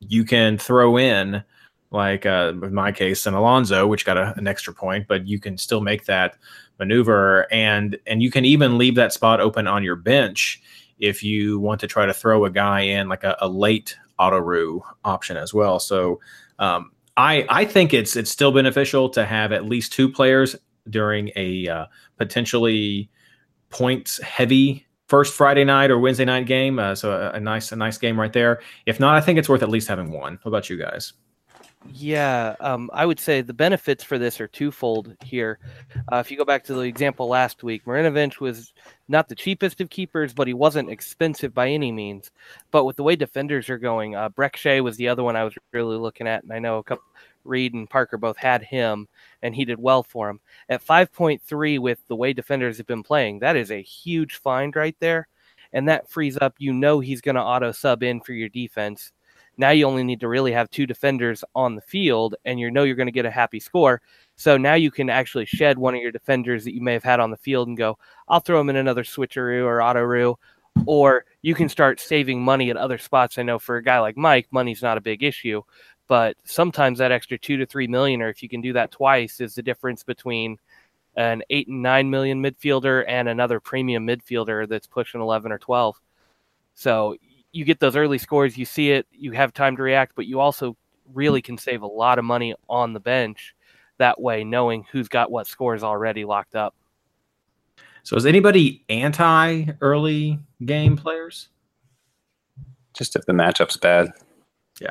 you 0.00 0.24
can 0.24 0.58
throw 0.58 0.96
in 0.96 1.42
like 1.90 2.26
uh, 2.26 2.52
in 2.62 2.74
my 2.74 2.90
case 2.90 3.26
an 3.26 3.34
Alonso, 3.34 3.86
which 3.86 4.04
got 4.04 4.16
a, 4.16 4.34
an 4.36 4.48
extra 4.48 4.74
point, 4.74 5.06
but 5.06 5.26
you 5.26 5.38
can 5.38 5.56
still 5.56 5.80
make 5.80 6.06
that 6.06 6.36
maneuver 6.78 7.46
and 7.52 7.96
and 8.06 8.22
you 8.22 8.30
can 8.30 8.44
even 8.44 8.78
leave 8.78 8.96
that 8.96 9.12
spot 9.12 9.40
open 9.40 9.68
on 9.68 9.84
your 9.84 9.96
bench 9.96 10.60
if 10.98 11.22
you 11.22 11.60
want 11.60 11.80
to 11.80 11.86
try 11.86 12.06
to 12.06 12.14
throw 12.14 12.44
a 12.44 12.50
guy 12.50 12.80
in 12.80 13.08
like 13.08 13.24
a, 13.24 13.36
a 13.40 13.48
late 13.48 13.96
auto 14.18 14.84
option 15.04 15.36
as 15.36 15.52
well. 15.52 15.78
So 15.78 16.20
um, 16.58 16.92
I 17.16 17.46
I 17.48 17.64
think 17.64 17.94
it's 17.94 18.16
it's 18.16 18.30
still 18.30 18.52
beneficial 18.52 19.08
to 19.10 19.24
have 19.24 19.52
at 19.52 19.64
least 19.64 19.92
two 19.92 20.10
players 20.10 20.56
during 20.88 21.30
a 21.36 21.68
uh, 21.68 21.86
potentially 22.18 23.10
points 23.70 24.22
heavy 24.22 24.86
first 25.08 25.34
Friday 25.34 25.64
night 25.64 25.90
or 25.90 25.98
Wednesday 25.98 26.24
night 26.24 26.46
game. 26.46 26.78
Uh, 26.78 26.94
so 26.94 27.12
a, 27.12 27.36
a, 27.36 27.40
nice 27.40 27.72
a 27.72 27.76
nice 27.76 27.98
game 27.98 28.18
right 28.18 28.32
there. 28.32 28.60
If 28.86 29.00
not, 29.00 29.16
I 29.16 29.20
think 29.20 29.38
it's 29.38 29.48
worth 29.48 29.62
at 29.62 29.68
least 29.68 29.88
having 29.88 30.10
one. 30.10 30.38
What 30.42 30.48
about 30.48 30.70
you 30.70 30.78
guys? 30.78 31.12
Yeah, 31.86 32.56
um, 32.60 32.88
I 32.94 33.04
would 33.04 33.20
say 33.20 33.42
the 33.42 33.52
benefits 33.52 34.02
for 34.02 34.18
this 34.18 34.40
are 34.40 34.48
twofold 34.48 35.14
here. 35.22 35.58
Uh, 36.10 36.16
if 36.16 36.30
you 36.30 36.36
go 36.38 36.44
back 36.44 36.64
to 36.64 36.74
the 36.74 36.80
example 36.80 37.28
last 37.28 37.62
week, 37.62 37.84
Marinovic 37.84 38.40
was 38.40 38.72
not 39.08 39.28
the 39.28 39.34
cheapest 39.34 39.80
of 39.82 39.90
keepers, 39.90 40.32
but 40.32 40.46
he 40.48 40.54
wasn't 40.54 40.90
expensive 40.90 41.52
by 41.52 41.68
any 41.68 41.92
means. 41.92 42.30
But 42.70 42.84
with 42.84 42.96
the 42.96 43.02
way 43.02 43.16
defenders 43.16 43.68
are 43.68 43.78
going, 43.78 44.14
uh, 44.16 44.30
Brek 44.30 44.56
Shea 44.56 44.80
was 44.80 44.96
the 44.96 45.08
other 45.08 45.22
one 45.22 45.36
I 45.36 45.44
was 45.44 45.54
really 45.72 45.98
looking 45.98 46.26
at, 46.26 46.42
and 46.42 46.52
I 46.52 46.58
know 46.58 46.78
a 46.78 46.82
couple 46.84 47.04
Reed 47.44 47.74
and 47.74 47.88
Parker 47.90 48.16
both 48.16 48.38
had 48.38 48.62
him, 48.62 49.06
and 49.42 49.54
he 49.54 49.66
did 49.66 49.78
well 49.78 50.02
for 50.02 50.30
him. 50.30 50.40
At 50.70 50.82
5.3, 50.82 51.78
with 51.78 51.98
the 52.08 52.16
way 52.16 52.32
defenders 52.32 52.78
have 52.78 52.86
been 52.86 53.02
playing, 53.02 53.40
that 53.40 53.56
is 53.56 53.70
a 53.70 53.82
huge 53.82 54.36
find 54.36 54.74
right 54.74 54.96
there. 55.00 55.28
And 55.74 55.88
that 55.88 56.08
frees 56.08 56.38
up, 56.38 56.54
you 56.58 56.72
know, 56.72 57.00
he's 57.00 57.20
going 57.20 57.34
to 57.34 57.42
auto 57.42 57.72
sub 57.72 58.02
in 58.02 58.20
for 58.20 58.32
your 58.32 58.48
defense. 58.48 59.12
Now 59.56 59.70
you 59.70 59.86
only 59.86 60.04
need 60.04 60.20
to 60.20 60.28
really 60.28 60.52
have 60.52 60.70
two 60.70 60.86
defenders 60.86 61.44
on 61.54 61.74
the 61.74 61.80
field, 61.80 62.34
and 62.44 62.58
you 62.58 62.70
know 62.70 62.82
you're 62.82 62.96
going 62.96 63.06
to 63.06 63.12
get 63.12 63.26
a 63.26 63.30
happy 63.30 63.60
score. 63.60 64.00
So 64.36 64.56
now 64.56 64.74
you 64.74 64.90
can 64.90 65.08
actually 65.08 65.46
shed 65.46 65.78
one 65.78 65.94
of 65.94 66.02
your 66.02 66.10
defenders 66.10 66.64
that 66.64 66.74
you 66.74 66.80
may 66.80 66.92
have 66.92 67.04
had 67.04 67.20
on 67.20 67.30
the 67.30 67.36
field 67.36 67.68
and 67.68 67.76
go, 67.76 67.98
I'll 68.28 68.40
throw 68.40 68.60
him 68.60 68.70
in 68.70 68.76
another 68.76 69.04
switcheroo 69.04 69.64
or 69.64 69.78
Autoroo. 69.78 70.36
Or 70.86 71.24
you 71.42 71.54
can 71.54 71.68
start 71.68 72.00
saving 72.00 72.42
money 72.42 72.68
at 72.70 72.76
other 72.76 72.98
spots. 72.98 73.38
I 73.38 73.42
know 73.42 73.60
for 73.60 73.76
a 73.76 73.82
guy 73.82 74.00
like 74.00 74.16
Mike, 74.16 74.48
money's 74.50 74.82
not 74.82 74.98
a 74.98 75.00
big 75.00 75.22
issue, 75.22 75.62
but 76.08 76.36
sometimes 76.44 76.98
that 76.98 77.12
extra 77.12 77.38
two 77.38 77.56
to 77.58 77.66
three 77.66 77.86
million, 77.86 78.20
or 78.20 78.28
if 78.28 78.42
you 78.42 78.48
can 78.48 78.60
do 78.60 78.72
that 78.72 78.90
twice, 78.90 79.40
is 79.40 79.54
the 79.54 79.62
difference 79.62 80.02
between 80.02 80.58
an 81.16 81.42
eight 81.50 81.68
and 81.68 81.80
nine 81.80 82.10
million 82.10 82.42
midfielder 82.42 83.04
and 83.06 83.28
another 83.28 83.60
premium 83.60 84.06
midfielder 84.06 84.68
that's 84.68 84.88
pushing 84.88 85.20
11 85.20 85.52
or 85.52 85.58
12. 85.58 86.00
So 86.74 87.16
you 87.54 87.64
get 87.64 87.78
those 87.78 87.96
early 87.96 88.18
scores, 88.18 88.58
you 88.58 88.64
see 88.64 88.90
it, 88.90 89.06
you 89.12 89.32
have 89.32 89.54
time 89.54 89.76
to 89.76 89.82
react, 89.82 90.14
but 90.16 90.26
you 90.26 90.40
also 90.40 90.76
really 91.12 91.40
can 91.40 91.56
save 91.56 91.82
a 91.82 91.86
lot 91.86 92.18
of 92.18 92.24
money 92.24 92.54
on 92.68 92.92
the 92.92 93.00
bench 93.00 93.54
that 93.98 94.20
way, 94.20 94.42
knowing 94.42 94.84
who's 94.90 95.08
got 95.08 95.30
what 95.30 95.46
scores 95.46 95.82
already 95.84 96.24
locked 96.24 96.56
up. 96.56 96.74
So 98.02 98.16
is 98.16 98.26
anybody 98.26 98.84
anti 98.88 99.66
early 99.80 100.40
game 100.64 100.96
players? 100.96 101.48
Just 102.92 103.16
if 103.16 103.24
the 103.26 103.32
matchup's 103.32 103.76
bad. 103.76 104.12
Yeah. 104.80 104.90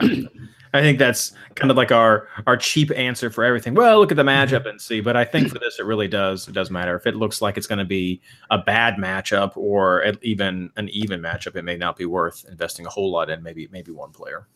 I 0.76 0.82
think 0.82 0.98
that's 0.98 1.34
kind 1.56 1.70
of 1.70 1.78
like 1.78 1.92
our 1.92 2.28
our 2.48 2.58
cheap 2.58 2.92
answer 2.96 3.30
for 3.30 3.44
everything. 3.44 3.76
Well, 3.76 4.00
look 4.00 4.12
at 4.12 4.18
the 4.18 4.24
mm-hmm. 4.24 4.54
matchup 4.56 4.68
and 4.68 4.82
see. 4.82 5.02
But 5.02 5.16
I 5.16 5.24
think 5.24 5.50
for 5.50 5.60
this, 5.60 5.80
it 5.80 5.86
really 5.86 6.08
does. 6.08 6.48
It 6.48 6.54
does 6.54 6.72
matter 6.72 6.96
if 6.96 7.06
it 7.06 7.16
looks 7.16 7.42
like 7.42 7.58
it's 7.58 7.68
going 7.68 7.80
to 7.80 7.86
be 7.86 8.22
a 8.50 8.58
bad 8.58 8.96
matchup 8.96 9.56
or 9.56 10.04
even 10.24 10.72
an 10.76 10.90
even 10.90 11.22
matchup. 11.22 11.56
It 11.56 11.64
may 11.64 11.78
not 11.78 11.96
be 11.96 12.06
worth 12.06 12.46
investing 12.50 12.88
a 12.88 12.90
whole 12.90 13.12
lot 13.12 13.30
in. 13.30 13.44
Maybe 13.44 13.70
maybe 13.72 13.92
one 13.92 14.12
player. 14.12 14.48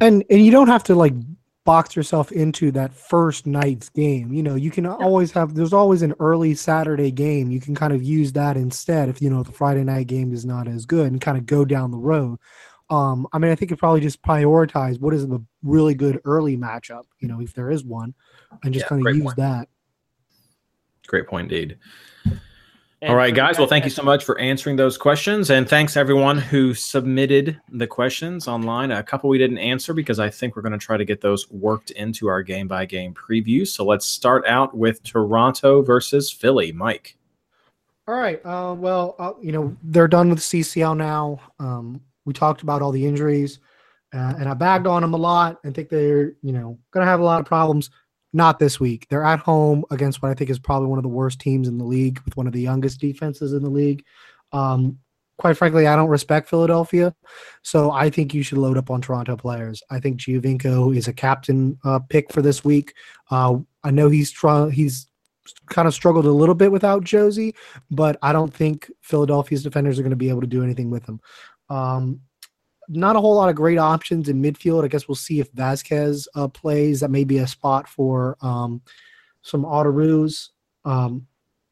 And 0.00 0.24
and 0.28 0.44
you 0.44 0.50
don't 0.50 0.68
have 0.68 0.82
to 0.84 0.96
like 0.96 1.14
box 1.64 1.94
yourself 1.94 2.32
into 2.32 2.70
that 2.70 2.94
first 2.94 3.46
night's 3.46 3.90
game. 3.90 4.32
You 4.32 4.42
know, 4.42 4.54
you 4.54 4.70
can 4.70 4.86
always 4.86 5.30
have. 5.32 5.54
There's 5.54 5.74
always 5.74 6.02
an 6.02 6.14
early 6.18 6.54
Saturday 6.54 7.10
game. 7.10 7.50
You 7.50 7.60
can 7.60 7.74
kind 7.74 7.92
of 7.92 8.02
use 8.02 8.32
that 8.32 8.56
instead 8.56 9.08
if 9.08 9.22
you 9.22 9.30
know 9.30 9.42
the 9.44 9.52
Friday 9.52 9.84
night 9.84 10.08
game 10.08 10.32
is 10.32 10.44
not 10.44 10.66
as 10.66 10.84
good 10.84 11.12
and 11.12 11.20
kind 11.20 11.38
of 11.38 11.46
go 11.46 11.64
down 11.64 11.92
the 11.92 11.98
road. 11.98 12.38
Um, 12.90 13.26
I 13.32 13.38
mean, 13.38 13.50
I 13.50 13.54
think 13.54 13.70
you 13.70 13.76
probably 13.76 14.00
just 14.00 14.22
prioritize 14.22 14.98
what 15.00 15.12
is 15.12 15.26
the 15.26 15.44
really 15.62 15.94
good 15.94 16.20
early 16.24 16.56
matchup, 16.56 17.04
you 17.18 17.28
know, 17.28 17.40
if 17.40 17.52
there 17.52 17.70
is 17.70 17.84
one, 17.84 18.14
and 18.62 18.72
just 18.72 18.84
Yeah, 18.84 18.88
kind 18.88 19.06
of 19.06 19.14
use 19.14 19.24
point. 19.24 19.36
that. 19.36 19.68
Great 21.06 21.26
point, 21.26 21.52
indeed. 21.52 21.78
And 23.00 23.10
All 23.10 23.16
right, 23.16 23.32
guys. 23.32 23.58
Well, 23.58 23.68
thank 23.68 23.84
you 23.84 23.90
so 23.90 24.02
much 24.02 24.24
for 24.24 24.36
answering 24.40 24.74
those 24.74 24.98
questions, 24.98 25.50
and 25.50 25.68
thanks 25.68 25.96
everyone 25.96 26.36
who 26.36 26.74
submitted 26.74 27.60
the 27.70 27.86
questions 27.86 28.48
online. 28.48 28.90
A 28.90 29.04
couple 29.04 29.30
we 29.30 29.38
didn't 29.38 29.58
answer 29.58 29.94
because 29.94 30.18
I 30.18 30.28
think 30.30 30.56
we're 30.56 30.62
going 30.62 30.72
to 30.72 30.78
try 30.78 30.96
to 30.96 31.04
get 31.04 31.20
those 31.20 31.48
worked 31.50 31.92
into 31.92 32.26
our 32.26 32.42
game 32.42 32.66
by 32.66 32.86
game 32.86 33.14
preview. 33.14 33.64
So 33.64 33.84
let's 33.84 34.04
start 34.04 34.44
out 34.46 34.76
with 34.76 35.00
Toronto 35.04 35.80
versus 35.82 36.32
Philly. 36.32 36.72
Mike. 36.72 37.16
All 38.08 38.14
right. 38.16 38.44
Uh, 38.44 38.74
well, 38.76 39.14
uh, 39.20 39.32
you 39.40 39.52
know, 39.52 39.76
they're 39.84 40.08
done 40.08 40.30
with 40.30 40.40
CCL 40.40 40.96
now. 40.96 41.38
Um, 41.60 42.00
we 42.28 42.34
talked 42.34 42.62
about 42.62 42.82
all 42.82 42.92
the 42.92 43.06
injuries, 43.06 43.58
uh, 44.14 44.34
and 44.38 44.48
I 44.48 44.54
bagged 44.54 44.86
on 44.86 45.00
them 45.00 45.14
a 45.14 45.16
lot 45.16 45.58
and 45.64 45.74
think 45.74 45.88
they're, 45.88 46.34
you 46.42 46.52
know, 46.52 46.78
going 46.92 47.04
to 47.04 47.10
have 47.10 47.20
a 47.20 47.24
lot 47.24 47.40
of 47.40 47.46
problems. 47.46 47.90
Not 48.34 48.58
this 48.58 48.78
week. 48.78 49.06
They're 49.08 49.24
at 49.24 49.38
home 49.38 49.86
against 49.90 50.20
what 50.20 50.30
I 50.30 50.34
think 50.34 50.50
is 50.50 50.58
probably 50.58 50.88
one 50.88 50.98
of 50.98 51.02
the 51.02 51.08
worst 51.08 51.40
teams 51.40 51.66
in 51.66 51.78
the 51.78 51.84
league 51.84 52.20
with 52.26 52.36
one 52.36 52.46
of 52.46 52.52
the 52.52 52.60
youngest 52.60 53.00
defenses 53.00 53.54
in 53.54 53.62
the 53.62 53.70
league. 53.70 54.04
Um, 54.52 54.98
quite 55.38 55.56
frankly, 55.56 55.86
I 55.86 55.96
don't 55.96 56.10
respect 56.10 56.50
Philadelphia. 56.50 57.14
So 57.62 57.90
I 57.90 58.10
think 58.10 58.34
you 58.34 58.42
should 58.42 58.58
load 58.58 58.76
up 58.76 58.90
on 58.90 59.00
Toronto 59.00 59.34
players. 59.34 59.82
I 59.90 59.98
think 59.98 60.20
Giovinco 60.20 60.94
is 60.94 61.08
a 61.08 61.12
captain 61.14 61.78
uh, 61.84 62.00
pick 62.00 62.30
for 62.30 62.42
this 62.42 62.62
week. 62.62 62.92
Uh, 63.30 63.60
I 63.82 63.90
know 63.90 64.10
he's 64.10 64.30
trying, 64.30 64.72
he's 64.72 65.08
kind 65.70 65.88
of 65.88 65.94
struggled 65.94 66.26
a 66.26 66.30
little 66.30 66.54
bit 66.54 66.70
without 66.70 67.04
Jozy, 67.04 67.54
but 67.90 68.18
I 68.20 68.34
don't 68.34 68.52
think 68.52 68.90
Philadelphia's 69.00 69.62
defenders 69.62 69.98
are 69.98 70.02
going 70.02 70.10
to 70.10 70.16
be 70.16 70.28
able 70.28 70.42
to 70.42 70.46
do 70.46 70.62
anything 70.62 70.90
with 70.90 71.06
him. 71.06 71.20
Um, 71.70 72.20
not 72.88 73.16
a 73.16 73.20
whole 73.20 73.34
lot 73.34 73.50
of 73.50 73.54
great 73.54 73.78
options 73.78 74.28
in 74.28 74.42
midfield. 74.42 74.84
I 74.84 74.88
guess 74.88 75.06
we'll 75.06 75.14
see 75.14 75.40
if 75.40 75.52
Vazquez 75.52 76.26
uh, 76.34 76.48
plays. 76.48 77.00
That 77.00 77.10
may 77.10 77.24
be 77.24 77.38
a 77.38 77.46
spot 77.46 77.86
for 77.88 78.36
um, 78.40 78.80
some 79.42 79.64
Autoroos. 79.64 80.48
Um, 80.84 81.26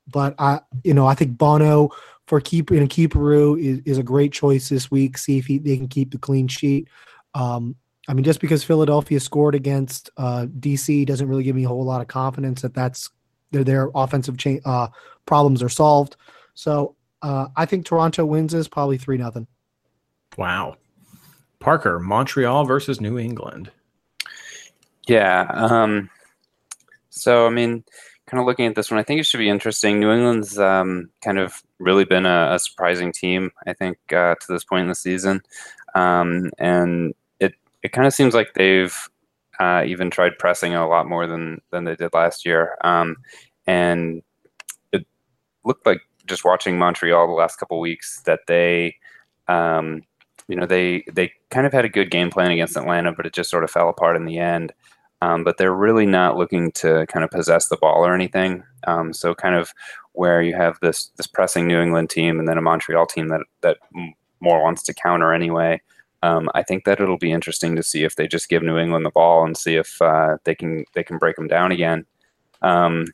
but 0.08 0.34
I, 0.38 0.60
you 0.84 0.94
know, 0.94 1.06
I 1.06 1.14
think 1.14 1.38
Bono 1.38 1.90
for 2.26 2.40
keep 2.40 2.70
in 2.70 2.82
a 2.82 2.86
keeperoo 2.86 3.60
is, 3.60 3.80
is 3.84 3.98
a 3.98 4.02
great 4.02 4.32
choice 4.32 4.68
this 4.68 4.90
week. 4.90 5.16
See 5.16 5.38
if 5.38 5.46
he, 5.46 5.58
they 5.58 5.76
can 5.76 5.88
keep 5.88 6.10
the 6.10 6.18
clean 6.18 6.48
sheet. 6.48 6.88
Um, 7.34 7.76
I 8.08 8.14
mean, 8.14 8.24
just 8.24 8.40
because 8.40 8.62
Philadelphia 8.62 9.18
scored 9.18 9.54
against 9.54 10.10
uh, 10.16 10.46
DC 10.60 11.06
doesn't 11.06 11.28
really 11.28 11.42
give 11.42 11.56
me 11.56 11.64
a 11.64 11.68
whole 11.68 11.84
lot 11.84 12.00
of 12.00 12.08
confidence 12.08 12.62
that 12.62 12.74
that's 12.74 13.10
their 13.50 13.64
their 13.64 13.90
offensive 13.94 14.36
cha- 14.38 14.60
uh, 14.64 14.88
problems 15.24 15.62
are 15.62 15.68
solved. 15.68 16.16
So 16.54 16.94
uh, 17.22 17.48
I 17.56 17.66
think 17.66 17.84
Toronto 17.84 18.24
wins 18.24 18.52
this 18.52 18.68
probably 18.68 18.98
three 18.98 19.18
nothing. 19.18 19.46
Wow. 20.36 20.76
Parker, 21.58 21.98
Montreal 21.98 22.64
versus 22.64 23.00
New 23.00 23.18
England. 23.18 23.70
Yeah. 25.08 25.46
Um, 25.52 26.10
so, 27.10 27.46
I 27.46 27.50
mean, 27.50 27.84
kind 28.26 28.40
of 28.40 28.46
looking 28.46 28.66
at 28.66 28.74
this 28.74 28.90
one, 28.90 29.00
I 29.00 29.02
think 29.02 29.20
it 29.20 29.26
should 29.26 29.38
be 29.38 29.48
interesting. 29.48 29.98
New 29.98 30.10
England's 30.10 30.58
um, 30.58 31.10
kind 31.22 31.38
of 31.38 31.62
really 31.78 32.04
been 32.04 32.26
a, 32.26 32.50
a 32.52 32.58
surprising 32.58 33.12
team, 33.12 33.50
I 33.66 33.72
think, 33.72 33.98
uh, 34.12 34.34
to 34.34 34.46
this 34.48 34.64
point 34.64 34.82
in 34.82 34.88
the 34.88 34.94
season. 34.94 35.42
Um, 35.94 36.50
and 36.58 37.14
it, 37.40 37.54
it 37.82 37.92
kind 37.92 38.06
of 38.06 38.12
seems 38.12 38.34
like 38.34 38.54
they've 38.54 38.94
uh, 39.58 39.84
even 39.86 40.10
tried 40.10 40.38
pressing 40.38 40.74
a 40.74 40.86
lot 40.86 41.08
more 41.08 41.26
than, 41.26 41.62
than 41.70 41.84
they 41.84 41.96
did 41.96 42.12
last 42.12 42.44
year. 42.44 42.76
Um, 42.82 43.16
and 43.66 44.22
it 44.92 45.06
looked 45.64 45.86
like 45.86 46.00
just 46.26 46.44
watching 46.44 46.78
Montreal 46.78 47.26
the 47.26 47.32
last 47.32 47.56
couple 47.56 47.80
weeks 47.80 48.20
that 48.22 48.40
they, 48.46 48.96
um, 49.48 50.02
you 50.48 50.56
know, 50.56 50.66
they 50.66 51.04
they 51.12 51.32
kind 51.50 51.66
of 51.66 51.72
had 51.72 51.84
a 51.84 51.90
good 51.90 52.10
game 52.10 52.30
plan 52.30 52.50
against 52.50 52.76
Atlanta, 52.76 53.12
but 53.12 53.26
it 53.26 53.32
just 53.32 53.50
sort 53.50 53.64
of 53.64 53.70
fell 53.70 53.88
apart 53.88 54.16
in 54.16 54.24
the 54.24 54.38
end. 54.38 54.72
Um, 55.22 55.44
but 55.44 55.56
they're 55.56 55.74
really 55.74 56.06
not 56.06 56.36
looking 56.36 56.72
to 56.72 57.06
kind 57.06 57.24
of 57.24 57.30
possess 57.30 57.68
the 57.68 57.78
ball 57.78 58.06
or 58.06 58.14
anything. 58.14 58.62
Um, 58.86 59.12
so 59.12 59.34
kind 59.34 59.54
of 59.54 59.72
where 60.12 60.42
you 60.42 60.54
have 60.54 60.78
this 60.82 61.08
this 61.16 61.26
pressing 61.26 61.66
New 61.66 61.80
England 61.80 62.10
team 62.10 62.38
and 62.38 62.48
then 62.48 62.58
a 62.58 62.62
Montreal 62.62 63.06
team 63.06 63.28
that 63.28 63.40
that 63.62 63.78
more 64.40 64.62
wants 64.62 64.82
to 64.84 64.94
counter 64.94 65.32
anyway. 65.32 65.80
Um, 66.22 66.48
I 66.54 66.62
think 66.62 66.84
that 66.84 67.00
it'll 67.00 67.18
be 67.18 67.32
interesting 67.32 67.76
to 67.76 67.82
see 67.82 68.04
if 68.04 68.16
they 68.16 68.26
just 68.26 68.48
give 68.48 68.62
New 68.62 68.78
England 68.78 69.04
the 69.04 69.10
ball 69.10 69.44
and 69.44 69.56
see 69.56 69.76
if 69.76 70.00
uh, 70.00 70.38
they 70.44 70.54
can 70.54 70.84
they 70.94 71.02
can 71.02 71.18
break 71.18 71.36
them 71.36 71.48
down 71.48 71.72
again. 71.72 72.06
Um, 72.62 73.06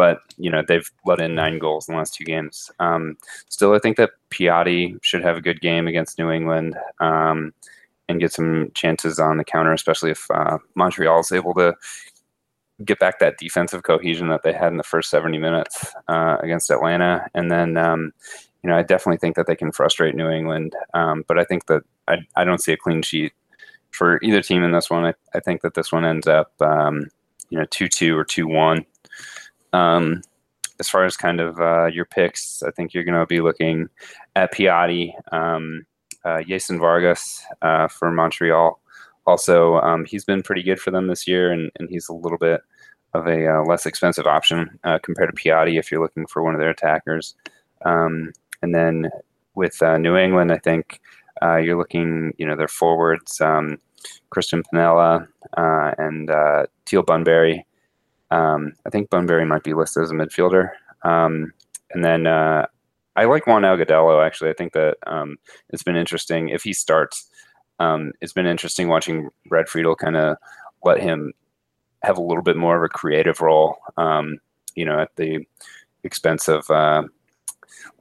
but 0.00 0.22
you 0.38 0.50
know 0.50 0.62
they've 0.66 0.90
let 1.04 1.20
in 1.20 1.34
nine 1.34 1.58
goals 1.58 1.86
in 1.86 1.92
the 1.92 1.98
last 1.98 2.14
two 2.14 2.24
games. 2.24 2.70
Um, 2.78 3.18
still, 3.50 3.74
I 3.74 3.78
think 3.78 3.98
that 3.98 4.12
Piatti 4.30 4.98
should 5.02 5.22
have 5.22 5.36
a 5.36 5.42
good 5.42 5.60
game 5.60 5.86
against 5.86 6.18
New 6.18 6.30
England 6.30 6.74
um, 7.00 7.52
and 8.08 8.18
get 8.18 8.32
some 8.32 8.70
chances 8.72 9.18
on 9.18 9.36
the 9.36 9.44
counter, 9.44 9.74
especially 9.74 10.12
if 10.12 10.26
uh, 10.30 10.56
Montreal 10.74 11.20
is 11.20 11.32
able 11.32 11.52
to 11.52 11.76
get 12.82 12.98
back 12.98 13.18
that 13.18 13.36
defensive 13.36 13.82
cohesion 13.82 14.30
that 14.30 14.42
they 14.42 14.54
had 14.54 14.72
in 14.72 14.78
the 14.78 14.82
first 14.82 15.10
70 15.10 15.36
minutes 15.36 15.94
uh, 16.08 16.38
against 16.40 16.70
Atlanta. 16.70 17.28
And 17.34 17.52
then, 17.52 17.76
um, 17.76 18.14
you 18.62 18.70
know, 18.70 18.78
I 18.78 18.82
definitely 18.82 19.18
think 19.18 19.36
that 19.36 19.46
they 19.46 19.54
can 19.54 19.70
frustrate 19.70 20.14
New 20.14 20.30
England. 20.30 20.74
Um, 20.94 21.26
but 21.28 21.38
I 21.38 21.44
think 21.44 21.66
that 21.66 21.82
I, 22.08 22.20
I 22.36 22.44
don't 22.44 22.62
see 22.62 22.72
a 22.72 22.78
clean 22.78 23.02
sheet 23.02 23.34
for 23.90 24.18
either 24.22 24.40
team 24.40 24.64
in 24.64 24.72
this 24.72 24.88
one. 24.88 25.04
I, 25.04 25.12
I 25.34 25.40
think 25.40 25.60
that 25.60 25.74
this 25.74 25.92
one 25.92 26.06
ends 26.06 26.26
up, 26.26 26.52
um, 26.62 27.10
you 27.50 27.58
know, 27.58 27.66
2 27.70 27.86
2 27.86 28.16
or 28.16 28.24
2 28.24 28.46
1. 28.46 28.86
Um, 29.72 30.22
as 30.80 30.88
far 30.88 31.04
as 31.04 31.16
kind 31.16 31.40
of 31.40 31.60
uh, 31.60 31.86
your 31.86 32.06
picks, 32.06 32.62
I 32.62 32.70
think 32.70 32.92
you're 32.92 33.04
going 33.04 33.18
to 33.18 33.26
be 33.26 33.40
looking 33.40 33.88
at 34.34 34.52
Piatti, 34.52 35.12
um, 35.30 35.86
uh, 36.24 36.42
Jeisson 36.42 36.78
Vargas 36.80 37.44
uh, 37.62 37.86
for 37.86 38.10
Montreal. 38.10 38.80
Also, 39.26 39.76
um, 39.80 40.06
he's 40.06 40.24
been 40.24 40.42
pretty 40.42 40.62
good 40.62 40.80
for 40.80 40.90
them 40.90 41.06
this 41.06 41.28
year, 41.28 41.52
and, 41.52 41.70
and 41.78 41.88
he's 41.90 42.08
a 42.08 42.14
little 42.14 42.38
bit 42.38 42.62
of 43.12 43.26
a 43.26 43.46
uh, 43.46 43.62
less 43.64 43.86
expensive 43.86 44.26
option 44.26 44.78
uh, 44.84 44.98
compared 45.02 45.34
to 45.34 45.42
Piatti 45.42 45.78
if 45.78 45.90
you're 45.90 46.00
looking 46.00 46.26
for 46.26 46.42
one 46.42 46.54
of 46.54 46.60
their 46.60 46.70
attackers. 46.70 47.34
Um, 47.84 48.32
and 48.62 48.74
then 48.74 49.10
with 49.54 49.80
uh, 49.82 49.98
New 49.98 50.16
England, 50.16 50.50
I 50.50 50.58
think 50.58 51.00
you're 51.42 51.78
looking, 51.78 52.34
you 52.38 52.46
know, 52.46 52.56
their 52.56 52.68
forwards. 52.68 53.40
Um, 53.40 53.78
Cristian 54.34 54.62
Penilla, 54.72 55.26
and 55.56 56.30
Teal 56.86 57.02
Bunbury. 57.02 57.66
Um, 58.30 58.72
I 58.86 58.90
think 58.90 59.10
Bunbury 59.10 59.44
might 59.44 59.64
be 59.64 59.74
listed 59.74 60.02
as 60.02 60.10
a 60.10 60.14
midfielder. 60.14 60.70
Um, 61.02 61.52
and 61.92 62.04
then 62.04 62.26
uh, 62.26 62.66
I 63.16 63.24
like 63.24 63.46
Juan 63.46 63.62
Agudelo, 63.62 64.24
actually. 64.24 64.50
I 64.50 64.54
think 64.54 64.72
that 64.72 64.96
um, 65.06 65.36
it's 65.70 65.82
been 65.82 65.96
interesting. 65.96 66.48
If 66.48 66.62
he 66.62 66.72
starts, 66.72 67.28
um, 67.78 68.12
it's 68.20 68.32
been 68.32 68.46
interesting 68.46 68.88
watching 68.88 69.30
Brad 69.46 69.68
Friedel 69.68 69.96
kind 69.96 70.16
of 70.16 70.36
let 70.84 71.00
him 71.00 71.32
have 72.02 72.16
a 72.16 72.22
little 72.22 72.42
bit 72.42 72.56
more 72.56 72.76
of 72.76 72.82
a 72.82 72.88
creative 72.88 73.40
role, 73.40 73.76
um, 73.96 74.38
you 74.74 74.84
know, 74.84 74.98
at 75.00 75.14
the 75.16 75.44
expense 76.04 76.48
of 76.48 76.68
uh, 76.70 77.02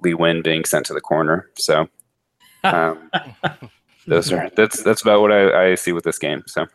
Lee 0.01 0.13
Nguyen 0.13 0.43
being 0.43 0.63
sent 0.65 0.85
to 0.85 0.93
the 0.93 1.01
corner. 1.01 1.49
So 1.55 1.87
um, 2.63 3.11
those 4.07 4.31
are 4.31 4.49
that's 4.55 4.83
that's 4.83 5.01
about 5.01 5.21
what 5.21 5.31
I, 5.31 5.71
I 5.71 5.75
see 5.75 5.91
with 5.91 6.03
this 6.03 6.19
game. 6.19 6.43
So 6.47 6.67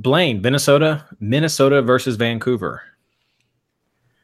Blaine, 0.00 0.40
Minnesota, 0.40 1.04
Minnesota 1.20 1.82
versus 1.82 2.16
Vancouver. 2.16 2.82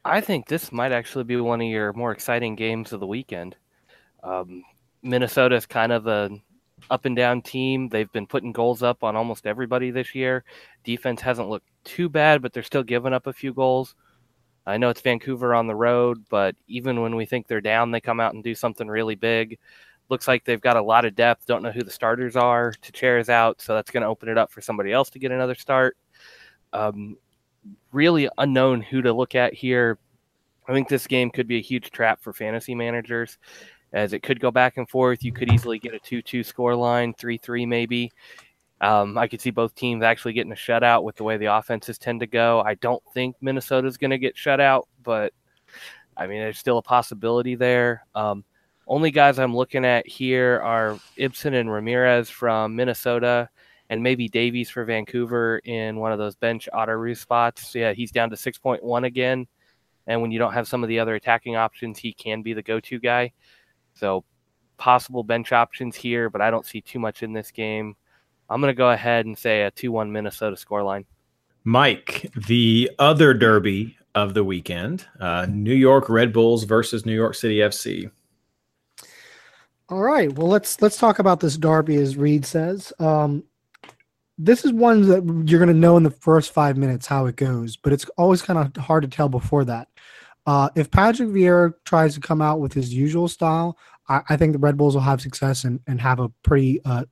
I 0.03 0.21
think 0.21 0.47
this 0.47 0.71
might 0.71 0.91
actually 0.91 1.25
be 1.25 1.35
one 1.35 1.61
of 1.61 1.67
your 1.67 1.93
more 1.93 2.11
exciting 2.11 2.55
games 2.55 2.93
of 2.93 2.99
the 2.99 3.05
weekend. 3.05 3.55
Um, 4.23 4.63
Minnesota 5.03 5.55
is 5.55 5.67
kind 5.67 5.91
of 5.91 6.07
a 6.07 6.31
up 6.89 7.05
and 7.05 7.15
down 7.15 7.43
team. 7.43 7.89
They've 7.89 8.11
been 8.11 8.25
putting 8.25 8.53
goals 8.53 8.81
up 8.81 9.03
on 9.03 9.15
almost 9.15 9.45
everybody 9.45 9.91
this 9.91 10.15
year. 10.15 10.43
Defense 10.83 11.21
hasn't 11.21 11.49
looked 11.49 11.67
too 11.83 12.09
bad, 12.09 12.41
but 12.41 12.53
they're 12.53 12.63
still 12.63 12.83
giving 12.83 13.13
up 13.13 13.27
a 13.27 13.33
few 13.33 13.53
goals. 13.53 13.93
I 14.65 14.77
know 14.77 14.89
it's 14.89 15.01
Vancouver 15.01 15.53
on 15.53 15.67
the 15.67 15.75
road, 15.75 16.25
but 16.27 16.55
even 16.67 17.01
when 17.01 17.15
we 17.15 17.27
think 17.27 17.45
they're 17.45 17.61
down, 17.61 17.91
they 17.91 18.01
come 18.01 18.19
out 18.19 18.33
and 18.33 18.43
do 18.43 18.55
something 18.55 18.87
really 18.87 19.15
big. 19.15 19.59
Looks 20.09 20.27
like 20.27 20.45
they've 20.45 20.61
got 20.61 20.77
a 20.77 20.81
lot 20.81 21.05
of 21.05 21.15
depth. 21.15 21.45
Don't 21.45 21.63
know 21.63 21.71
who 21.71 21.83
the 21.83 21.91
starters 21.91 22.35
are. 22.35 22.73
Teixeira's 22.81 23.29
out, 23.29 23.61
so 23.61 23.75
that's 23.75 23.91
going 23.91 24.01
to 24.01 24.07
open 24.07 24.29
it 24.29 24.37
up 24.37 24.51
for 24.51 24.61
somebody 24.61 24.91
else 24.91 25.09
to 25.11 25.19
get 25.19 25.31
another 25.31 25.55
start. 25.55 25.97
Um, 26.73 27.17
really 27.91 28.29
unknown 28.37 28.81
who 28.81 29.01
to 29.01 29.11
look 29.11 29.35
at 29.35 29.53
here. 29.53 29.97
I 30.67 30.73
think 30.73 30.87
this 30.87 31.07
game 31.07 31.29
could 31.29 31.47
be 31.47 31.57
a 31.57 31.61
huge 31.61 31.91
trap 31.91 32.21
for 32.21 32.33
fantasy 32.33 32.75
managers 32.75 33.37
as 33.93 34.13
it 34.13 34.21
could 34.21 34.39
go 34.39 34.51
back 34.51 34.77
and 34.77 34.87
forth. 34.89 35.23
You 35.23 35.31
could 35.31 35.51
easily 35.51 35.79
get 35.79 35.93
a 35.93 35.99
2 35.99 36.21
2 36.21 36.43
score 36.43 36.75
line, 36.75 37.13
3 37.13 37.37
3 37.37 37.65
maybe. 37.65 38.11
Um, 38.79 39.17
I 39.17 39.27
could 39.27 39.41
see 39.41 39.49
both 39.49 39.73
teams 39.73 40.03
actually 40.03 40.33
getting 40.33 40.51
a 40.51 40.55
shutout 40.55 41.03
with 41.03 41.15
the 41.15 41.23
way 41.23 41.37
the 41.37 41.55
offenses 41.55 41.97
tend 41.97 42.19
to 42.19 42.27
go. 42.27 42.61
I 42.61 42.75
don't 42.75 43.01
think 43.13 43.35
Minnesota's 43.41 43.97
going 43.97 44.11
to 44.11 44.19
get 44.19 44.37
shut 44.37 44.59
out, 44.59 44.87
but 45.03 45.33
I 46.15 46.27
mean, 46.27 46.39
there's 46.39 46.59
still 46.59 46.77
a 46.77 46.83
possibility 46.83 47.55
there. 47.55 48.05
Um, 48.13 48.43
only 48.87 49.11
guys 49.11 49.37
I'm 49.37 49.55
looking 49.55 49.85
at 49.85 50.07
here 50.07 50.61
are 50.63 50.97
Ibson 51.17 51.53
and 51.53 51.71
Ramirez 51.71 52.29
from 52.29 52.75
Minnesota, 52.75 53.49
and 53.89 54.01
maybe 54.01 54.27
Davies 54.27 54.69
for 54.69 54.85
Vancouver 54.85 55.59
in 55.59 55.97
one 55.97 56.11
of 56.11 56.17
those 56.17 56.35
bench 56.35 56.67
auto 56.73 57.13
spots. 57.13 57.75
Yeah, 57.75 57.93
he's 57.93 58.11
down 58.11 58.29
to 58.29 58.35
6.1 58.35 59.05
again. 59.05 59.47
And 60.07 60.21
when 60.21 60.31
you 60.31 60.39
don't 60.39 60.53
have 60.53 60.67
some 60.67 60.83
of 60.83 60.89
the 60.89 60.99
other 60.99 61.15
attacking 61.15 61.57
options, 61.57 61.99
he 61.99 62.13
can 62.13 62.41
be 62.41 62.53
the 62.53 62.63
go 62.63 62.79
to 62.79 62.99
guy. 62.99 63.33
So 63.93 64.23
possible 64.77 65.23
bench 65.23 65.51
options 65.51 65.95
here, 65.95 66.29
but 66.29 66.41
I 66.41 66.49
don't 66.49 66.65
see 66.65 66.81
too 66.81 66.99
much 66.99 67.23
in 67.23 67.33
this 67.33 67.51
game. 67.51 67.95
I'm 68.49 68.61
going 68.61 68.71
to 68.71 68.77
go 68.77 68.91
ahead 68.91 69.25
and 69.25 69.37
say 69.37 69.63
a 69.63 69.71
2 69.71 69.91
1 69.91 70.11
Minnesota 70.11 70.55
scoreline. 70.55 71.05
Mike, 71.65 72.31
the 72.47 72.89
other 72.97 73.33
derby 73.33 73.97
of 74.15 74.33
the 74.33 74.43
weekend 74.43 75.05
uh, 75.19 75.45
New 75.49 75.75
York 75.75 76.07
Red 76.07 76.31
Bulls 76.31 76.63
versus 76.63 77.05
New 77.05 77.13
York 77.13 77.35
City 77.35 77.57
FC. 77.57 78.09
All 79.89 80.01
right. 80.01 80.31
Well, 80.33 80.47
let's 80.47 80.81
let's 80.81 80.97
talk 80.97 81.19
about 81.19 81.39
this 81.39 81.57
derby, 81.57 81.95
as 81.95 82.17
Reed 82.17 82.45
says. 82.45 82.91
Um, 82.99 83.43
this 84.37 84.65
is 84.65 84.73
one 84.73 85.07
that 85.07 85.23
you're 85.49 85.59
going 85.59 85.73
to 85.73 85.79
know 85.79 85.97
in 85.97 86.03
the 86.03 86.11
first 86.11 86.51
five 86.51 86.77
minutes 86.77 87.07
how 87.07 87.25
it 87.25 87.37
goes, 87.37 87.77
but 87.77 87.93
it's 87.93 88.05
always 88.17 88.41
kind 88.41 88.59
of 88.59 88.83
hard 88.83 89.03
to 89.03 89.09
tell 89.09 89.29
before 89.29 89.63
that. 89.65 89.87
Uh, 90.45 90.69
if 90.75 90.91
Patrick 90.91 91.29
Vieira 91.29 91.73
tries 91.85 92.13
to 92.15 92.19
come 92.19 92.41
out 92.41 92.59
with 92.59 92.73
his 92.73 92.93
usual 92.93 93.27
style, 93.27 93.77
I, 94.07 94.21
I 94.29 94.37
think 94.37 94.53
the 94.53 94.59
Red 94.59 94.77
Bulls 94.77 94.93
will 94.93 95.01
have 95.01 95.21
success 95.21 95.63
and, 95.63 95.79
and 95.87 95.99
have 96.01 96.19
a 96.19 96.29
pretty 96.43 96.81
uh, 96.83 97.05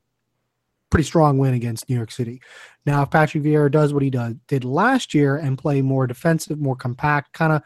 pretty 0.89 1.05
strong 1.05 1.37
win 1.37 1.53
against 1.53 1.89
New 1.89 1.95
York 1.95 2.11
City. 2.11 2.41
Now, 2.85 3.03
if 3.03 3.09
Patrick 3.09 3.43
Vieira 3.43 3.71
does 3.71 3.93
what 3.93 4.03
he 4.03 4.09
does, 4.09 4.35
did 4.47 4.63
last 4.63 5.13
year 5.13 5.37
and 5.37 5.57
play 5.57 5.81
more 5.81 6.07
defensive, 6.07 6.59
more 6.59 6.75
compact, 6.75 7.33
kind 7.33 7.51
of 7.53 7.63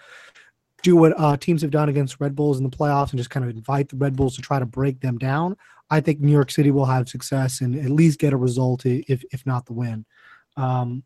do 0.82 0.96
what 0.96 1.14
uh, 1.18 1.38
teams 1.38 1.62
have 1.62 1.72
done 1.72 1.90
against 1.90 2.20
Red 2.20 2.36
Bulls 2.36 2.58
in 2.58 2.64
the 2.64 2.70
playoffs 2.70 3.12
and 3.12 3.18
just 3.18 3.30
kind 3.30 3.44
of 3.44 3.56
invite 3.56 3.90
the 3.90 3.98
Red 3.98 4.16
Bulls 4.16 4.36
to 4.36 4.42
try 4.42 4.60
to 4.60 4.66
break 4.66 5.00
them 5.02 5.18
down, 5.18 5.56
I 5.90 6.02
think 6.02 6.20
New 6.20 6.32
York 6.32 6.52
City 6.52 6.72
will 6.72 6.86
have 6.86 7.10
success 7.10 7.62
and 7.62 7.76
at 7.76 7.90
least 7.90 8.20
get 8.20 8.34
a 8.34 8.38
result, 8.38 8.86
if 8.86 9.24
if 9.32 9.46
not 9.46 9.66
the 9.66 9.74
win. 9.74 10.06
Um, 10.58 11.04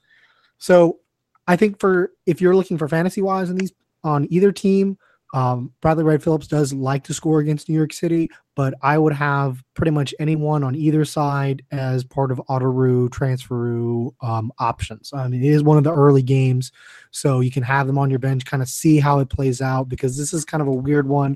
so 0.58 1.00
I 1.48 1.56
think 1.56 1.80
for 1.80 2.12
if 2.26 2.42
you're 2.42 2.56
looking 2.56 2.78
for 2.78 2.88
fantasy 2.88 3.22
wise 3.22 3.50
in 3.50 3.58
these 3.58 3.74
on 4.04 4.28
either 4.30 4.52
team, 4.52 4.98
um, 5.34 5.74
Bradley 5.82 6.04
Wright 6.04 6.22
Phillips 6.22 6.48
does 6.48 6.74
like 6.74 7.04
to 7.06 7.14
score 7.14 7.40
against 7.40 7.68
New 7.68 7.76
York 7.76 7.92
City, 7.92 8.30
but 8.56 8.76
I 8.84 9.00
would 9.00 9.14
have 9.14 9.64
pretty 9.74 9.90
much 9.90 10.14
anyone 10.20 10.64
on 10.64 10.76
either 10.76 11.04
side 11.06 11.64
as 11.72 12.04
part 12.04 12.32
of 12.32 12.40
Autoroo, 12.50 13.10
Transferoo 13.10 14.14
um, 14.22 14.54
options. 14.60 15.12
I 15.12 15.28
mean, 15.28 15.44
it 15.44 15.50
is 15.50 15.64
one 15.64 15.80
of 15.80 15.84
the 15.84 15.94
early 15.94 16.22
games, 16.22 16.72
so 17.10 17.40
you 17.40 17.50
can 17.50 17.64
have 17.64 17.88
them 17.88 17.98
on 17.98 18.12
your 18.12 18.20
bench, 18.20 18.46
kind 18.46 18.62
of 18.62 18.70
see 18.70 19.00
how 19.00 19.20
it 19.20 19.30
plays 19.30 19.60
out 19.60 19.90
because 19.90 20.16
this 20.16 20.34
is 20.34 20.46
kind 20.46 20.62
of 20.62 20.68
a 20.68 20.72
weird 20.72 21.08
one. 21.08 21.36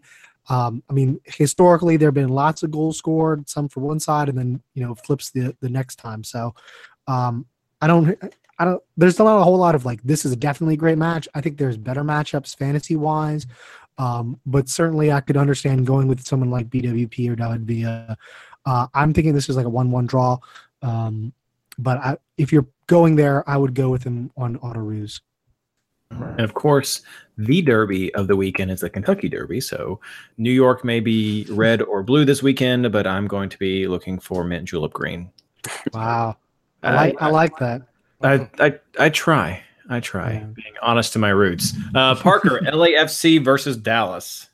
Um, 0.50 0.84
I 0.90 0.94
mean, 0.94 1.20
historically, 1.26 1.98
there 1.98 2.08
have 2.08 2.14
been 2.14 2.30
lots 2.30 2.62
of 2.62 2.70
goals 2.70 3.00
scored, 3.00 3.50
some 3.50 3.68
for 3.68 3.80
one 3.80 4.00
side, 4.00 4.30
and 4.30 4.38
then 4.38 4.62
you 4.76 4.86
know 4.86 4.94
flips 4.94 5.32
the 5.32 5.58
the 5.60 5.70
next 5.70 5.96
time. 5.96 6.24
So, 6.24 6.54
um, 7.08 7.48
I 7.82 7.88
don't, 7.88 8.16
I 8.60 8.66
don't. 8.66 8.82
There's 8.96 9.20
not 9.20 9.40
a 9.40 9.44
whole 9.44 9.58
lot 9.58 9.76
of 9.76 9.86
like 9.86 10.04
this 10.04 10.24
is 10.24 10.36
definitely 10.36 10.76
a 10.76 10.78
great 10.78 11.00
match. 11.00 11.28
I 11.34 11.42
think 11.42 11.58
there's 11.58 11.78
better 11.78 12.04
matchups 12.04 12.56
fantasy 12.56 12.96
wise. 12.96 13.48
Um, 13.98 14.40
but 14.46 14.70
certainly, 14.70 15.12
I 15.12 15.22
could 15.22 15.38
understand 15.38 15.88
going 15.88 16.08
with 16.08 16.26
someone 16.26 16.52
like 16.52 16.70
BWP 16.70 17.32
or 17.32 17.36
David 17.36 17.66
Villa. 17.66 18.18
Uh, 18.66 18.88
I'm 18.94 19.14
thinking 19.14 19.34
this 19.34 19.50
is 19.50 19.56
like 19.56 19.66
a 19.66 19.70
one-one 19.70 20.06
draw. 20.06 20.38
Um, 20.82 21.34
but 21.80 21.98
I, 21.98 22.18
if 22.38 22.52
you're 22.52 22.68
going 22.88 23.16
there, 23.16 23.48
I 23.50 23.58
would 23.58 23.74
go 23.74 23.90
with 23.90 24.04
him 24.04 24.32
on 24.38 24.58
Autoroos. 24.60 25.22
And 26.12 26.42
of 26.42 26.54
course, 26.54 27.02
the 27.38 27.62
derby 27.62 28.14
of 28.16 28.28
the 28.28 28.36
weekend 28.36 28.72
is 28.72 28.80
the 28.80 28.90
Kentucky 28.90 29.28
Derby. 29.30 29.60
So 29.60 30.00
New 30.38 30.52
York 30.52 30.86
may 30.86 31.00
be 31.00 31.46
red 31.50 31.82
or 31.82 32.02
blue 32.02 32.26
this 32.26 32.42
weekend, 32.42 32.92
but 32.92 33.06
I'm 33.06 33.28
going 33.28 33.50
to 33.50 33.58
be 33.58 33.88
looking 33.88 34.20
for 34.20 34.44
mint 34.44 34.66
julep 34.70 34.94
green. 34.94 35.32
Wow, 35.94 36.38
I 36.82 36.96
like 36.96 37.22
I, 37.22 37.26
I 37.26 37.30
like 37.30 37.58
that. 37.58 37.82
I, 38.22 38.50
I 38.60 38.80
I 38.98 39.10
try. 39.10 39.64
I 39.90 40.00
try 40.00 40.34
yeah. 40.34 40.46
being 40.46 40.74
honest 40.82 41.14
to 41.14 41.20
my 41.20 41.30
roots. 41.30 41.74
Uh, 41.96 42.16
Parker, 42.16 42.60
LAFC 42.66 43.44
versus 43.44 43.78
Dallas. 43.78 44.48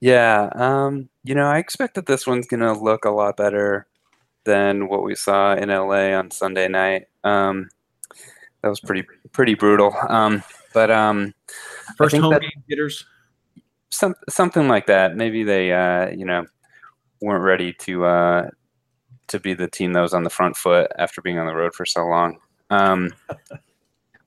Yeah, 0.00 0.50
um, 0.54 1.08
you 1.24 1.34
know, 1.34 1.46
I 1.46 1.58
expect 1.58 1.94
that 1.96 2.06
this 2.06 2.26
one's 2.26 2.46
gonna 2.46 2.78
look 2.78 3.04
a 3.04 3.10
lot 3.10 3.36
better 3.36 3.86
than 4.44 4.88
what 4.88 5.02
we 5.02 5.14
saw 5.14 5.54
in 5.54 5.68
LA 5.68 6.14
on 6.16 6.30
Sunday 6.30 6.68
night. 6.68 7.06
Um, 7.24 7.68
that 8.62 8.68
was 8.68 8.80
pretty 8.80 9.06
pretty 9.32 9.54
brutal. 9.54 9.94
Um, 10.08 10.42
but 10.72 10.90
um, 10.90 11.34
first 11.96 12.16
home 12.16 12.38
game 12.38 12.50
hitters, 12.68 13.04
some 13.90 14.14
something 14.28 14.68
like 14.68 14.86
that. 14.86 15.16
Maybe 15.16 15.42
they, 15.44 15.72
uh, 15.72 16.10
you 16.10 16.24
know, 16.24 16.46
weren't 17.20 17.44
ready 17.44 17.72
to 17.72 18.04
uh, 18.04 18.50
to 19.28 19.40
be 19.40 19.54
the 19.54 19.68
team 19.68 19.92
that 19.92 20.00
was 20.00 20.14
on 20.14 20.24
the 20.24 20.30
front 20.30 20.56
foot 20.56 20.90
after 20.98 21.20
being 21.20 21.38
on 21.38 21.46
the 21.46 21.54
road 21.54 21.74
for 21.74 21.86
so 21.86 22.04
long. 22.06 22.38
Um, 22.70 23.12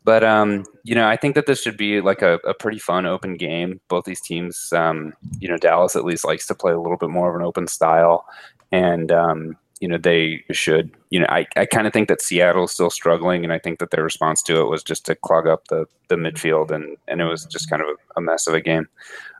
but 0.03 0.23
um, 0.23 0.65
you 0.83 0.95
know, 0.95 1.07
I 1.07 1.15
think 1.15 1.35
that 1.35 1.45
this 1.45 1.61
should 1.61 1.77
be 1.77 2.01
like 2.01 2.21
a, 2.21 2.35
a 2.45 2.53
pretty 2.53 2.79
fun 2.79 3.05
open 3.05 3.35
game. 3.35 3.79
Both 3.87 4.05
these 4.05 4.21
teams, 4.21 4.73
um, 4.73 5.13
you 5.39 5.47
know, 5.47 5.57
Dallas 5.57 5.95
at 5.95 6.05
least 6.05 6.25
likes 6.25 6.47
to 6.47 6.55
play 6.55 6.71
a 6.71 6.79
little 6.79 6.97
bit 6.97 7.09
more 7.09 7.29
of 7.29 7.35
an 7.35 7.45
open 7.45 7.67
style, 7.67 8.25
and 8.71 9.11
um, 9.11 9.57
you 9.79 9.87
know 9.87 9.97
they 9.97 10.43
should. 10.51 10.91
You 11.11 11.19
know, 11.19 11.27
I, 11.29 11.45
I 11.55 11.65
kind 11.65 11.85
of 11.85 11.93
think 11.93 12.07
that 12.07 12.21
Seattle's 12.21 12.71
still 12.71 12.89
struggling, 12.89 13.43
and 13.43 13.53
I 13.53 13.59
think 13.59 13.79
that 13.79 13.91
their 13.91 14.03
response 14.03 14.41
to 14.43 14.59
it 14.59 14.69
was 14.69 14.83
just 14.83 15.05
to 15.05 15.15
clog 15.15 15.47
up 15.47 15.67
the 15.67 15.85
the 16.07 16.15
midfield, 16.15 16.71
and 16.71 16.97
and 17.07 17.21
it 17.21 17.25
was 17.25 17.45
just 17.45 17.69
kind 17.69 17.81
of 17.81 17.89
a, 17.89 18.19
a 18.19 18.21
mess 18.21 18.47
of 18.47 18.55
a 18.55 18.61
game 18.61 18.87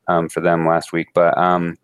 um, 0.08 0.30
for 0.30 0.42
them 0.42 0.68
last 0.68 0.94
week. 0.94 1.08
But 1.16 1.36
um, 1.40 1.78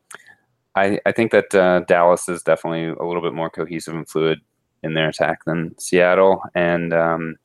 I 0.76 1.00
I 1.06 1.12
think 1.12 1.32
that 1.32 1.54
uh, 1.56 1.80
Dallas 1.82 2.30
is 2.30 2.44
definitely 2.44 2.86
a 2.86 3.06
little 3.06 3.24
bit 3.24 3.34
more 3.34 3.50
cohesive 3.50 3.96
and 3.96 4.08
fluid 4.08 4.40
in 4.84 4.94
their 4.94 5.10
attack 5.10 5.46
than 5.46 5.78
Seattle, 5.80 6.44
and 6.54 6.94
um, 6.94 7.38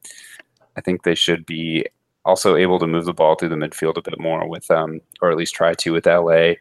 I 0.77 0.81
think 0.81 1.03
they 1.03 1.15
should 1.15 1.47
be 1.47 1.87
also 2.25 2.57
able 2.57 2.79
to 2.79 2.87
move 2.87 3.05
the 3.05 3.13
ball 3.13 3.35
through 3.35 3.49
the 3.49 3.57
midfield 3.57 3.97
a 3.97 4.03
bit 4.03 4.19
more 4.19 4.49
with, 4.49 4.71
um, 4.71 5.01
or 5.21 5.31
at 5.31 5.37
least 5.37 5.55
try 5.55 5.75
to 5.75 5.93
with 5.93 6.07
LA. 6.07 6.55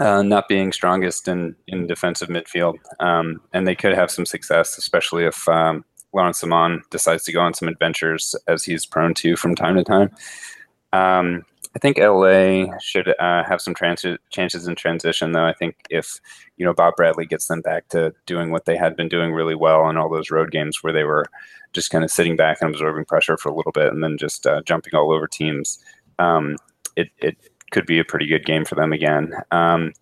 Uh, 0.00 0.22
not 0.22 0.48
being 0.48 0.72
strongest 0.72 1.28
in, 1.28 1.54
in 1.68 1.86
defensive 1.86 2.28
midfield. 2.28 2.74
Um, 2.98 3.40
and 3.52 3.66
they 3.66 3.76
could 3.76 3.94
have 3.94 4.10
some 4.10 4.26
success, 4.26 4.76
especially 4.76 5.24
if 5.24 5.48
um, 5.48 5.84
Laurent 6.12 6.34
Ciman 6.34 6.80
decides 6.90 7.22
to 7.24 7.32
go 7.32 7.40
on 7.40 7.54
some 7.54 7.68
adventures 7.68 8.34
as 8.48 8.64
he's 8.64 8.86
prone 8.86 9.14
to 9.14 9.36
from 9.36 9.54
time 9.54 9.76
to 9.76 9.84
time. 9.84 10.10
Um, 10.92 11.44
I 11.74 11.78
think 11.80 11.98
LA 11.98 12.66
should 12.80 13.08
uh, 13.18 13.42
have 13.44 13.60
some 13.60 13.74
trans- 13.74 14.06
chances 14.30 14.68
in 14.68 14.76
transition, 14.76 15.32
though. 15.32 15.44
I 15.44 15.52
think 15.52 15.76
if 15.90 16.20
you 16.56 16.64
know 16.64 16.72
Bob 16.72 16.94
Bradley 16.96 17.26
gets 17.26 17.48
them 17.48 17.60
back 17.62 17.88
to 17.88 18.14
doing 18.26 18.50
what 18.50 18.64
they 18.64 18.76
had 18.76 18.96
been 18.96 19.08
doing 19.08 19.32
really 19.32 19.56
well 19.56 19.88
in 19.88 19.96
all 19.96 20.08
those 20.08 20.30
road 20.30 20.52
games, 20.52 20.82
where 20.82 20.92
they 20.92 21.04
were 21.04 21.26
just 21.72 21.90
kind 21.90 22.04
of 22.04 22.10
sitting 22.10 22.36
back 22.36 22.58
and 22.60 22.70
absorbing 22.70 23.04
pressure 23.04 23.36
for 23.36 23.48
a 23.48 23.54
little 23.54 23.72
bit, 23.72 23.92
and 23.92 24.04
then 24.04 24.16
just 24.16 24.46
uh, 24.46 24.62
jumping 24.62 24.94
all 24.94 25.12
over 25.12 25.26
teams, 25.26 25.84
um, 26.20 26.56
it 26.96 27.08
it 27.18 27.36
could 27.72 27.86
be 27.86 27.98
a 27.98 28.04
pretty 28.04 28.26
good 28.26 28.46
game 28.46 28.64
for 28.64 28.76
them 28.76 28.92
again. 28.92 29.32
Um, 29.50 29.92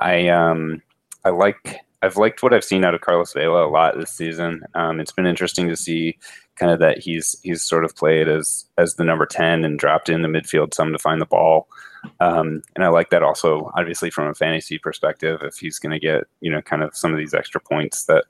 I 0.00 0.28
um, 0.28 0.82
I 1.24 1.30
like 1.30 1.78
I've 2.02 2.16
liked 2.16 2.42
what 2.42 2.52
I've 2.52 2.64
seen 2.64 2.84
out 2.84 2.94
of 2.94 3.00
Carlos 3.00 3.32
Vela 3.32 3.66
a 3.66 3.70
lot 3.70 3.96
this 3.96 4.10
season. 4.10 4.64
Um, 4.74 5.00
it's 5.00 5.12
been 5.12 5.26
interesting 5.26 5.68
to 5.68 5.76
see 5.76 6.18
kind 6.56 6.72
of 6.72 6.78
that 6.80 6.98
he's 6.98 7.36
he's 7.42 7.62
sort 7.62 7.84
of 7.84 7.96
played 7.96 8.28
as 8.28 8.64
as 8.78 8.94
the 8.94 9.04
number 9.04 9.26
ten 9.26 9.64
and 9.64 9.78
dropped 9.78 10.08
in 10.08 10.22
the 10.22 10.28
midfield 10.28 10.74
some 10.74 10.92
to 10.92 10.98
find 10.98 11.20
the 11.20 11.26
ball. 11.26 11.68
Um, 12.20 12.62
and 12.74 12.84
I 12.84 12.88
like 12.88 13.10
that 13.10 13.22
also, 13.22 13.70
obviously 13.76 14.10
from 14.10 14.28
a 14.28 14.34
fantasy 14.34 14.78
perspective, 14.78 15.40
if 15.42 15.56
he's 15.56 15.78
going 15.78 15.92
to 15.92 15.98
get 15.98 16.24
you 16.40 16.50
know 16.50 16.62
kind 16.62 16.82
of 16.82 16.96
some 16.96 17.12
of 17.12 17.18
these 17.18 17.34
extra 17.34 17.60
points 17.60 18.04
that 18.04 18.24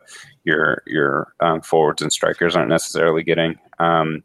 your 0.45 0.83
your 0.87 1.33
um, 1.41 1.61
forwards 1.61 2.03
and 2.03 2.12
strikers 2.12 2.57
aren't 2.57 2.68
necessarily 2.68 3.22
getting. 3.22 3.59
Um, 3.79 4.22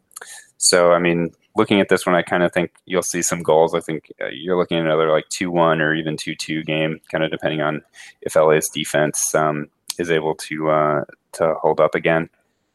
so 0.56 0.92
I 0.92 0.98
mean, 0.98 1.32
looking 1.56 1.80
at 1.80 1.88
this 1.88 2.06
one, 2.06 2.14
I 2.14 2.22
kind 2.22 2.42
of 2.42 2.52
think 2.52 2.72
you'll 2.86 3.02
see 3.02 3.22
some 3.22 3.42
goals. 3.42 3.74
I 3.74 3.80
think 3.80 4.12
uh, 4.20 4.28
you're 4.32 4.56
looking 4.56 4.78
at 4.78 4.84
another 4.84 5.10
like 5.10 5.28
two 5.28 5.50
one 5.50 5.80
or 5.80 5.94
even 5.94 6.16
two 6.16 6.34
two 6.34 6.62
game, 6.62 7.00
kind 7.10 7.24
of 7.24 7.30
depending 7.30 7.60
on 7.60 7.82
if 8.22 8.36
LA's 8.36 8.68
defense 8.68 9.34
um, 9.34 9.68
is 9.98 10.10
able 10.10 10.34
to 10.34 10.70
uh, 10.70 11.04
to 11.32 11.54
hold 11.54 11.80
up 11.80 11.94
again. 11.94 12.28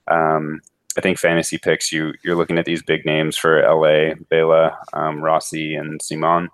Um, 0.07 0.61
I 0.97 1.01
think 1.01 1.17
fantasy 1.17 1.57
picks 1.57 1.91
you 1.91 2.13
you're 2.23 2.35
looking 2.35 2.57
at 2.57 2.65
these 2.65 2.81
big 2.81 3.05
names 3.05 3.37
for 3.37 3.61
LA, 3.61 4.15
Vela, 4.29 4.77
um, 4.93 5.21
Rossi, 5.21 5.75
and 5.75 5.99
Ciman. 5.99 6.47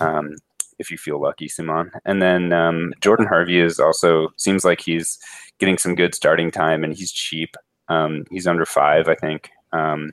Um, 0.00 0.36
if 0.78 0.90
you 0.90 0.98
feel 0.98 1.20
lucky, 1.20 1.48
Ciman, 1.48 1.90
and 2.04 2.22
then 2.22 2.52
um, 2.52 2.92
Jordan 3.00 3.26
Harvey 3.26 3.60
is 3.60 3.78
also 3.78 4.32
seems 4.36 4.64
like 4.64 4.80
he's 4.80 5.18
getting 5.58 5.78
some 5.78 5.94
good 5.94 6.14
starting 6.14 6.50
time, 6.50 6.84
and 6.84 6.94
he's 6.94 7.12
cheap. 7.12 7.56
Um, 7.88 8.24
he's 8.30 8.46
under 8.46 8.66
five, 8.66 9.08
I 9.08 9.14
think. 9.14 9.50
Um, 9.72 10.12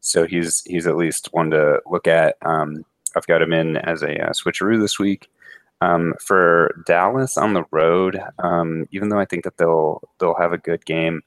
so 0.00 0.26
he's 0.26 0.62
he's 0.64 0.86
at 0.86 0.96
least 0.96 1.28
one 1.32 1.50
to 1.50 1.80
look 1.86 2.06
at. 2.06 2.36
Um, 2.42 2.84
I've 3.16 3.26
got 3.26 3.42
him 3.42 3.52
in 3.52 3.76
as 3.78 4.02
a 4.02 4.28
uh, 4.28 4.30
switcheroo 4.30 4.80
this 4.80 4.98
week. 4.98 5.28
Um, 5.80 6.14
for 6.20 6.82
Dallas 6.86 7.38
on 7.38 7.54
the 7.54 7.64
road, 7.70 8.20
um, 8.40 8.86
even 8.90 9.08
though 9.08 9.20
I 9.20 9.24
think 9.24 9.44
that 9.44 9.56
they'll 9.56 10.02
they'll 10.18 10.34
have 10.34 10.52
a 10.52 10.58
good 10.58 10.84
game, 10.84 11.22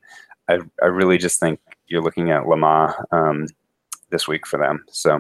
I 0.49 0.59
I 0.81 0.87
really 0.87 1.17
just 1.17 1.39
think 1.39 1.59
you're 1.91 2.01
looking 2.01 2.31
at 2.31 2.43
Lamah 2.43 2.95
um, 3.11 3.47
this 4.09 4.27
week 4.27 4.47
for 4.47 4.57
them. 4.57 4.83
So 4.89 5.19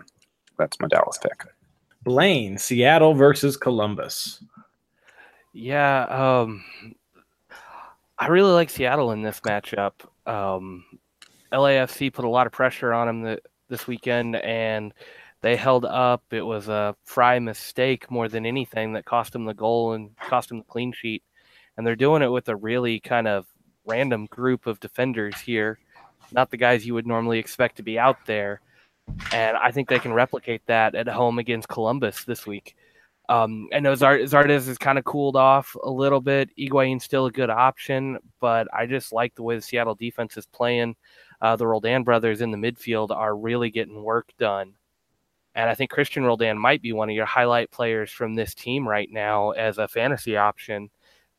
that's 0.57 0.79
my 0.79 0.87
Dallas 0.87 1.19
pick. 1.21 1.43
Blaine, 2.03 2.57
Seattle 2.57 3.13
versus 3.13 3.57
Columbus. 3.57 4.43
Yeah, 5.53 6.03
um, 6.03 6.63
I 8.17 8.27
really 8.27 8.51
like 8.51 8.69
Seattle 8.69 9.11
in 9.11 9.21
this 9.21 9.41
matchup. 9.41 9.93
Um, 10.25 10.85
LAFC 11.51 12.13
put 12.13 12.25
a 12.25 12.29
lot 12.29 12.47
of 12.47 12.53
pressure 12.53 12.93
on 12.93 13.07
them 13.07 13.21
the, 13.21 13.41
this 13.67 13.85
weekend, 13.85 14.37
and 14.37 14.93
they 15.41 15.55
held 15.55 15.85
up. 15.85 16.23
It 16.31 16.43
was 16.43 16.69
a 16.69 16.95
Frei 17.03 17.39
mistake 17.39 18.09
more 18.09 18.29
than 18.29 18.45
anything 18.45 18.93
that 18.93 19.05
cost 19.05 19.33
them 19.33 19.45
the 19.45 19.53
goal 19.53 19.93
and 19.93 20.15
cost 20.17 20.49
them 20.49 20.59
the 20.59 20.63
clean 20.63 20.93
sheet. 20.93 21.23
And 21.75 21.85
they're 21.85 21.95
doing 21.95 22.21
it 22.21 22.31
with 22.31 22.47
a 22.47 22.55
really 22.55 22.99
kind 22.99 23.27
of 23.27 23.45
random 23.85 24.27
group 24.27 24.67
of 24.67 24.79
defenders 24.79 25.39
here, 25.39 25.79
not 26.33 26.51
the 26.51 26.57
guys 26.57 26.85
you 26.85 26.93
would 26.93 27.07
normally 27.07 27.39
expect 27.39 27.77
to 27.77 27.83
be 27.83 27.99
out 27.99 28.25
there. 28.25 28.61
And 29.33 29.57
I 29.57 29.71
think 29.71 29.89
they 29.89 29.99
can 29.99 30.13
replicate 30.13 30.61
that 30.67 30.95
at 30.95 31.07
home 31.07 31.39
against 31.39 31.67
Columbus 31.67 32.23
this 32.23 32.45
week. 32.45 32.75
Um, 33.29 33.69
I 33.73 33.79
know 33.79 33.93
Zart- 33.93 34.23
Zardes 34.23 34.67
has 34.67 34.77
kind 34.77 34.97
of 34.97 35.05
cooled 35.05 35.35
off 35.35 35.75
a 35.81 35.89
little 35.89 36.19
bit. 36.19 36.49
Higuain's 36.57 37.03
still 37.03 37.27
a 37.27 37.31
good 37.31 37.49
option, 37.49 38.17
but 38.39 38.67
I 38.73 38.85
just 38.85 39.13
like 39.13 39.35
the 39.35 39.43
way 39.43 39.55
the 39.55 39.61
Seattle 39.61 39.95
defense 39.95 40.35
is 40.37 40.45
playing 40.45 40.95
uh, 41.41 41.55
the 41.55 41.65
Roldan 41.65 42.03
brothers 42.03 42.41
in 42.41 42.51
the 42.51 42.57
midfield 42.57 43.09
are 43.11 43.35
really 43.35 43.69
getting 43.69 44.03
work 44.03 44.29
done. 44.37 44.73
And 45.55 45.69
I 45.69 45.75
think 45.75 45.91
Christian 45.91 46.23
Roldan 46.23 46.57
might 46.57 46.81
be 46.81 46.93
one 46.93 47.09
of 47.09 47.15
your 47.15 47.25
highlight 47.25 47.71
players 47.71 48.11
from 48.11 48.35
this 48.35 48.53
team 48.53 48.87
right 48.87 49.09
now 49.11 49.51
as 49.51 49.77
a 49.77 49.87
fantasy 49.87 50.37
option. 50.37 50.89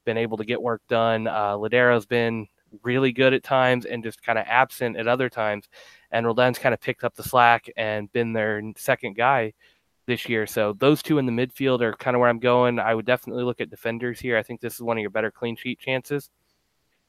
Been 0.05 0.18
able 0.18 0.36
to 0.38 0.45
get 0.45 0.61
work 0.61 0.82
done. 0.88 1.26
Uh, 1.26 1.57
Lodeiro's 1.57 2.07
been 2.07 2.47
really 2.82 3.12
good 3.12 3.32
at 3.32 3.42
times 3.42 3.84
and 3.84 4.02
just 4.02 4.22
kind 4.22 4.38
of 4.38 4.44
absent 4.48 4.96
at 4.96 5.08
other 5.08 5.28
times. 5.28 5.68
And 6.10 6.26
Roldan's 6.26 6.58
kind 6.58 6.74
of 6.74 6.80
picked 6.80 7.04
up 7.04 7.14
the 7.14 7.22
slack 7.22 7.70
and 7.76 8.12
been 8.12 8.32
their 8.32 8.62
second 8.76 9.16
guy 9.16 9.52
this 10.06 10.28
year. 10.28 10.46
So 10.46 10.74
those 10.78 11.02
two 11.02 11.18
in 11.18 11.26
the 11.26 11.32
midfield 11.32 11.80
are 11.80 11.94
kind 11.94 12.16
of 12.16 12.20
where 12.20 12.28
I'm 12.28 12.38
going. 12.38 12.78
I 12.78 12.94
would 12.94 13.06
definitely 13.06 13.44
look 13.44 13.60
at 13.60 13.70
defenders 13.70 14.20
here. 14.20 14.36
I 14.36 14.42
think 14.42 14.60
this 14.60 14.74
is 14.74 14.82
one 14.82 14.98
of 14.98 15.00
your 15.00 15.10
better 15.10 15.30
clean 15.30 15.56
sheet 15.56 15.78
chances. 15.78 16.30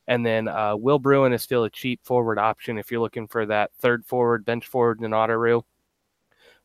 And 0.08 0.26
then 0.26 0.48
uh, 0.48 0.76
Will 0.76 1.00
Bruin 1.00 1.34
is 1.34 1.42
still 1.42 1.64
a 1.64 1.70
cheap 1.70 2.02
forward 2.04 2.38
option 2.38 2.78
if 2.78 2.92
you're 2.92 3.02
looking 3.02 3.28
for 3.28 3.46
that 3.46 3.72
third 3.80 4.06
forward, 4.06 4.46
bench 4.46 4.68
forward 4.68 5.02
in 5.02 5.12
Autoroo 5.12 5.64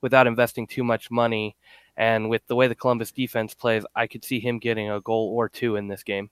without 0.01 0.27
investing 0.27 0.67
too 0.67 0.85
much 0.85 1.11
money. 1.11 1.57
And 1.97 2.29
with 2.31 2.47
the 2.47 2.55
way 2.57 2.69
the 2.69 2.75
Columbus 2.75 3.11
defense 3.11 3.55
plays, 3.55 3.85
I 3.95 4.07
could 4.07 4.25
see 4.25 4.41
him 4.41 4.59
getting 4.59 4.91
a 4.91 5.01
goal 5.01 5.33
or 5.35 5.49
two 5.49 5.77
in 5.77 5.89
this 5.89 6.03
game. 6.03 6.31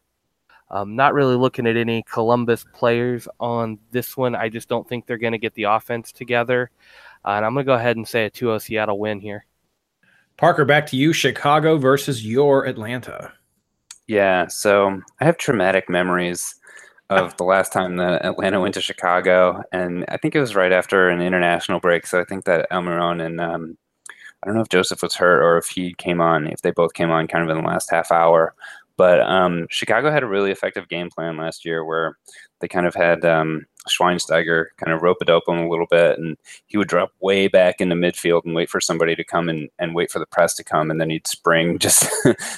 Um, 0.71 0.97
not 0.97 1.15
really 1.15 1.37
looking 1.37 1.67
at 1.67 1.77
any 1.77 2.03
Columbus 2.11 2.65
players 2.73 3.29
on 3.39 3.79
this 3.93 4.17
one. 4.17 4.35
I 4.35 4.49
just 4.49 4.69
don't 4.69 4.89
think 4.89 5.07
they're 5.07 5.19
going 5.19 5.33
to 5.33 5.39
get 5.39 5.55
the 5.55 5.65
offense 5.65 6.11
together. 6.11 6.71
Uh, 7.25 7.31
and 7.31 7.47
I'm 7.47 7.55
going 7.55 7.65
to 7.65 7.71
go 7.71 7.75
ahead 7.75 7.97
and 7.97 8.07
say 8.07 8.25
a 8.25 8.31
2 8.31 8.47
0 8.47 8.59
Seattle 8.59 8.99
win 8.99 9.21
here. 9.21 9.47
Parker, 10.37 10.65
back 10.65 10.87
to 10.87 10.97
you. 10.97 11.13
Chicago 11.13 11.79
versus 11.79 12.27
your 12.27 12.67
Atlanta. 12.67 13.33
Yeah, 14.07 14.47
so 14.49 15.01
I 15.21 15.25
have 15.25 15.37
traumatic 15.37 15.89
memories 15.89 16.55
of 17.11 17.37
the 17.37 17.45
last 17.45 17.73
time 17.73 17.97
that 17.97 18.25
Atlanta 18.25 18.61
went 18.61 18.75
to 18.75 18.81
Chicago, 18.81 19.63
and 19.73 20.05
I 20.09 20.17
think 20.17 20.35
it 20.35 20.41
was 20.41 20.55
right 20.55 20.73
after 20.73 21.09
an 21.09 21.21
international 21.21 21.81
break. 21.81 22.07
So 22.07 22.21
I 22.21 22.25
think 22.25 22.45
that 22.45 22.69
Almiron 22.71 23.25
and 23.25 23.41
um, 23.41 23.79
I 24.43 24.47
don't 24.47 24.57
know 24.57 24.63
if 24.63 24.69
Josef 24.69 25.03
was 25.03 25.15
hurt 25.15 25.43
or 25.43 25.57
if 25.57 25.67
he 25.67 25.95
came 25.95 26.21
on, 26.21 26.47
if 26.47 26.63
they 26.63 26.71
both 26.71 26.95
came 26.95 27.11
on 27.11 27.27
kind 27.27 27.49
of 27.49 27.57
in 27.57 27.63
the 27.63 27.69
last 27.69 27.91
half 27.91 28.13
hour. 28.13 28.55
But 28.97 29.21
um, 29.21 29.67
Chicago 29.71 30.11
had 30.11 30.23
a 30.23 30.29
really 30.29 30.51
effective 30.51 30.89
game 30.89 31.11
plan 31.11 31.37
last 31.37 31.65
year 31.65 31.85
where 31.85 32.17
they 32.61 32.69
kind 32.69 32.87
of 32.87 32.95
had 32.95 33.25
um, 33.25 33.67
Schweinsteiger 33.89 34.67
kind 34.79 34.93
of 34.93 35.03
rope 35.03 35.19
it 35.21 35.29
open 35.29 35.59
a 35.59 35.69
little 35.69 35.87
bit, 35.91 36.19
and 36.19 36.37
he 36.67 36.79
would 36.79 36.89
drop 36.89 37.13
way 37.21 37.47
back 37.49 37.81
into 37.81 37.95
midfield 37.95 38.43
and 38.45 38.55
wait 38.55 38.71
for 38.71 38.81
somebody 38.81 39.15
to 39.15 39.25
come 39.25 39.49
and, 39.49 39.69
and 39.79 39.95
wait 39.95 40.11
for 40.11 40.19
the 40.19 40.27
press 40.27 40.55
to 40.55 40.65
come, 40.65 40.91
and 40.91 41.01
then 41.01 41.11
he'd 41.11 41.27
spring 41.27 41.79
just 41.81 42.11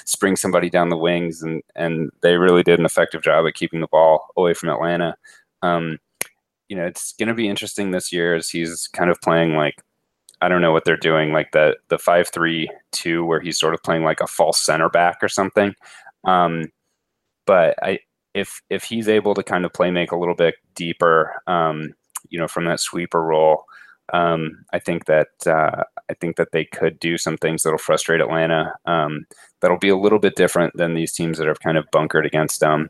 spring 0.05 0.35
somebody 0.35 0.69
down 0.69 0.89
the 0.89 0.97
wings, 0.97 1.41
and 1.41 1.61
and 1.75 2.11
they 2.21 2.37
really 2.37 2.63
did 2.63 2.79
an 2.79 2.85
effective 2.85 3.21
job 3.21 3.45
at 3.45 3.55
keeping 3.55 3.81
the 3.81 3.87
ball 3.87 4.27
away 4.37 4.53
from 4.53 4.69
Atlanta. 4.69 5.15
Um, 5.61 5.99
you 6.69 6.75
know, 6.77 6.85
it's 6.85 7.13
going 7.13 7.27
to 7.27 7.33
be 7.33 7.49
interesting 7.49 7.91
this 7.91 8.13
year 8.13 8.35
as 8.35 8.49
he's 8.49 8.87
kind 8.87 9.09
of 9.09 9.19
playing 9.21 9.55
like 9.55 9.83
I 10.41 10.47
don't 10.47 10.61
know 10.61 10.71
what 10.71 10.85
they're 10.85 10.95
doing, 10.95 11.33
like 11.33 11.51
the 11.51 11.75
the 11.89 11.97
five 11.97 12.29
three 12.29 12.69
two, 12.91 13.25
where 13.25 13.41
he's 13.41 13.59
sort 13.59 13.73
of 13.73 13.83
playing 13.83 14.03
like 14.03 14.21
a 14.21 14.27
false 14.27 14.61
center 14.61 14.89
back 14.89 15.17
or 15.21 15.27
something. 15.27 15.75
Um, 16.25 16.71
but 17.45 17.75
I 17.81 17.99
if 18.33 18.61
if 18.69 18.83
he's 18.83 19.07
able 19.07 19.33
to 19.35 19.43
kind 19.43 19.65
of 19.65 19.73
play 19.73 19.91
make 19.91 20.11
a 20.11 20.17
little 20.17 20.35
bit 20.35 20.55
deeper, 20.75 21.41
um, 21.47 21.93
you 22.29 22.39
know, 22.39 22.47
from 22.47 22.65
that 22.65 22.79
sweeper 22.79 23.23
role, 23.23 23.65
um, 24.13 24.63
I 24.73 24.79
think 24.79 25.05
that 25.05 25.29
uh, 25.45 25.83
I 26.09 26.13
think 26.15 26.35
that 26.37 26.51
they 26.51 26.65
could 26.65 26.99
do 26.99 27.17
some 27.17 27.37
things 27.37 27.63
that'll 27.63 27.77
frustrate 27.79 28.21
Atlanta. 28.21 28.73
Um, 28.85 29.25
that'll 29.61 29.77
be 29.77 29.89
a 29.89 29.97
little 29.97 30.19
bit 30.19 30.35
different 30.35 30.75
than 30.77 30.93
these 30.93 31.13
teams 31.13 31.37
that 31.37 31.47
have 31.47 31.59
kind 31.59 31.77
of 31.77 31.89
bunkered 31.91 32.25
against 32.25 32.59
them. 32.59 32.89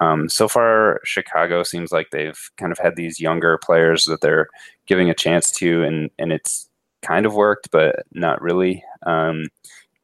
Um, 0.00 0.28
so 0.28 0.46
far, 0.46 1.00
Chicago 1.04 1.62
seems 1.62 1.90
like 1.92 2.10
they've 2.10 2.50
kind 2.58 2.72
of 2.72 2.78
had 2.78 2.96
these 2.96 3.20
younger 3.20 3.58
players 3.58 4.04
that 4.06 4.20
they're 4.20 4.48
giving 4.86 5.10
a 5.10 5.14
chance 5.14 5.50
to, 5.52 5.82
and 5.84 6.10
and 6.18 6.32
it's 6.32 6.68
kind 7.02 7.26
of 7.26 7.34
worked, 7.34 7.70
but 7.70 8.04
not 8.12 8.40
really. 8.42 8.84
Um, 9.04 9.46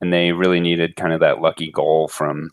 and 0.00 0.12
they 0.12 0.32
really 0.32 0.60
needed 0.60 0.96
kind 0.96 1.12
of 1.12 1.20
that 1.20 1.40
lucky 1.40 1.70
goal 1.70 2.08
from 2.08 2.50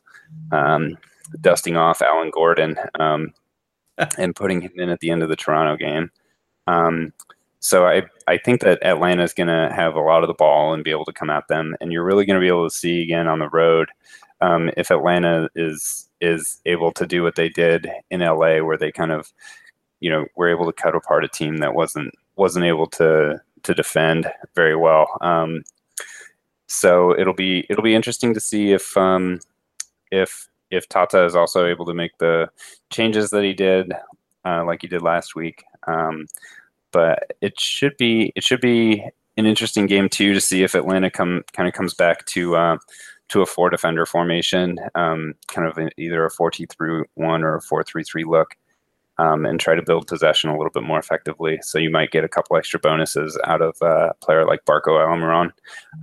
um, 0.52 0.98
dusting 1.42 1.78
off 1.78 2.02
Alan 2.02 2.32
Gordon 2.32 2.78
um, 3.00 3.34
and 4.18 4.36
putting 4.36 4.62
him 4.62 4.72
in 4.76 4.90
at 4.90 5.00
the 5.00 5.12
end 5.12 5.24
of 5.24 5.30
the 5.30 5.36
Toronto 5.36 5.78
game. 5.78 6.12
Um, 6.68 7.14
so 7.60 7.86
I, 7.86 8.04
I 8.28 8.38
think 8.38 8.62
that 8.62 8.82
Atlanta 8.84 9.24
is 9.24 9.34
going 9.34 9.48
to 9.48 9.74
have 9.76 9.96
a 9.96 10.02
lot 10.02 10.24
of 10.24 10.28
the 10.28 10.34
ball 10.34 10.74
and 10.74 10.84
be 10.84 10.92
able 10.92 11.06
to 11.06 11.14
come 11.14 11.30
at 11.30 11.48
them, 11.50 11.76
and 11.82 11.92
you're 11.92 12.06
really 12.06 12.26
going 12.26 12.40
to 12.40 12.44
be 12.44 12.48
able 12.48 12.70
to 12.70 12.76
see 12.76 13.02
again 13.02 13.28
on 13.28 13.40
the 13.40 13.50
road 13.50 13.90
um, 14.42 14.72
if 14.78 14.92
Atlanta 14.92 15.50
is 15.56 16.08
is 16.22 16.60
able 16.66 16.92
to 16.92 17.06
do 17.06 17.24
what 17.24 17.36
they 17.36 17.50
did 17.50 17.90
in 18.10 18.22
LA, 18.22 18.60
where 18.60 18.78
they 18.78 18.92
kind 18.92 19.12
of, 19.12 19.32
you 20.00 20.10
know, 20.10 20.26
were 20.36 20.50
able 20.50 20.66
to 20.66 20.74
cut 20.74 20.96
apart 20.96 21.26
a 21.26 21.28
team 21.28 21.58
that 21.58 21.76
wasn't 21.76 22.14
wasn't 22.36 22.66
able 22.66 22.88
to 22.88 23.42
to 23.64 23.74
defend 23.74 24.32
very 24.56 24.76
well. 24.76 25.10
Um, 25.22 25.64
so 26.68 27.18
it'll 27.20 27.34
be 27.34 27.66
it'll 27.70 27.84
be 27.84 27.96
interesting 27.96 28.34
to 28.34 28.40
see 28.40 28.72
if 28.72 28.96
um, 28.96 29.40
if 30.12 30.48
if 30.72 30.88
Tata 30.88 31.26
is 31.26 31.36
also 31.36 31.66
able 31.66 31.86
to 31.86 31.94
make 31.94 32.18
the 32.20 32.50
changes 32.92 33.32
that 33.32 33.44
he 33.44 33.54
did, 33.54 33.92
uh, 34.46 34.64
like 34.66 34.82
he 34.82 34.88
did 34.88 35.02
last 35.02 35.36
week. 35.36 35.64
Um, 35.88 36.28
but 36.92 37.32
it 37.42 37.60
should 37.60 37.98
be 37.98 38.32
it 38.36 38.44
should 38.44 38.62
be 38.62 39.04
an 39.38 39.46
interesting 39.46 39.86
game 39.86 40.10
too 40.10 40.34
to 40.34 40.42
see 40.42 40.64
if 40.64 40.76
Atlanta 40.76 41.10
come 41.10 41.44
kind 41.54 41.68
of 41.68 41.74
comes 41.74 41.94
back 41.94 42.26
to 42.26 42.56
uh, 42.56 42.78
to 43.30 43.42
a 43.42 43.46
four 43.46 43.70
defender 43.70 44.06
formation, 44.06 44.80
um, 44.96 45.34
kind 45.48 45.68
of 45.68 45.78
either 45.98 46.26
a 46.26 46.30
four 46.30 46.52
two 46.52 46.66
three 46.68 47.04
one 47.16 47.44
or 47.44 47.56
a 47.56 47.62
four 47.62 47.84
three 47.84 48.04
three 48.04 48.24
look, 48.24 48.56
um, 49.18 49.46
and 49.46 49.60
try 49.60 49.76
to 49.76 49.84
build 49.84 50.08
possession 50.08 50.50
a 50.50 50.58
little 50.58 50.72
bit 50.72 50.84
more 50.84 51.00
effectively. 51.00 51.60
So 51.62 51.78
you 51.78 51.90
might 51.90 52.12
get 52.12 52.24
a 52.24 52.30
couple 52.30 52.58
extra 52.58 52.80
bonuses 52.80 53.40
out 53.46 53.62
of 53.62 53.78
uh, 53.82 54.10
a 54.10 54.14
player 54.16 54.46
like 54.46 54.66
Barco 54.66 54.90
Almiron. 54.90 55.52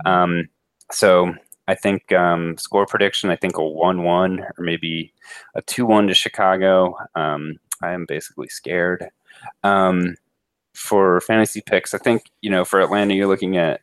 Um, 0.05 0.49
so 0.91 1.33
I 1.67 1.75
think 1.75 2.11
um, 2.13 2.57
score 2.57 2.85
prediction. 2.85 3.29
I 3.29 3.35
think 3.35 3.57
a 3.57 3.63
one-one 3.63 4.39
or 4.39 4.63
maybe 4.63 5.13
a 5.55 5.61
two-one 5.61 6.07
to 6.07 6.13
Chicago. 6.13 6.95
Um, 7.15 7.59
I 7.81 7.91
am 7.91 8.05
basically 8.05 8.47
scared. 8.47 9.09
Um, 9.63 10.15
for 10.73 11.21
fantasy 11.21 11.61
picks, 11.61 11.93
I 11.93 11.97
think 11.97 12.23
you 12.41 12.49
know 12.49 12.63
for 12.63 12.79
Atlanta, 12.79 13.13
you're 13.13 13.27
looking 13.27 13.57
at 13.57 13.81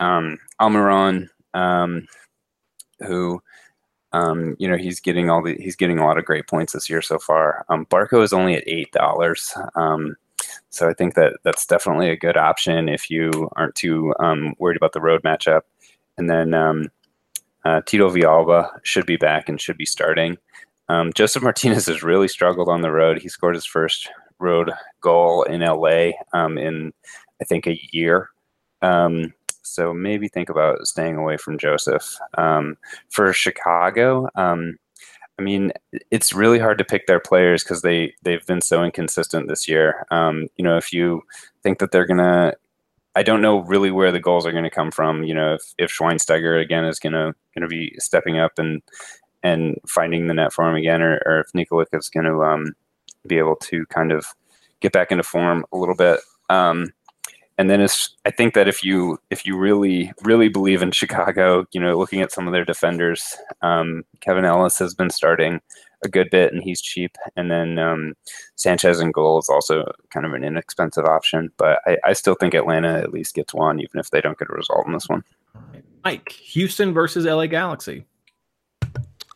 um, 0.00 0.38
Almiron, 0.60 1.28
um, 1.54 2.06
who 3.00 3.42
um, 4.12 4.54
you 4.58 4.68
know 4.68 4.76
he's 4.76 5.00
getting 5.00 5.30
all 5.30 5.42
the 5.42 5.56
he's 5.56 5.76
getting 5.76 5.98
a 5.98 6.06
lot 6.06 6.18
of 6.18 6.24
great 6.24 6.46
points 6.46 6.72
this 6.74 6.88
year 6.88 7.02
so 7.02 7.18
far. 7.18 7.64
Um, 7.68 7.86
Barco 7.86 8.22
is 8.22 8.32
only 8.32 8.54
at 8.54 8.64
eight 8.66 8.92
dollars. 8.92 9.54
So 10.70 10.88
I 10.88 10.92
think 10.92 11.14
that 11.14 11.34
that's 11.42 11.66
definitely 11.66 12.10
a 12.10 12.16
good 12.16 12.36
option 12.36 12.88
if 12.88 13.10
you 13.10 13.50
aren't 13.56 13.74
too 13.74 14.14
worried 14.58 14.76
about 14.76 14.92
the 14.92 15.00
road 15.00 15.22
matchup. 15.22 15.62
And 16.18 16.30
then 16.30 16.54
um, 16.54 16.88
uh, 17.66 17.80
Tito 17.84 18.08
Villalba 18.08 18.70
should 18.84 19.06
be 19.06 19.16
back 19.16 19.48
and 19.48 19.60
should 19.60 19.76
be 19.76 19.84
starting. 19.84 20.38
Um, 20.88 21.12
Josef 21.12 21.42
Martinez 21.42 21.86
has 21.86 22.04
really 22.04 22.28
struggled 22.28 22.68
on 22.68 22.82
the 22.82 22.92
road. 22.92 23.20
He 23.20 23.28
scored 23.28 23.56
his 23.56 23.66
first 23.66 24.08
road 24.38 24.70
goal 25.00 25.42
in 25.42 25.62
LA 25.62 26.10
um, 26.32 26.58
in, 26.58 26.92
I 27.42 27.44
think, 27.44 27.66
a 27.66 27.80
year. 27.90 28.30
Um, 28.82 29.34
so 29.62 29.92
maybe 29.92 30.28
think 30.28 30.48
about 30.48 30.86
staying 30.86 31.16
away 31.16 31.38
from 31.38 31.58
Josef. 31.58 32.16
Um, 32.38 32.76
for 33.08 33.32
Chicago, 33.32 34.28
um, 34.36 34.78
I 35.36 35.42
mean, 35.42 35.72
it's 36.12 36.32
really 36.32 36.60
hard 36.60 36.78
to 36.78 36.84
pick 36.84 37.08
their 37.08 37.20
players 37.20 37.64
because 37.64 37.82
they 37.82 38.14
they've 38.22 38.46
been 38.46 38.60
so 38.60 38.84
inconsistent 38.84 39.48
this 39.48 39.66
year. 39.66 40.06
Um, 40.12 40.46
you 40.56 40.62
know, 40.62 40.76
if 40.76 40.92
you 40.92 41.24
think 41.64 41.80
that 41.80 41.90
they're 41.90 42.06
gonna 42.06 42.54
I 43.16 43.22
don't 43.22 43.40
know 43.40 43.60
really 43.60 43.90
where 43.90 44.12
the 44.12 44.20
goals 44.20 44.46
are 44.46 44.52
going 44.52 44.64
to 44.64 44.70
come 44.70 44.90
from. 44.90 45.24
You 45.24 45.34
know, 45.34 45.54
if, 45.54 45.62
if 45.78 45.90
Schweinsteiger 45.90 46.60
again 46.60 46.84
is 46.84 46.98
going 46.98 47.14
to 47.14 47.34
going 47.54 47.62
to 47.62 47.66
be 47.66 47.94
stepping 47.98 48.38
up 48.38 48.58
and 48.58 48.82
and 49.42 49.78
finding 49.88 50.26
the 50.26 50.34
net 50.34 50.52
for 50.52 50.68
him 50.68 50.76
again, 50.76 51.02
or, 51.02 51.22
or 51.24 51.40
if 51.40 51.52
Nikolic 51.52 51.86
is 51.92 52.10
going 52.10 52.26
to 52.26 52.42
um, 52.42 52.74
be 53.26 53.38
able 53.38 53.56
to 53.56 53.86
kind 53.86 54.12
of 54.12 54.26
get 54.80 54.92
back 54.92 55.10
into 55.10 55.22
form 55.22 55.64
a 55.72 55.78
little 55.78 55.94
bit. 55.96 56.20
Um, 56.50 56.92
and 57.58 57.70
then 57.70 57.80
it's, 57.80 58.14
I 58.26 58.30
think 58.30 58.52
that 58.52 58.68
if 58.68 58.84
you 58.84 59.18
if 59.30 59.46
you 59.46 59.56
really 59.56 60.12
really 60.22 60.50
believe 60.50 60.82
in 60.82 60.90
Chicago, 60.90 61.64
you 61.72 61.80
know, 61.80 61.96
looking 61.96 62.20
at 62.20 62.32
some 62.32 62.46
of 62.46 62.52
their 62.52 62.66
defenders, 62.66 63.34
um, 63.62 64.04
Kevin 64.20 64.44
Ellis 64.44 64.78
has 64.78 64.94
been 64.94 65.10
starting 65.10 65.60
a 66.06 66.10
good 66.10 66.30
bit, 66.30 66.52
and 66.52 66.62
he's 66.62 66.80
cheap. 66.80 67.16
And 67.36 67.50
then 67.50 67.78
um, 67.78 68.14
Sanchez 68.54 69.00
and 69.00 69.12
goal 69.12 69.38
is 69.38 69.50
also 69.50 69.92
kind 70.10 70.24
of 70.24 70.32
an 70.32 70.42
inexpensive 70.42 71.04
option. 71.04 71.50
But 71.58 71.80
I, 71.86 71.98
I, 72.04 72.12
still 72.14 72.34
think 72.34 72.54
Atlanta 72.54 72.98
at 72.98 73.12
least 73.12 73.34
gets 73.34 73.52
one, 73.52 73.80
even 73.80 74.00
if 74.00 74.10
they 74.10 74.22
don't 74.22 74.38
get 74.38 74.48
a 74.50 74.54
result 74.54 74.86
in 74.86 74.94
this 74.94 75.08
one. 75.08 75.22
Mike, 76.04 76.32
Houston 76.32 76.94
versus 76.94 77.26
LA 77.26 77.46
Galaxy. 77.46 78.06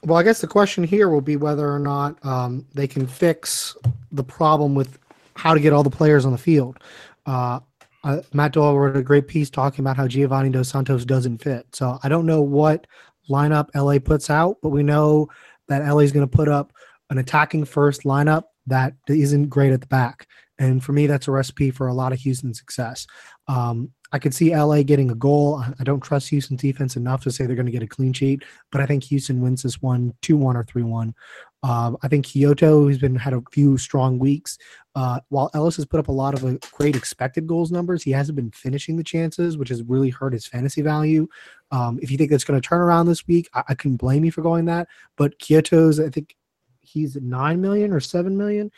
Well, 0.03 0.19
I 0.19 0.23
guess 0.23 0.41
the 0.41 0.47
question 0.47 0.83
here 0.85 1.11
will 1.11 1.21
be 1.21 1.37
whether 1.37 1.71
or 1.71 1.79
not 1.79 2.25
um, 2.25 2.65
they 2.75 2.87
can 2.87 3.07
fix 3.07 3.77
the 4.13 4.25
problem 4.25 4.75
with 4.75 4.99
how 5.35 5.53
to 5.53 5.61
get 5.61 5.73
all 5.73 5.83
the 5.83 5.91
players 5.91 6.25
on 6.25 6.33
the 6.33 6.39
field. 6.39 6.79
Uh, 7.27 7.61
uh, 8.03 8.23
Matt 8.33 8.53
Doyle 8.53 8.79
wrote 8.79 8.97
a 8.97 9.03
great 9.03 9.29
piece 9.29 9.51
talking 9.51 9.83
about 9.83 9.97
how 9.97 10.09
Giovanni 10.09 10.49
Dos 10.49 10.69
Santos 10.69 11.05
doesn't 11.05 11.39
fit. 11.39 11.67
So 11.75 11.99
I 12.03 12.09
don't 12.09 12.25
know 12.25 12.41
what 12.41 12.87
lineup 13.29 13.69
LA 13.75 13.99
puts 13.99 14.31
out, 14.31 14.57
but 14.63 14.71
we 14.71 14.83
know 14.83 15.29
that 15.71 15.89
LA 15.89 16.01
is 16.01 16.13
going 16.13 16.29
to 16.29 16.37
put 16.37 16.49
up 16.49 16.73
an 17.09 17.17
attacking 17.19 17.65
first 17.65 18.03
lineup 18.03 18.45
that 18.67 18.95
isn't 19.09 19.49
great 19.49 19.73
at 19.73 19.81
the 19.81 19.87
back. 19.87 20.27
And 20.59 20.85
for 20.85 20.93
me, 20.93 21.07
that's 21.07 21.27
a 21.27 21.33
recipe 21.33 21.71
for 21.71 21.89
a 21.89 21.95
lot 21.95 22.13
of 22.13 22.19
Houston 22.21 22.53
success. 22.53 23.07
Um, 23.49 23.91
I 24.13 24.19
could 24.19 24.35
see 24.35 24.55
LA 24.55 24.83
getting 24.83 25.11
a 25.11 25.15
goal. 25.15 25.65
I 25.79 25.85
don't 25.85 26.03
trust 26.03 26.29
Houston's 26.29 26.61
defense 26.61 26.97
enough 26.97 27.23
to 27.23 27.31
say 27.31 27.47
they're 27.47 27.57
going 27.57 27.67
to 27.67 27.73
get 27.73 27.83
a 27.83 27.87
clean 27.87 28.13
sheet, 28.13 28.43
but 28.71 28.81
I 28.81 28.87
think 28.87 29.05
Houston 29.05 29.41
wins 29.41 29.63
this 29.63 29.81
one 29.81 30.13
2 30.23 30.37
1 30.37 30.57
or 30.57 30.65
3 30.65 30.83
1. 30.83 31.15
Uh, 31.63 31.93
I 32.03 32.09
think 32.09 32.27
Quioto, 32.27 32.83
who's 32.83 32.99
been 32.99 33.15
had 33.15 33.35
a 33.35 33.43
few 33.53 33.79
strong 33.79 34.19
weeks, 34.19 34.59
uh, 34.95 35.21
while 35.29 35.51
Elis 35.55 35.77
has 35.77 35.87
put 35.87 36.01
up 36.01 36.09
a 36.09 36.13
lot 36.13 36.35
of 36.35 36.45
uh, 36.45 36.57
great 36.73 36.97
expected 36.97 37.47
goals 37.47 37.71
numbers, 37.71 38.03
he 38.03 38.11
hasn't 38.11 38.37
been 38.37 38.51
finishing 38.51 38.97
the 38.97 39.05
chances, 39.05 39.57
which 39.57 39.69
has 39.69 39.83
really 39.85 40.11
hurt 40.11 40.33
his 40.33 40.47
fantasy 40.47 40.83
value. 40.83 41.29
Um, 41.71 41.99
if 42.03 42.11
you 42.11 42.19
think 42.19 42.31
that's 42.31 42.45
going 42.45 42.61
to 42.61 42.67
turn 42.67 42.81
around 42.81 43.07
this 43.07 43.27
week, 43.27 43.49
I, 43.55 43.63
I 43.69 43.75
couldn't 43.75 43.99
blame 43.99 44.25
you 44.25 44.33
for 44.33 44.43
going 44.43 44.65
that. 44.67 44.89
But 45.17 45.39
Quioto's, 45.39 46.01
I 46.01 46.09
think 46.09 46.37
he's 46.81 47.17
nine 47.17 47.61
million 47.61 47.93
or 47.93 48.01
seven 48.01 48.37
million. 48.37 48.71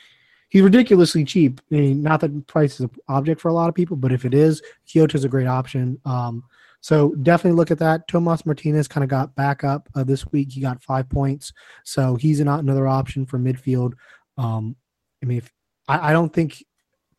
He's 0.49 0.63
ridiculously 0.63 1.25
cheap. 1.25 1.61
I 1.71 1.77
mean, 1.77 2.03
not 2.03 2.21
that 2.21 2.47
price 2.47 2.75
is 2.75 2.81
an 2.81 2.91
object 3.09 3.41
for 3.41 3.49
a 3.49 3.55
lot 3.55 3.71
of 3.71 3.75
people, 3.75 3.97
but 3.97 4.13
if 4.13 4.27
it 4.27 4.35
is, 4.35 4.61
Quioto's 4.87 5.25
a 5.25 5.29
great 5.29 5.47
option. 5.47 5.99
Um, 6.05 6.45
so 6.83 7.15
definitely 7.23 7.57
look 7.57 7.71
at 7.71 7.79
that. 7.79 8.09
Tomas 8.09 8.45
Martinez 8.45 8.89
kind 8.89 9.05
of 9.05 9.09
got 9.09 9.35
back 9.37 9.65
up 9.65 9.89
uh, 9.95 10.05
this 10.05 10.31
week. 10.33 10.53
He 10.53 10.61
got 10.61 10.83
five 10.83 11.09
points, 11.09 11.53
so 11.85 12.17
he's 12.17 12.41
not 12.41 12.61
another 12.61 12.89
option 12.89 13.25
for 13.25 13.39
midfield. 13.39 13.95
Um, 14.37 14.77
I 15.23 15.27
mean, 15.27 15.39
if, 15.39 15.51
I, 15.87 16.11
I, 16.11 16.13
don't 16.13 16.33
think 16.33 16.65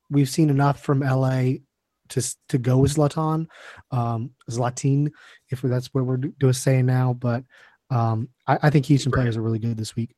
we've 0.10 0.30
seen 0.30 0.50
enough 0.50 0.84
from 0.84 1.00
LA 1.00 1.54
to 2.14 2.36
to 2.50 2.58
go 2.58 2.78
with 2.78 2.96
Zlatan, 2.96 3.48
um, 3.92 4.32
Zlatin, 4.50 5.10
if 5.50 5.62
that's 5.62 5.94
what 5.94 6.06
we're 6.06 6.18
doing 6.18 6.54
saying 6.54 6.86
now. 6.86 7.14
But 7.14 7.44
um, 7.90 8.30
I, 8.48 8.60
I 8.64 8.70
think 8.70 8.86
Houston 8.86 9.12
players 9.12 9.36
are 9.36 9.42
really 9.42 9.60
good 9.60 9.78
this 9.78 9.96
week. 9.96 10.16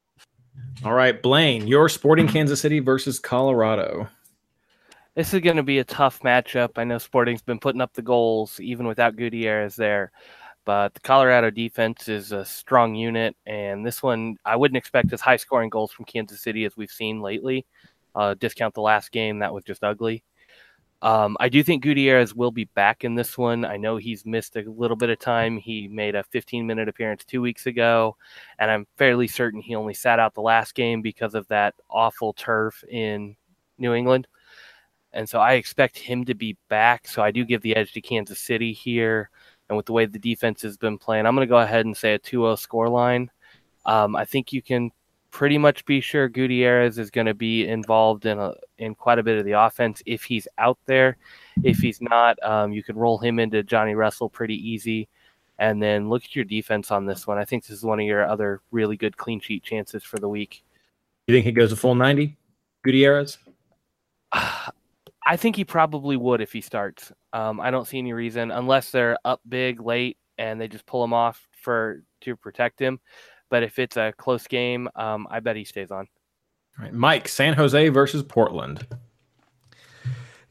All 0.84 0.94
right, 0.94 1.22
Blaine, 1.22 1.68
your 1.68 1.90
Sporting 1.90 2.28
Kansas 2.28 2.62
City 2.62 2.80
versus 2.80 3.20
Colorado. 3.20 4.08
This 5.16 5.34
is 5.34 5.40
going 5.40 5.56
to 5.56 5.64
be 5.64 5.80
a 5.80 5.86
tough 5.86 6.20
matchup. 6.20 6.72
I 6.76 6.84
know 6.84 6.98
Sporting's 6.98 7.42
been 7.42 7.60
putting 7.60 7.82
up 7.82 7.94
the 7.94 8.02
goals 8.02 8.60
even 8.60 8.86
without 8.86 9.16
Gutierrez 9.16 9.78
there, 9.78 10.12
but 10.66 10.94
the 10.94 11.00
Colorado 11.00 11.50
defense 11.50 12.10
is 12.10 12.34
a 12.34 12.44
strong 12.44 12.96
unit, 12.96 13.36
and 13.46 13.86
this 13.86 14.04
one 14.04 14.36
I 14.44 14.58
wouldn't 14.58 14.78
expect 14.78 15.14
as 15.14 15.22
high 15.22 15.38
scoring 15.38 15.70
goals 15.70 15.94
from 15.94 16.06
Kansas 16.06 16.42
City 16.42 16.66
as 16.66 16.76
we've 16.76 16.92
seen 16.92 17.22
lately. 17.22 17.66
Uh, 18.14 18.34
discount 18.34 18.74
the 18.74 18.82
last 18.82 19.12
game, 19.12 19.40
that 19.40 19.54
was 19.54 19.64
just 19.66 19.84
ugly. 19.84 20.24
Um, 21.06 21.38
I 21.40 21.50
do 21.50 21.62
think 21.62 21.84
Gutierrez 21.84 22.34
will 22.34 22.50
be 22.50 22.64
back 22.64 23.04
in 23.04 23.14
this 23.14 23.38
one. 23.38 23.64
I 23.64 23.78
know 23.78 23.98
he's 23.98 24.26
missed 24.26 24.56
a 24.56 24.64
little 24.68 24.98
bit 24.98 25.12
of 25.12 25.20
time. 25.20 25.56
He 25.56 25.88
made 25.88 26.16
a 26.16 26.24
15 26.24 26.66
minute 26.66 26.90
appearance 26.90 27.24
two 27.24 27.44
weeks 27.44 27.68
ago, 27.68 28.18
and 28.58 28.72
I'm 28.72 28.88
fairly 28.98 29.28
certain 29.28 29.62
he 29.62 29.76
only 29.76 29.94
sat 29.94 30.18
out 30.18 30.34
the 30.34 30.42
last 30.42 30.74
game 30.74 31.04
because 31.04 31.36
of 31.36 31.48
that 31.50 31.76
awful 31.92 32.34
turf 32.34 32.84
in 32.90 33.36
New 33.78 33.94
England. 33.94 34.28
And 35.14 35.30
so 35.30 35.38
I 35.38 35.54
expect 35.54 36.00
him 36.00 36.26
to 36.26 36.34
be 36.34 36.58
back. 36.70 37.08
So 37.08 37.22
I 37.22 37.30
do 37.30 37.46
give 37.46 37.62
the 37.62 37.76
edge 37.76 37.94
to 37.94 38.02
Kansas 38.02 38.40
City 38.40 38.74
here. 38.74 39.30
And 39.70 39.78
with 39.78 39.86
the 39.86 39.94
way 39.94 40.08
the 40.08 40.18
defense 40.18 40.64
has 40.64 40.76
been 40.76 40.98
playing, 40.98 41.28
I'm 41.28 41.36
going 41.36 41.48
to 41.48 41.52
go 41.52 41.60
ahead 41.60 41.86
and 41.86 41.96
say 41.96 42.16
a 42.16 42.20
2 42.20 42.40
0 42.40 42.56
score 42.56 42.90
line. 42.90 43.30
Um, 43.86 44.16
I 44.16 44.26
think 44.26 44.52
you 44.52 44.64
can 44.64 44.90
pretty 45.36 45.58
much 45.58 45.84
be 45.84 46.00
sure 46.00 46.30
Gutierrez 46.30 46.98
is 46.98 47.12
going 47.12 47.28
to 47.28 47.34
be 47.34 47.68
involved 47.68 48.26
in 48.26 48.40
a, 48.40 48.54
in 48.78 48.96
quite 48.96 49.20
a 49.20 49.24
bit 49.24 49.38
of 49.38 49.44
the 49.44 49.52
offense 49.52 50.02
if 50.06 50.24
he's 50.24 50.48
out 50.58 50.78
there. 50.86 51.18
If 51.62 51.80
he's 51.80 52.00
not, 52.00 52.42
um, 52.42 52.72
you 52.72 52.82
can 52.82 52.96
roll 52.96 53.18
him 53.18 53.38
into 53.38 53.62
Johnny 53.62 53.96
Russell 53.96 54.30
pretty 54.30 54.56
easy. 54.56 55.10
And 55.60 55.84
then 55.84 56.08
look 56.08 56.24
at 56.24 56.38
your 56.38 56.46
defense 56.46 56.90
on 56.90 57.06
this 57.06 57.28
one. 57.28 57.38
I 57.38 57.44
think 57.44 57.66
this 57.66 57.78
is 57.78 57.84
one 57.84 58.00
of 58.00 58.06
your 58.06 58.26
other 58.26 58.62
really 58.72 58.96
good 58.96 59.18
clean 59.18 59.42
sheet 59.42 59.62
chances 59.62 60.06
for 60.06 60.20
the 60.20 60.30
week. 60.30 60.64
You 61.28 61.36
think 61.36 61.46
he 61.46 61.52
goes 61.52 61.74
a 61.74 61.76
full 61.76 61.96
90, 61.96 62.38
Gutierrez? 62.86 63.38
I 64.32 65.36
think 65.36 65.58
he 65.58 65.66
probably 65.66 66.16
would 66.16 66.40
if 66.40 66.54
he 66.54 66.62
starts. 66.62 67.12
Um, 67.34 67.60
I 67.60 67.72
don't 67.72 67.90
see 67.90 67.98
any 67.98 68.14
reason 68.14 68.52
unless 68.52 68.90
they're 68.90 69.18
up 69.26 69.42
big 69.50 69.82
late 69.82 70.18
and 70.38 70.62
they 70.62 70.70
just 70.70 70.86
pull 70.86 71.04
him 71.04 71.12
off 71.12 71.46
for 71.62 72.04
to 72.22 72.38
protect 72.38 72.80
him. 72.80 73.02
But 73.50 73.64
if 73.64 73.80
it's 73.80 73.98
a 73.98 74.14
close 74.18 74.48
game, 74.48 74.90
um, 74.96 75.28
I 75.30 75.40
bet 75.40 75.56
he 75.56 75.64
stays 75.64 75.92
on. 75.92 76.08
All 76.78 76.86
right, 76.86 76.94
Mike, 76.94 77.28
San 77.28 77.54
Jose 77.54 77.90
versus 77.90 78.24
Portland. 78.24 78.86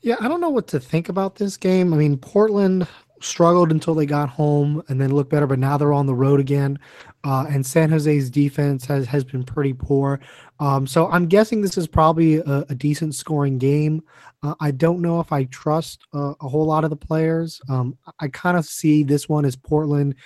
Yeah, 0.00 0.16
I 0.20 0.28
don't 0.28 0.40
know 0.40 0.50
what 0.50 0.66
to 0.68 0.80
think 0.80 1.08
about 1.08 1.36
this 1.36 1.56
game. 1.56 1.92
I 1.94 1.96
mean, 1.96 2.16
Portland 2.16 2.86
struggled 3.20 3.70
until 3.70 3.94
they 3.94 4.06
got 4.06 4.28
home 4.28 4.82
and 4.88 5.00
then 5.00 5.14
looked 5.14 5.30
better, 5.30 5.46
but 5.46 5.58
now 5.58 5.76
they're 5.76 5.92
on 5.92 6.06
the 6.06 6.14
road 6.14 6.40
again. 6.40 6.78
Uh, 7.24 7.46
and 7.48 7.64
San 7.64 7.90
Jose's 7.90 8.28
defense 8.30 8.84
has, 8.84 9.06
has 9.06 9.24
been 9.24 9.42
pretty 9.42 9.72
poor. 9.72 10.20
Um, 10.60 10.86
so 10.86 11.10
I'm 11.10 11.26
guessing 11.26 11.62
this 11.62 11.78
is 11.78 11.86
probably 11.86 12.36
a, 12.36 12.66
a 12.68 12.74
decent 12.74 13.14
scoring 13.14 13.58
game. 13.58 14.02
Uh, 14.42 14.54
I 14.60 14.70
don't 14.72 15.00
know 15.00 15.20
if 15.20 15.32
I 15.32 15.44
trust 15.44 16.06
uh, 16.12 16.34
a 16.40 16.48
whole 16.48 16.66
lot 16.66 16.84
of 16.84 16.90
the 16.90 16.96
players. 16.96 17.60
Um, 17.68 17.96
I 18.20 18.28
kind 18.28 18.58
of 18.58 18.66
see 18.66 19.02
this 19.02 19.28
one 19.28 19.46
as 19.46 19.56
Portland 19.56 20.16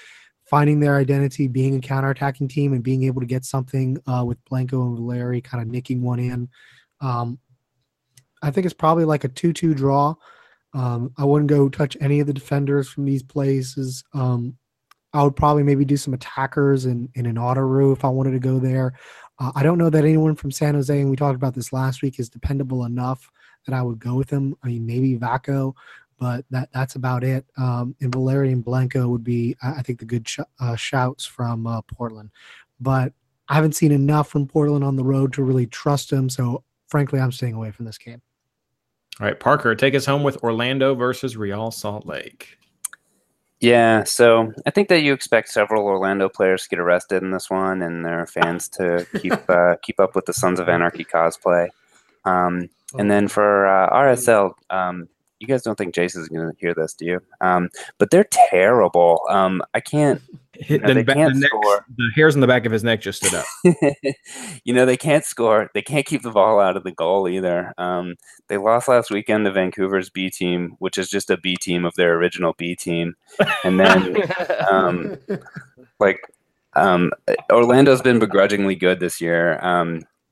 finding 0.49 0.81
their 0.81 0.97
identity, 0.97 1.47
being 1.47 1.77
a 1.77 1.81
counterattacking 1.81 2.49
team, 2.49 2.73
and 2.73 2.83
being 2.83 3.05
able 3.05 3.21
to 3.21 3.27
get 3.27 3.45
something 3.45 3.99
uh, 4.07 4.25
with 4.27 4.43
Blanco 4.47 4.83
and 4.87 4.97
Valeri 4.97 5.41
kind 5.41 5.63
of 5.63 5.69
nicking 5.69 6.03
one 6.03 6.19
in. 6.19 6.49
Um, 7.01 7.39
I 8.43 8.51
think 8.51 8.65
it's 8.65 8.75
probably 8.75 9.05
like 9.05 9.25
a 9.25 9.29
2 9.29 9.53
2 9.53 9.75
draw. 9.75 10.15
Um, 10.75 11.13
I 11.17 11.25
wouldn't 11.25 11.49
go 11.49 11.69
touch 11.69 11.97
any 12.01 12.21
of 12.21 12.27
the 12.27 12.33
defenders 12.33 12.89
from 12.89 13.05
these 13.05 13.23
places. 13.23 14.05
Um, 14.13 14.57
I 15.13 15.23
would 15.23 15.37
probably 15.37 15.63
maybe 15.63 15.85
do 15.85 15.97
some 15.97 16.15
attackers 16.15 16.85
in, 16.85 17.09
in 17.15 17.27
an 17.27 17.37
Autoroo 17.37 17.93
if 17.93 18.05
I 18.05 18.09
wanted 18.09 18.33
to 18.33 18.39
go 18.39 18.59
there. 18.59 18.93
Uh, 19.39 19.53
I 19.55 19.63
don't 19.63 19.79
know 19.79 19.91
that 19.91 20.05
anyone 20.05 20.35
from 20.35 20.51
San 20.51 20.75
Jose, 20.75 21.01
and 21.01 21.09
we 21.09 21.17
talked 21.17 21.37
about 21.37 21.55
this 21.55 21.73
last 21.73 22.03
week, 22.03 22.19
is 22.19 22.29
dependable 22.29 22.85
enough 22.85 23.31
that 23.67 23.75
I 23.75 23.83
would 23.83 23.99
go 23.99 24.15
with 24.15 24.31
him. 24.31 24.55
I 24.63 24.69
mean, 24.69 24.87
maybe 24.87 25.17
Vako, 25.17 25.75
but 26.19 26.45
that 26.51 26.69
that's 26.73 26.97
about 26.97 27.25
it. 27.25 27.45
Um, 27.57 27.95
and 28.01 28.13
Valeri 28.13 28.53
and 28.53 28.65
Blanco 28.65 29.09
would 29.09 29.25
be, 29.25 29.57
I 29.63 29.75
I 29.75 29.83
think, 29.83 29.99
the 29.99 30.05
good 30.05 30.29
sh- 30.29 30.41
uh, 30.61 30.77
shouts 30.77 31.25
from 31.25 31.67
uh, 31.67 31.83
Portland. 31.83 32.31
But 32.81 33.13
I 33.49 33.55
haven't 33.55 33.77
seen 33.77 33.93
enough 33.93 34.29
from 34.29 34.47
Portland 34.47 34.85
on 34.85 34.97
the 34.97 35.05
road 35.05 35.33
to 35.35 35.43
really 35.43 35.67
trust 35.67 36.13
him. 36.13 36.29
So, 36.29 36.65
frankly, 36.89 37.21
I'm 37.21 37.33
staying 37.33 37.55
away 37.55 37.71
from 37.71 37.87
this 37.87 37.99
game. 37.99 38.21
All 39.21 39.27
right, 39.27 39.39
Parker, 39.39 39.75
take 39.75 39.95
us 39.95 40.07
home 40.07 40.23
with 40.23 40.37
Orlando 40.45 40.95
versus 40.95 41.37
Real 41.37 41.71
Salt 41.71 42.07
Lake. 42.07 42.59
Yeah, 43.61 44.05
so 44.05 44.53
I 44.67 44.71
think 44.71 44.89
that 44.89 45.01
you 45.01 45.13
expect 45.13 45.49
several 45.49 45.85
Orlando 45.85 46.29
players 46.29 46.63
to 46.63 46.69
get 46.69 46.79
arrested 46.79 47.25
in 47.25 47.33
this 47.33 47.51
one, 47.51 47.83
and 47.83 48.05
their 48.05 48.27
fans 48.27 48.69
to 48.71 49.05
keep 49.21 49.33
uh, 49.49 49.77
keep 49.83 49.99
up 49.99 50.15
with 50.15 50.27
the 50.27 50.33
Sons 50.33 50.61
of 50.61 50.69
Anarchy 50.69 51.05
cosplay. 51.05 51.69
Um, 52.25 52.69
and 52.97 53.11
then 53.11 53.29
for 53.29 53.67
uh, 53.67 53.91
RSL, 53.91 54.53
um, 54.71 55.09
you 55.41 55.47
guys 55.47 55.63
don't 55.63 55.77
think 55.77 55.95
Jason's 55.95 56.29
going 56.29 56.51
to 56.51 56.57
hear 56.59 56.75
this, 56.75 56.95
do 56.95 57.05
you? 57.07 57.21
Um, 57.41 57.71
but 57.99 58.11
they're 58.11 58.27
terrible. 58.31 59.21
Um, 59.29 59.63
I 59.75 59.81
can't. 59.81 60.21
Hit 60.61 60.83
know, 60.83 60.89
the, 60.89 60.95
they 60.95 61.03
ba- 61.05 61.15
can't 61.15 61.35
the, 61.35 61.41
neck- 61.41 61.51
score. 61.51 61.87
the 61.97 62.11
hairs 62.17 62.35
on 62.35 62.41
the 62.41 62.49
back 62.49 62.67
of 62.67 62.73
his 62.73 62.83
neck 62.83 63.01
just 63.01 63.25
stood 63.25 63.39
up. 63.39 63.47
you 64.65 64.75
know 64.75 64.85
they 64.85 64.97
can't 64.97 65.25
score. 65.25 65.71
They 65.73 65.83
can't 65.83 66.05
keep 66.05 66.23
the 66.23 66.33
ball 66.33 66.59
out 66.59 66.77
of 66.77 66.83
the 66.83 66.91
goal 66.91 67.29
either. 67.29 67.73
Um, 67.79 68.17
they 68.49 68.57
lost 68.57 68.89
last 68.89 69.09
weekend 69.13 69.45
to 69.45 69.53
Vancouver's 69.53 70.11
B 70.11 70.31
team, 70.31 70.75
which 70.81 70.99
is 70.99 71.11
just 71.11 71.31
a 71.31 71.37
B 71.37 71.55
team 71.55 71.85
of 71.85 71.95
their 71.95 72.15
original 72.15 72.55
B 72.59 72.75
team, 72.75 73.15
and 73.63 73.79
then 73.79 74.17
um, 74.69 75.17
like 76.01 76.19
um, 76.75 77.13
Orlando's 77.53 78.03
been 78.03 78.19
begrudgingly 78.19 78.75
good 78.75 78.99
this 78.99 79.21
year. 79.21 79.65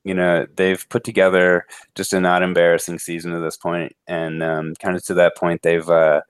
You 0.07 0.13
know 0.13 0.47
they've 0.55 0.87
put 0.89 1.03
together 1.03 1.65
just 1.95 2.13
a 2.13 2.19
not 2.19 2.43
embarrassing 2.43 2.99
season 2.99 3.31
to 3.33 3.39
this 3.39 3.57
point, 3.57 3.95
and 4.07 4.41
um, 4.41 4.73
kind 4.75 4.95
of 4.95 5.03
to 5.05 5.13
that 5.15 5.35
point 5.35 5.63
they've 5.63 5.89
uh, 5.89 6.21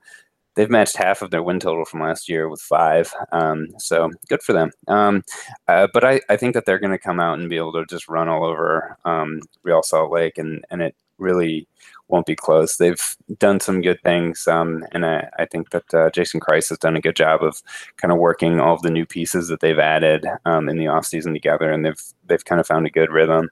they've 0.56 0.68
matched 0.68 0.96
half 0.96 1.22
of 1.22 1.30
their 1.30 1.42
win 1.44 1.60
total 1.60 1.84
from 1.84 2.00
last 2.00 2.28
year 2.28 2.48
with 2.48 2.60
five. 2.60 3.14
Um, 3.30 3.68
so 3.78 4.10
good 4.28 4.42
for 4.42 4.52
them. 4.52 4.72
Um, 4.88 5.22
uh, 5.68 5.86
but 5.94 6.04
I, 6.04 6.20
I 6.28 6.36
think 6.36 6.54
that 6.54 6.66
they're 6.66 6.80
going 6.80 6.90
to 6.90 6.98
come 6.98 7.20
out 7.20 7.38
and 7.38 7.48
be 7.48 7.56
able 7.56 7.72
to 7.74 7.86
just 7.86 8.08
run 8.08 8.28
all 8.28 8.44
over 8.44 8.98
um, 9.04 9.40
Real 9.62 9.84
Salt 9.84 10.10
Lake, 10.10 10.36
and 10.38 10.64
and 10.70 10.82
it 10.82 10.96
really 11.18 11.68
won't 12.08 12.26
be 12.26 12.36
close. 12.36 12.76
They've 12.76 13.16
done 13.38 13.60
some 13.60 13.80
good 13.80 14.00
things, 14.02 14.48
um, 14.48 14.84
and 14.92 15.04
I, 15.04 15.28
I 15.38 15.44
think 15.44 15.70
that 15.70 15.94
uh, 15.94 16.10
Jason 16.10 16.40
Kreis 16.40 16.68
has 16.70 16.78
done 16.78 16.96
a 16.96 17.00
good 17.00 17.16
job 17.16 17.42
of 17.42 17.62
kind 17.96 18.12
of 18.12 18.18
working 18.18 18.60
all 18.60 18.74
of 18.74 18.82
the 18.82 18.90
new 18.90 19.06
pieces 19.06 19.48
that 19.48 19.60
they've 19.60 19.78
added 19.78 20.26
um, 20.44 20.68
in 20.68 20.78
the 20.78 20.86
offseason 20.86 21.32
together, 21.32 21.70
and 21.70 21.84
they've 21.84 22.02
they've 22.26 22.44
kind 22.44 22.60
of 22.60 22.66
found 22.66 22.86
a 22.86 22.90
good 22.90 23.10
rhythm. 23.10 23.50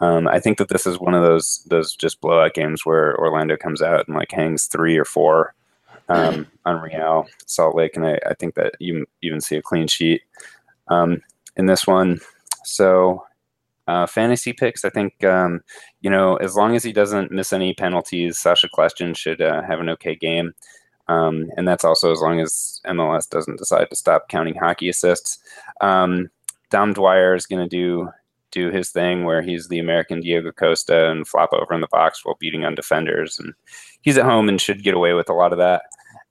Um, 0.00 0.28
I 0.28 0.40
think 0.40 0.58
that 0.58 0.68
this 0.68 0.86
is 0.86 0.98
one 0.98 1.14
of 1.14 1.22
those 1.22 1.64
those 1.68 1.94
just 1.94 2.20
blowout 2.20 2.54
games 2.54 2.84
where 2.84 3.18
Orlando 3.18 3.56
comes 3.56 3.82
out 3.82 4.06
and 4.06 4.16
like 4.16 4.30
hangs 4.30 4.66
three 4.66 4.96
or 4.96 5.04
four 5.04 5.54
um, 6.08 6.46
on 6.64 6.80
Real 6.80 7.26
Salt 7.46 7.74
Lake, 7.74 7.96
and 7.96 8.06
I, 8.06 8.18
I 8.26 8.34
think 8.34 8.54
that 8.54 8.74
you 8.78 9.06
even 9.22 9.40
see 9.40 9.56
a 9.56 9.62
clean 9.62 9.86
sheet 9.86 10.22
um, 10.88 11.22
in 11.56 11.66
this 11.66 11.86
one. 11.86 12.20
So 12.64 13.24
uh, 13.86 14.06
fantasy 14.06 14.52
picks, 14.52 14.84
I 14.84 14.90
think 14.90 15.22
um, 15.24 15.60
you 16.00 16.10
know 16.10 16.36
as 16.36 16.54
long 16.54 16.76
as 16.76 16.82
he 16.82 16.92
doesn't 16.92 17.32
miss 17.32 17.52
any 17.52 17.74
penalties, 17.74 18.38
Sacha 18.38 18.68
Kljestan 18.68 19.16
should 19.16 19.40
uh, 19.40 19.62
have 19.62 19.80
an 19.80 19.88
okay 19.90 20.14
game. 20.14 20.52
Um, 21.08 21.50
and 21.56 21.68
that's 21.68 21.84
also 21.84 22.10
as 22.10 22.20
long 22.20 22.40
as 22.40 22.80
MLS 22.86 23.28
doesn't 23.28 23.58
decide 23.58 23.90
to 23.90 23.96
stop 23.96 24.28
counting 24.28 24.56
hockey 24.56 24.88
assists. 24.88 25.38
Um, 25.80 26.30
Dom 26.70 26.94
Dwyer 26.94 27.34
is 27.34 27.46
going 27.46 27.62
to 27.62 27.68
do 27.68 28.08
do 28.52 28.70
his 28.70 28.90
thing 28.90 29.24
where 29.24 29.42
he's 29.42 29.68
the 29.68 29.78
American 29.78 30.20
Diego 30.20 30.50
Costa 30.50 31.10
and 31.10 31.28
flop 31.28 31.52
over 31.52 31.74
in 31.74 31.80
the 31.80 31.88
box 31.88 32.24
while 32.24 32.36
beating 32.40 32.64
on 32.64 32.74
defenders, 32.74 33.38
and 33.38 33.52
he's 34.02 34.16
at 34.18 34.24
home 34.24 34.48
and 34.48 34.60
should 34.60 34.82
get 34.82 34.94
away 34.94 35.12
with 35.12 35.28
a 35.28 35.34
lot 35.34 35.52
of 35.52 35.58
that. 35.58 35.82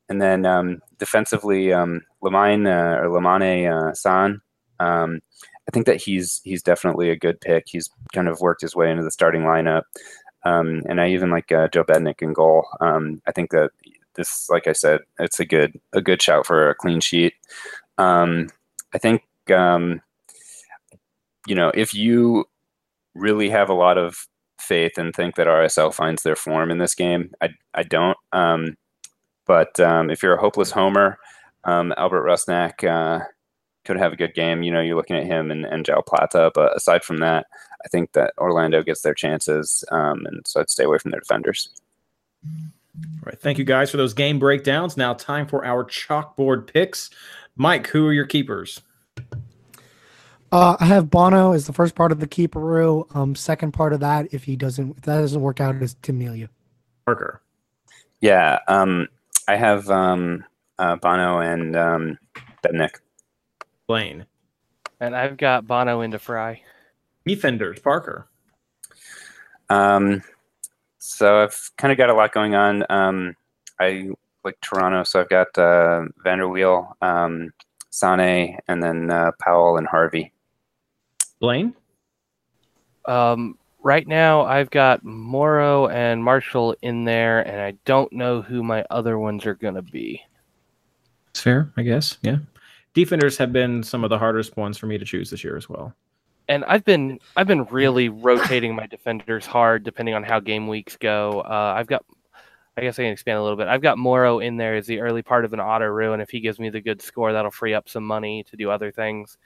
And 0.10 0.22
then 0.22 0.46
um, 0.46 0.82
defensively, 0.98 1.74
um, 1.74 2.02
Lamine 2.24 2.68
uh, 2.68 3.02
or 3.02 3.10
Lamane 3.10 3.72
uh, 3.72 3.94
San, 3.94 4.42
um, 4.80 5.22
I 5.68 5.72
think 5.72 5.86
that 5.88 6.02
he's 6.02 6.42
he's 6.44 6.62
definitely 6.62 7.10
a 7.10 7.16
good 7.16 7.42
pick. 7.42 7.66
He's 7.68 7.90
kind 8.14 8.28
of 8.28 8.42
worked 8.42 8.62
his 8.62 8.76
way 8.76 8.92
into 8.92 9.04
the 9.04 9.12
starting 9.12 9.42
lineup, 9.44 9.84
um, 10.44 10.82
and 10.88 11.02
I 11.02 11.10
even 11.10 11.32
like 11.32 11.52
uh, 11.52 11.68
Joe 11.70 11.84
Bendik 11.84 12.22
in 12.22 12.34
goal. 12.34 12.68
Um, 12.80 13.22
I 13.28 13.32
think 13.32 13.52
that 13.52 13.72
this, 14.14 14.50
like 14.50 14.68
I 14.68 14.74
said, 14.74 15.02
it's 15.20 15.40
a 15.40 15.46
good 15.46 15.80
a 15.94 16.02
good 16.02 16.22
shout 16.22 16.46
for 16.46 16.70
a 16.70 16.76
clean 16.76 17.00
sheet. 17.00 17.34
Um, 17.98 18.50
I 18.94 19.00
think 19.00 19.24
um, 19.52 20.02
you 21.48 21.56
know 21.56 21.72
if 21.74 21.94
you 21.94 22.46
really 23.16 23.50
have 23.50 23.70
a 23.70 23.74
lot 23.74 23.98
of 23.98 24.28
faith 24.60 24.98
and 24.98 25.14
think 25.14 25.36
that 25.36 25.48
RSL 25.48 25.94
finds 25.94 26.24
their 26.24 26.36
form 26.36 26.70
in 26.70 26.78
this 26.78 26.94
game, 26.96 27.34
I 27.42 27.50
I 27.74 27.84
don't. 27.84 28.18
Um, 28.32 28.78
but 29.48 29.80
um, 29.80 30.12
if 30.12 30.22
you're 30.22 30.36
a 30.36 30.42
hopeless 30.42 30.72
homer, 30.72 31.18
Albert 31.66 32.26
Rusnak 32.26 32.84
uh, 32.84 33.26
could 33.86 33.98
have 33.98 34.14
a 34.14 34.18
good 34.18 34.34
game. 34.34 34.64
You 34.64 34.72
know, 34.72 34.82
you're 34.82 34.96
looking 34.96 35.16
at 35.16 35.26
him 35.26 35.52
and, 35.52 35.66
and 35.66 35.86
Joao 35.86 36.02
Plata. 36.02 36.52
But 36.54 36.76
aside 36.76 37.04
from 37.04 37.18
that, 37.18 37.48
I 37.84 37.88
think 37.88 38.14
that 38.14 38.34
Orlando 38.38 38.84
gets 38.84 39.02
their 39.02 39.14
chances, 39.14 39.84
um, 39.92 40.26
and 40.26 40.46
so 40.46 40.60
I'd 40.60 40.70
stay 40.70 40.84
away 40.84 40.98
from 40.98 41.12
their 41.12 41.20
defenders. 41.20 41.70
All 42.46 43.24
right, 43.24 43.40
thank 43.40 43.58
you 43.58 43.64
guys 43.64 43.92
for 43.92 43.98
those 43.98 44.14
game 44.14 44.40
breakdowns. 44.40 44.98
Now, 44.98 45.14
time 45.14 45.48
for 45.48 45.64
our 45.66 45.84
chalkboard 45.84 46.72
picks. 46.72 47.10
Mike, 47.56 47.88
who 47.88 48.08
are 48.08 48.14
your 48.14 48.26
keepers? 48.26 48.82
Uh, 50.52 50.78
I 50.80 50.86
have 50.86 51.10
Bono 51.10 51.52
as 51.52 51.68
the 51.68 51.74
first 51.74 51.96
part 51.96 52.12
of 52.12 52.20
the 52.20 52.28
keeperoo. 52.28 53.14
Um, 53.16 53.36
second 53.36 53.74
part 53.74 53.94
of 53.94 54.00
that, 54.00 54.28
if 54.32 54.44
he 54.46 54.56
doesn't, 54.56 54.98
if 54.98 55.04
that 55.04 55.20
doesn't 55.20 55.42
work 55.42 55.60
out, 55.60 55.76
is 55.82 55.96
Tim 56.02 56.18
Melia. 56.18 56.50
Parker. 57.06 57.42
Yeah, 58.22 58.60
um, 58.68 59.08
I 59.48 59.58
have 59.58 59.90
um, 59.90 60.44
uh, 60.80 60.96
Bono 60.96 61.40
and 61.40 61.76
um, 61.76 62.18
Bendik. 62.66 62.96
Blaine. 63.88 64.26
And 65.00 65.16
I've 65.16 65.38
got 65.38 65.68
Bono 65.68 66.02
into 66.02 66.20
Frei. 66.20 66.64
Defenders, 67.26 67.80
Parker. 67.80 68.28
Um, 69.70 70.24
so 71.00 71.44
I've 71.44 71.72
kind 71.78 71.92
of 71.92 71.98
got 71.98 72.10
a 72.10 72.14
lot 72.14 72.34
going 72.34 72.56
on. 72.56 72.86
Um, 72.90 73.36
I 73.80 74.10
like 74.44 74.60
Toronto, 74.62 75.04
so 75.04 75.22
I've 75.22 75.30
got 75.30 75.58
uh, 75.58 76.06
Van 76.24 76.38
der 76.38 76.48
Wiel, 76.48 76.96
um, 77.02 77.52
Sane, 77.90 78.60
and 78.68 78.82
then 78.82 79.12
uh, 79.12 79.32
Powell 79.40 79.78
and 79.78 79.88
Harvey. 79.88 80.32
Blaine. 81.40 81.74
Um, 83.06 83.58
right 83.84 84.08
now, 84.08 84.42
I've 84.46 84.70
got 84.70 85.04
Morrow 85.04 85.88
and 85.88 86.24
Marshall 86.24 86.76
in 86.82 87.06
there, 87.06 87.42
and 87.42 87.62
I 87.62 87.72
don't 87.86 88.12
know 88.14 88.42
who 88.42 88.64
my 88.64 88.86
other 88.90 89.20
ones 89.20 89.46
are 89.46 89.56
going 89.56 89.76
to 89.76 89.82
be. 89.82 90.22
It's 91.30 91.42
fair, 91.42 91.72
I 91.76 91.82
guess. 91.82 92.18
Yeah. 92.22 92.38
Defenders 92.96 93.38
have 93.38 93.54
been 93.54 93.84
some 93.84 94.04
of 94.04 94.10
the 94.10 94.18
hardest 94.18 94.58
ones 94.58 94.78
for 94.78 94.88
me 94.88 94.98
to 94.98 95.06
choose 95.06 95.30
this 95.30 95.44
year 95.44 95.58
as 95.58 95.70
well. 95.70 95.94
And 96.48 96.64
I've 96.66 96.86
been 96.86 97.20
I've 97.36 97.48
been 97.48 97.66
really 97.66 98.10
rotating 98.10 98.74
my 98.76 98.88
defenders 98.88 99.46
hard 99.46 99.84
depending 99.84 100.16
on 100.16 100.24
how 100.24 100.40
game 100.40 100.68
weeks 100.68 100.96
go. 100.96 101.42
Uh, 101.42 101.76
I've 101.78 101.88
got 101.88 102.06
I 102.78 102.82
guess 102.82 102.98
I 102.98 103.04
can 103.04 103.12
expand 103.12 103.38
a 103.38 103.42
little 103.42 103.58
bit. 103.58 103.68
I've 103.68 103.82
got 103.82 103.98
Morrow 103.98 104.40
in 104.40 104.58
there 104.58 104.76
as 104.76 104.88
the 104.88 105.00
early 105.02 105.22
part 105.22 105.46
of 105.46 105.54
an 105.54 105.60
auto 105.60 106.14
and 106.14 106.22
if 106.22 106.30
he 106.30 106.40
gives 106.40 106.58
me 106.58 106.70
the 106.70 106.82
good 106.82 107.02
score, 107.02 107.34
that'll 107.34 107.52
free 107.52 107.74
up 107.74 107.88
some 107.88 108.06
money 108.06 108.44
to 108.50 108.58
do 108.58 108.72
other 108.72 108.92
things. 108.92 109.38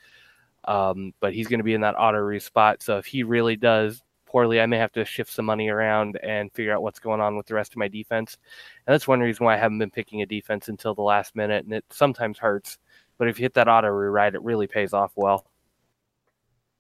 Um, 0.65 1.13
but 1.19 1.33
he's 1.33 1.47
going 1.47 1.59
to 1.59 1.63
be 1.63 1.73
in 1.73 1.81
that 1.81 1.95
auto 1.97 2.37
spot, 2.39 2.83
so 2.83 2.97
if 2.97 3.05
he 3.05 3.23
really 3.23 3.55
does 3.55 4.03
poorly, 4.29 4.61
I 4.61 4.65
may 4.65 4.77
have 4.77 4.91
to 4.93 5.05
shift 5.05 5.31
some 5.31 5.45
money 5.45 5.69
around 5.69 6.19
and 6.21 6.51
figure 6.53 6.73
out 6.73 6.83
what's 6.83 6.99
going 6.99 7.21
on 7.21 7.35
with 7.35 7.47
the 7.47 7.55
rest 7.55 7.71
of 7.71 7.77
my 7.77 7.87
defense. 7.87 8.37
And 8.85 8.93
that's 8.93 9.07
one 9.07 9.19
reason 9.19 9.45
why 9.45 9.55
I 9.55 9.57
haven't 9.57 9.79
been 9.79 9.89
picking 9.89 10.21
a 10.21 10.25
defense 10.25 10.67
until 10.67 10.93
the 10.93 11.01
last 11.01 11.35
minute, 11.35 11.65
and 11.65 11.73
it 11.73 11.85
sometimes 11.89 12.37
hurts. 12.37 12.77
But 13.19 13.27
if 13.27 13.37
you 13.37 13.43
hit 13.43 13.53
that 13.53 13.67
auto 13.67 13.89
right, 13.89 14.33
it 14.33 14.41
really 14.41 14.65
pays 14.65 14.93
off 14.93 15.11
well. 15.15 15.45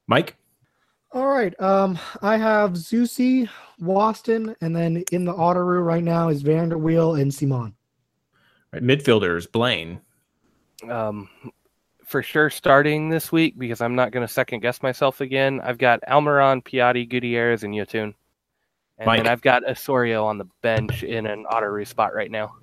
Mike. 0.07 0.35
All 1.11 1.27
right. 1.27 1.59
Um, 1.61 1.99
I 2.21 2.37
have 2.37 2.71
Zusi, 2.71 3.49
Waston, 3.79 4.55
and 4.61 4.75
then 4.75 5.03
in 5.11 5.25
the 5.25 5.33
auto 5.33 5.59
Autoroo 5.59 5.85
right 5.85 6.03
now 6.03 6.29
is 6.29 6.41
Van 6.41 6.69
der 6.69 6.77
Wiel 6.77 7.21
and 7.21 7.31
Ciman. 7.31 7.51
All 7.51 7.73
right, 8.73 8.83
midfielders, 8.83 9.51
Blaine. 9.51 9.99
Um, 10.89 11.29
for 12.05 12.23
sure 12.23 12.49
starting 12.49 13.09
this 13.09 13.31
week 13.31 13.59
because 13.59 13.81
I'm 13.81 13.95
not 13.95 14.11
going 14.11 14.25
to 14.25 14.33
second 14.33 14.61
guess 14.61 14.81
myself 14.81 15.21
again. 15.21 15.59
I've 15.63 15.77
got 15.77 16.01
Almiron, 16.07 16.63
Piatti, 16.63 17.07
Gutierrez, 17.07 17.63
and 17.63 17.73
Yotun. 17.73 18.13
And 18.97 19.05
Mike. 19.05 19.19
then 19.19 19.27
I've 19.27 19.41
got 19.41 19.67
Osorio 19.67 20.25
on 20.25 20.37
the 20.37 20.47
bench 20.61 21.03
in 21.03 21.25
an 21.25 21.45
auto 21.45 21.83
spot 21.83 22.15
right 22.15 22.31
now. 22.31 22.55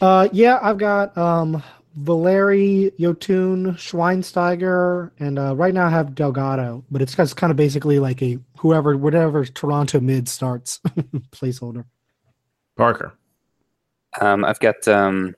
Uh, 0.00 0.28
yeah, 0.32 0.58
I've 0.62 0.78
got 0.78 1.16
um, 1.16 1.62
Valeri, 1.96 2.92
Yotun, 2.98 3.72
Schweinsteiger, 3.72 5.10
and 5.18 5.38
uh, 5.38 5.56
right 5.56 5.72
now 5.72 5.86
I 5.86 5.90
have 5.90 6.14
Delgado, 6.14 6.84
but 6.90 7.00
it's, 7.00 7.18
it's 7.18 7.32
kind 7.32 7.50
of 7.50 7.56
basically 7.56 7.98
like 7.98 8.22
a 8.22 8.38
whoever, 8.58 8.96
whatever 8.96 9.46
Toronto 9.46 10.00
mid 10.00 10.28
starts 10.28 10.78
placeholder. 11.32 11.86
Parker. 12.76 13.14
Um, 14.20 14.44
I've 14.44 14.60
got 14.60 14.86
um, 14.86 15.34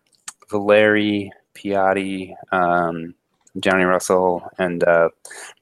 Valeri, 0.50 1.30
Piatti, 1.54 2.34
um, 2.50 3.14
Johnny 3.60 3.84
Russell, 3.84 4.48
and 4.58 4.82
uh, 4.82 5.10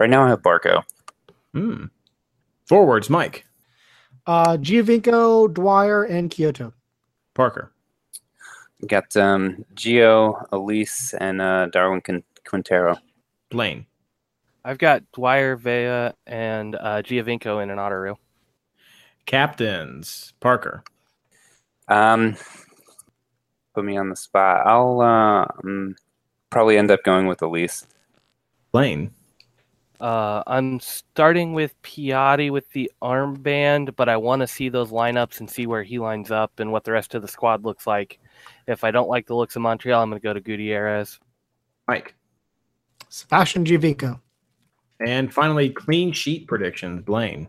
right 0.00 0.08
now 0.08 0.24
I 0.24 0.30
have 0.30 0.42
Barco. 0.42 0.82
Hmm. 1.52 1.84
Forwards, 2.66 3.10
Mike. 3.10 3.46
Uh, 4.26 4.56
Giovinco, 4.56 5.52
Dwyer, 5.52 6.04
and 6.04 6.30
Quioto. 6.30 6.72
Parker. 7.34 7.70
Got 8.86 9.16
um, 9.16 9.64
Gio, 9.74 10.46
Elis, 10.52 11.14
and 11.14 11.40
uh, 11.40 11.66
Darwin 11.66 12.00
Quin- 12.00 12.24
Quintero. 12.44 12.96
Blaine. 13.50 13.86
I've 14.64 14.78
got 14.78 15.02
Dwyer, 15.12 15.56
Vea, 15.56 16.12
and 16.26 16.74
uh, 16.74 17.02
Giovinco 17.02 17.62
in 17.62 17.70
an 17.70 17.78
auto 17.78 17.94
reel. 17.94 18.18
Captains. 19.24 20.34
Parker. 20.40 20.82
Um, 21.88 22.36
put 23.74 23.84
me 23.84 23.96
on 23.96 24.08
the 24.08 24.16
spot. 24.16 24.66
I'll 24.66 25.00
uh, 25.00 25.46
um, 25.62 25.94
probably 26.50 26.78
end 26.78 26.90
up 26.90 27.04
going 27.04 27.26
with 27.26 27.42
Elis. 27.42 27.86
Blaine. 28.72 29.12
Uh, 30.00 30.42
I'm 30.46 30.78
starting 30.80 31.54
with 31.54 31.80
Piatti 31.82 32.50
with 32.50 32.70
the 32.72 32.90
armband, 33.00 33.96
but 33.96 34.08
I 34.08 34.16
want 34.16 34.40
to 34.40 34.46
see 34.46 34.68
those 34.68 34.90
lineups 34.90 35.40
and 35.40 35.48
see 35.48 35.66
where 35.66 35.82
he 35.82 35.98
lines 35.98 36.30
up 36.30 36.60
and 36.60 36.70
what 36.70 36.84
the 36.84 36.92
rest 36.92 37.14
of 37.14 37.22
the 37.22 37.28
squad 37.28 37.64
looks 37.64 37.86
like. 37.86 38.18
If 38.66 38.84
I 38.84 38.90
don't 38.90 39.08
like 39.08 39.26
the 39.26 39.34
looks 39.34 39.56
of 39.56 39.62
Montreal, 39.62 40.02
I'm 40.02 40.10
going 40.10 40.20
to 40.20 40.24
go 40.24 40.32
to 40.32 40.40
Gutierrez. 40.40 41.18
Mike. 41.88 42.14
Sebastian 43.08 43.64
Giovinco. 43.64 44.20
And 45.06 45.32
finally, 45.32 45.70
clean 45.70 46.12
sheet 46.12 46.46
predictions. 46.46 47.02
Blaine. 47.02 47.48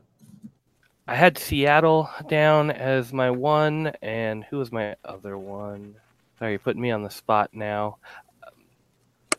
I 1.08 1.16
had 1.16 1.38
Seattle 1.38 2.10
down 2.28 2.70
as 2.72 3.14
my 3.14 3.32
one, 3.32 3.94
and 4.02 4.44
who 4.44 4.58
was 4.58 4.72
my 4.72 4.96
other 5.06 5.38
one? 5.38 5.96
Sorry, 6.38 6.52
you're 6.52 6.60
putting 6.60 6.82
me 6.82 6.92
on 6.92 7.02
the 7.02 7.10
spot 7.10 7.50
now. 7.54 7.98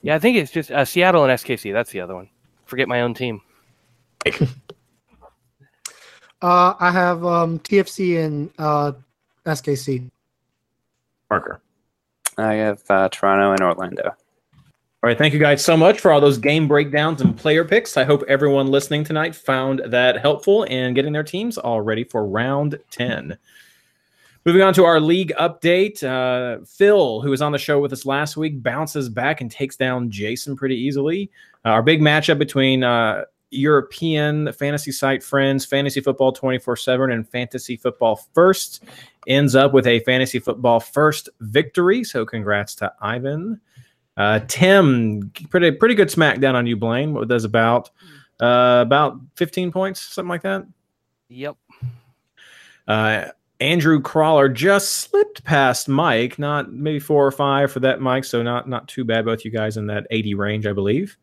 Yeah, 0.02 0.14
I 0.14 0.18
think 0.18 0.38
it's 0.38 0.50
just 0.50 0.70
uh, 0.70 0.84
Seattle 0.84 1.24
and 1.24 1.38
SKC. 1.38 1.72
That's 1.72 1.90
the 1.90 2.00
other 2.00 2.14
one. 2.14 2.30
Forget 2.64 2.88
my 2.88 3.02
own 3.02 3.14
team. 3.14 3.40
Uh, 6.40 6.74
I 6.78 6.92
have 6.92 7.24
um, 7.24 7.58
TFC 7.58 8.24
and 8.24 8.50
uh, 8.58 8.92
SKC. 9.44 10.08
Parker. 11.28 11.60
I 12.36 12.54
have 12.54 12.82
uh, 12.88 13.08
Toronto 13.08 13.52
and 13.52 13.60
Orlando. 13.60 14.14
All 15.00 15.06
right, 15.06 15.16
thank 15.16 15.32
you 15.32 15.38
guys 15.38 15.64
so 15.64 15.76
much 15.76 16.00
for 16.00 16.10
all 16.10 16.20
those 16.20 16.38
game 16.38 16.66
breakdowns 16.66 17.20
and 17.20 17.36
player 17.36 17.64
picks. 17.64 17.96
I 17.96 18.02
hope 18.02 18.24
everyone 18.26 18.66
listening 18.66 19.04
tonight 19.04 19.34
found 19.34 19.80
that 19.86 20.20
helpful 20.20 20.64
in 20.64 20.92
getting 20.94 21.12
their 21.12 21.22
teams 21.22 21.56
all 21.56 21.80
ready 21.80 22.02
for 22.02 22.26
round 22.26 22.78
10. 22.90 23.38
Moving 24.44 24.62
on 24.62 24.74
to 24.74 24.84
our 24.84 24.98
league 24.98 25.32
update, 25.38 26.02
uh, 26.02 26.64
Phil, 26.64 27.20
who 27.20 27.30
was 27.30 27.42
on 27.42 27.52
the 27.52 27.58
show 27.58 27.78
with 27.80 27.92
us 27.92 28.06
last 28.06 28.36
week, 28.36 28.62
bounces 28.62 29.08
back 29.08 29.40
and 29.40 29.50
takes 29.50 29.76
down 29.76 30.10
Jason 30.10 30.56
pretty 30.56 30.76
easily. 30.76 31.30
Uh, 31.64 31.68
our 31.68 31.82
big 31.82 32.00
matchup 32.00 32.38
between 32.38 32.82
uh, 32.82 33.24
European 33.50 34.52
fantasy 34.52 34.92
site 34.92 35.22
friends, 35.22 35.64
Fantasy 35.64 36.00
Football 36.00 36.32
24 36.32 36.76
7 36.76 37.12
and 37.12 37.28
Fantasy 37.28 37.76
Football 37.76 38.16
First 38.34 38.84
ends 39.26 39.54
up 39.54 39.72
with 39.72 39.86
a 39.86 40.00
Fantasy 40.00 40.38
Football 40.38 40.80
First 40.80 41.28
victory. 41.40 42.04
So 42.04 42.26
congrats 42.26 42.74
to 42.76 42.92
Ivan. 43.00 43.60
Uh, 44.16 44.40
Tim, 44.48 45.30
pretty 45.50 45.70
pretty 45.70 45.94
good 45.94 46.08
smackdown 46.08 46.54
on 46.54 46.66
you, 46.66 46.76
Blaine. 46.76 47.14
What 47.14 47.28
does 47.28 47.44
about 47.44 47.90
uh, 48.40 48.82
about 48.84 49.18
15 49.36 49.70
points, 49.70 50.00
something 50.00 50.28
like 50.28 50.42
that? 50.42 50.66
Yep. 51.28 51.56
Uh, 52.86 53.26
Andrew 53.60 54.00
Crawler 54.00 54.48
just 54.48 54.92
slipped 54.92 55.42
past 55.44 55.88
Mike, 55.88 56.38
not 56.38 56.72
maybe 56.72 57.00
four 57.00 57.26
or 57.26 57.32
five 57.32 57.72
for 57.72 57.80
that 57.80 58.00
Mike, 58.00 58.24
so 58.24 58.42
not 58.42 58.68
not 58.68 58.88
too 58.88 59.04
bad. 59.04 59.24
Both 59.24 59.44
you 59.44 59.50
guys 59.50 59.76
in 59.76 59.86
that 59.86 60.06
80 60.10 60.34
range, 60.34 60.66
I 60.66 60.72
believe. 60.72 61.16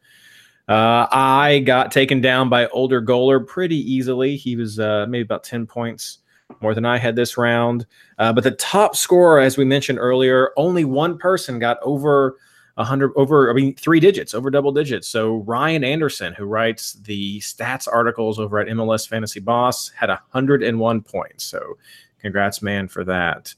Uh, 0.68 1.07
I 1.11 1.61
got 1.66 1.91
taken 1.91 2.22
down 2.22 2.49
by 2.49 2.68
older 2.68 3.01
goaler 3.01 3.45
pretty 3.45 3.78
easily. 3.78 4.36
He 4.36 4.55
was 4.55 4.80
uh, 4.80 5.05
maybe 5.07 5.22
about 5.24 5.43
10 5.43 5.68
points 5.68 6.20
more 6.61 6.74
than 6.74 6.86
I 6.86 6.97
had 6.97 7.16
this 7.16 7.38
round. 7.38 7.86
Uh, 8.18 8.34
but 8.34 8.43
the 8.43 8.51
top 8.51 8.95
scorer, 8.95 9.39
as 9.39 9.57
we 9.57 9.66
mentioned 9.66 9.99
earlier, 9.99 10.51
only 10.57 10.86
one 10.86 11.18
person 11.18 11.59
got 11.59 11.78
over 11.82 12.38
100 12.76 13.13
over 13.16 13.49
i 13.49 13.53
mean 13.53 13.74
three 13.76 14.01
digits 14.01 14.34
over 14.34 14.49
double 14.49 14.72
digits 14.72 15.07
so 15.07 15.38
ryan 15.47 15.82
anderson 15.82 16.34
who 16.34 16.43
writes 16.43 16.93
the 17.05 17.39
stats 17.39 17.88
articles 17.89 18.38
over 18.38 18.59
at 18.59 18.68
mls 18.68 19.07
fantasy 19.07 19.39
boss 19.39 19.89
had 19.97 20.09
101 20.09 21.01
points 21.01 21.45
so 21.45 21.78
congrats 22.20 22.61
man 22.61 22.88
for 22.89 23.05
that 23.05 23.53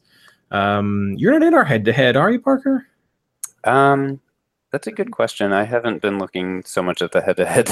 um, 0.51 1.16
you're 1.18 1.34
not 1.34 1.41
in 1.41 1.55
our 1.55 1.66
head 1.66 1.84
to 1.84 1.91
head 1.91 2.16
are 2.16 2.30
you 2.30 2.39
parker 2.39 2.86
Um, 3.64 4.22
that's 4.78 4.86
a 4.86 4.91
good 4.91 5.09
question. 5.09 5.53
I 5.53 5.63
haven't 5.63 6.03
been 6.03 6.19
looking 6.19 6.61
so 6.63 6.84
much 6.84 7.01
at 7.01 7.11
the 7.11 7.19
head 7.19 7.38
to 7.38 7.47
head. 7.47 7.65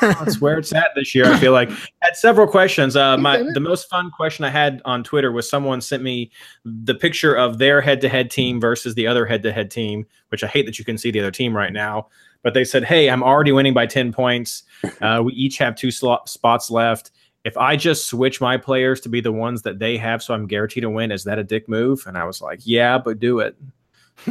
that's 0.00 0.40
where 0.40 0.58
it's 0.58 0.72
at 0.72 0.90
this 0.96 1.14
year 1.14 1.26
i 1.26 1.38
feel 1.38 1.52
like. 1.52 1.70
I 1.70 1.76
had 2.00 2.16
several 2.16 2.48
questions. 2.48 2.96
Uh, 2.96 3.16
my 3.16 3.44
the 3.54 3.60
most 3.60 3.88
fun 3.88 4.10
question 4.10 4.44
i 4.44 4.50
had 4.50 4.82
on 4.84 5.04
twitter 5.04 5.30
was 5.30 5.48
someone 5.48 5.80
sent 5.80 6.02
me 6.02 6.32
the 6.64 6.96
picture 6.96 7.32
of 7.32 7.58
their 7.58 7.80
head-to-head 7.80 8.28
team 8.28 8.60
versus 8.60 8.96
the 8.96 9.06
other 9.06 9.24
head-to-head 9.24 9.70
team 9.70 10.04
which 10.30 10.42
i 10.42 10.48
hate 10.48 10.66
that 10.66 10.80
you 10.80 10.84
can 10.84 10.98
see 10.98 11.12
the 11.12 11.20
other 11.20 11.30
team 11.30 11.56
right 11.56 11.72
now 11.72 12.08
but 12.42 12.54
they 12.54 12.64
said 12.64 12.82
hey 12.82 13.08
i'm 13.08 13.22
already 13.22 13.52
winning 13.52 13.74
by 13.74 13.86
10 13.86 14.12
points. 14.12 14.64
Uh, 15.02 15.22
we 15.22 15.32
each 15.34 15.58
have 15.58 15.76
two 15.76 15.90
slot 15.90 16.28
spots 16.28 16.70
left. 16.70 17.12
If 17.44 17.56
i 17.56 17.76
just 17.76 18.08
switch 18.08 18.40
my 18.40 18.56
players 18.56 19.00
to 19.02 19.08
be 19.08 19.20
the 19.20 19.32
ones 19.32 19.62
that 19.62 19.78
they 19.78 19.96
have 19.96 20.22
so 20.22 20.34
i'm 20.34 20.46
guaranteed 20.46 20.82
to 20.82 20.90
win 20.90 21.12
is 21.12 21.22
that 21.24 21.38
a 21.38 21.44
dick 21.44 21.68
move? 21.68 22.02
And 22.06 22.18
i 22.18 22.24
was 22.24 22.40
like 22.42 22.60
yeah 22.64 22.98
but 22.98 23.20
do 23.20 23.38
it. 23.38 23.56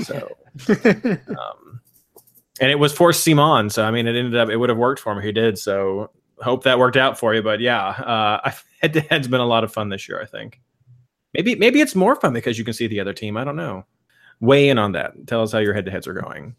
So 0.04 0.36
um, 0.70 1.69
and 2.60 2.72
it 2.72 2.80
was 2.80 2.94
for 2.94 3.14
Simon. 3.14 3.70
So 3.70 3.84
I 3.84 3.92
mean, 3.92 4.08
it 4.08 4.16
ended 4.16 4.36
up 4.36 4.50
it 4.50 4.58
would 4.58 4.70
have 4.70 4.78
worked 4.78 5.02
for 5.02 5.12
him. 5.14 5.22
He 5.22 5.32
did. 5.32 5.58
So 5.58 6.12
hope 6.42 6.64
that 6.64 6.80
worked 6.80 6.98
out 6.98 7.20
for 7.20 7.34
you. 7.34 7.42
But 7.42 7.60
yeah, 7.60 7.88
uh, 7.88 8.52
head 8.82 8.94
to 8.94 9.02
head's 9.02 9.28
been 9.28 9.42
a 9.42 9.46
lot 9.46 9.64
of 9.64 9.74
fun 9.74 9.90
this 9.90 10.08
year. 10.08 10.22
I 10.22 10.26
think 10.26 10.62
maybe 11.34 11.56
maybe 11.56 11.82
it's 11.82 11.96
more 11.96 12.16
fun 12.16 12.34
because 12.34 12.58
you 12.58 12.66
can 12.66 12.74
see 12.74 12.88
the 12.88 13.00
other 13.00 13.14
team. 13.14 13.38
I 13.38 13.44
don't 13.44 13.56
know. 13.56 13.86
Weigh 14.40 14.70
in 14.70 14.78
on 14.78 14.94
that. 14.94 15.28
Tell 15.28 15.42
us 15.42 15.52
how 15.52 15.60
your 15.60 15.74
head 15.74 15.86
to 15.86 15.92
heads 15.92 16.08
are 16.08 16.14
going. 16.14 16.56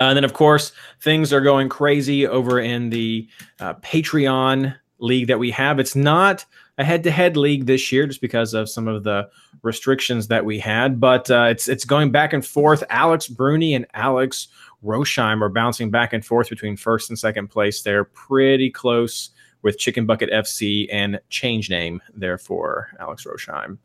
Uh, 0.00 0.04
and 0.04 0.16
then, 0.16 0.24
of 0.24 0.32
course, 0.32 0.72
things 1.00 1.32
are 1.32 1.40
going 1.40 1.68
crazy 1.68 2.26
over 2.26 2.60
in 2.60 2.90
the 2.90 3.28
uh, 3.60 3.74
Patreon 3.74 4.76
league 4.98 5.28
that 5.28 5.38
we 5.38 5.50
have. 5.50 5.78
It's 5.78 5.96
not 5.96 6.44
a 6.78 6.84
head-to-head 6.84 7.36
league 7.36 7.66
this 7.66 7.90
year, 7.90 8.06
just 8.06 8.20
because 8.20 8.54
of 8.54 8.68
some 8.68 8.86
of 8.88 9.02
the 9.02 9.28
restrictions 9.62 10.28
that 10.28 10.44
we 10.44 10.58
had. 10.58 11.00
But 11.00 11.30
uh, 11.30 11.48
it's 11.50 11.68
it's 11.68 11.84
going 11.84 12.10
back 12.10 12.32
and 12.32 12.44
forth. 12.44 12.84
Alex 12.90 13.28
Bruni 13.28 13.74
and 13.74 13.86
Alex 13.94 14.48
Rosheim 14.84 15.40
are 15.42 15.48
bouncing 15.48 15.90
back 15.90 16.12
and 16.12 16.24
forth 16.24 16.48
between 16.50 16.76
first 16.76 17.10
and 17.10 17.18
second 17.18 17.48
place. 17.48 17.82
They're 17.82 18.04
pretty 18.04 18.70
close 18.70 19.30
with 19.62 19.78
Chicken 19.78 20.06
Bucket 20.06 20.30
FC 20.30 20.88
and 20.92 21.18
change 21.28 21.70
name 21.70 22.00
there 22.14 22.38
for 22.38 22.88
Alex 23.00 23.24
Rosheim. 23.24 23.78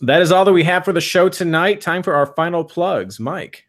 That 0.00 0.22
is 0.22 0.30
all 0.30 0.44
that 0.44 0.52
we 0.52 0.64
have 0.64 0.84
for 0.84 0.92
the 0.92 1.00
show 1.00 1.28
tonight. 1.28 1.80
Time 1.80 2.02
for 2.02 2.14
our 2.14 2.26
final 2.26 2.62
plugs, 2.62 3.18
Mike. 3.18 3.67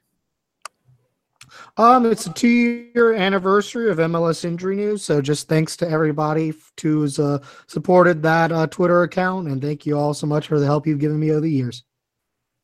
Um, 1.77 2.05
it's 2.05 2.25
a 2.25 2.33
two-year 2.33 3.13
anniversary 3.13 3.89
of 3.89 3.97
MLS 3.97 4.45
Injury 4.45 4.75
News, 4.75 5.03
so 5.03 5.21
just 5.21 5.47
thanks 5.47 5.75
to 5.77 5.89
everybody 5.89 6.53
who's 6.81 7.19
uh, 7.19 7.39
supported 7.67 8.21
that 8.23 8.51
uh, 8.51 8.67
Twitter 8.67 9.03
account, 9.03 9.47
and 9.47 9.61
thank 9.61 9.85
you 9.85 9.97
all 9.97 10.13
so 10.13 10.27
much 10.27 10.47
for 10.47 10.59
the 10.59 10.65
help 10.65 10.85
you've 10.87 10.99
given 10.99 11.19
me 11.19 11.31
over 11.31 11.41
the 11.41 11.51
years. 11.51 11.83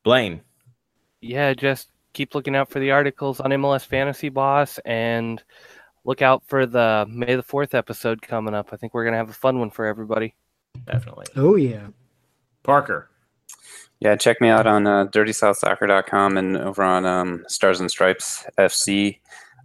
Blaine. 0.04 0.40
Yeah, 1.20 1.54
just 1.54 1.90
keep 2.12 2.34
looking 2.34 2.54
out 2.54 2.70
for 2.70 2.78
the 2.78 2.90
articles 2.90 3.40
on 3.40 3.50
MLS 3.50 3.84
Fantasy 3.84 4.28
Boss, 4.28 4.78
and 4.84 5.42
look 6.04 6.22
out 6.22 6.42
for 6.46 6.66
the 6.66 7.06
May 7.08 7.34
the 7.34 7.42
Fourth 7.42 7.74
episode 7.74 8.22
coming 8.22 8.54
up. 8.54 8.68
I 8.72 8.76
think 8.76 8.94
we're 8.94 9.04
gonna 9.04 9.16
have 9.16 9.30
a 9.30 9.34
fun 9.34 9.58
one 9.58 9.70
for 9.70 9.86
everybody. 9.86 10.34
Definitely. 10.86 11.26
Oh 11.36 11.56
yeah. 11.56 11.88
Parker. 12.62 13.10
Yeah, 14.00 14.16
check 14.16 14.40
me 14.40 14.48
out 14.48 14.66
on 14.66 14.86
uh, 14.86 15.06
dirtysouthsoccer.com 15.06 16.36
and 16.36 16.56
over 16.58 16.82
on 16.82 17.06
um, 17.06 17.44
Stars 17.48 17.80
and 17.80 17.90
Stripes 17.90 18.46
FC. 18.58 19.20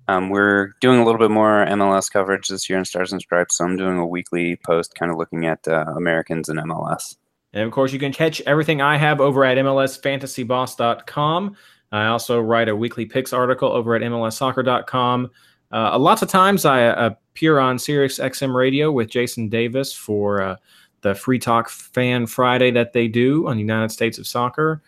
Um, 0.08 0.30
we're 0.30 0.74
doing 0.80 1.00
a 1.00 1.06
little 1.06 1.20
bit 1.20 1.32
more 1.32 1.66
MLS 1.68 2.12
coverage 2.12 2.48
this 2.48 2.70
year 2.70 2.80
in 2.80 2.86
Stars 2.86 3.12
and 3.12 3.22
Stripes, 3.22 3.58
so 3.58 3.66
I'm 3.66 3.78
doing 3.78 3.98
a 3.98 4.08
weekly 4.08 4.56
post 4.66 4.96
kind 4.96 5.12
of 5.12 5.18
looking 5.18 5.46
at 5.46 5.68
uh, 5.68 5.86
Americans 5.96 6.50
and 6.50 6.60
MLS. 6.60 7.18
And 7.54 7.64
of 7.64 7.72
course, 7.72 7.92
you 7.92 8.00
can 8.00 8.14
catch 8.14 8.42
everything 8.42 8.82
I 8.82 8.98
have 8.98 9.20
over 9.20 9.44
at 9.44 9.58
MLSFantasyBoss.com. 9.58 11.56
I 11.92 12.08
also 12.08 12.40
write 12.40 12.70
a 12.70 12.76
weekly 12.76 13.06
picks 13.06 13.34
article 13.34 13.70
over 13.70 13.96
at 13.96 14.02
MLSsoccer.com. 14.02 15.30
Uh, 15.74 15.98
lots 15.98 16.22
of 16.22 16.30
times 16.30 16.66
I 16.66 16.80
appear 16.80 17.60
on 17.60 17.78
Sirius 17.80 18.20
XM 18.20 18.54
Radio 18.54 18.92
with 18.92 19.10
Jason 19.10 19.50
Davis 19.50 19.94
for 19.94 20.42
uh, 20.42 20.56
the 21.02 21.16
Free 21.16 21.40
Talk 21.40 21.70
Fan 21.70 22.28
Friday 22.28 22.72
that 22.72 22.94
they 22.94 23.08
do 23.08 23.48
on 23.48 23.56
the 23.56 23.62
United 23.62 23.92
States 23.92 24.18
of 24.18 24.28
Soccer. 24.28 24.82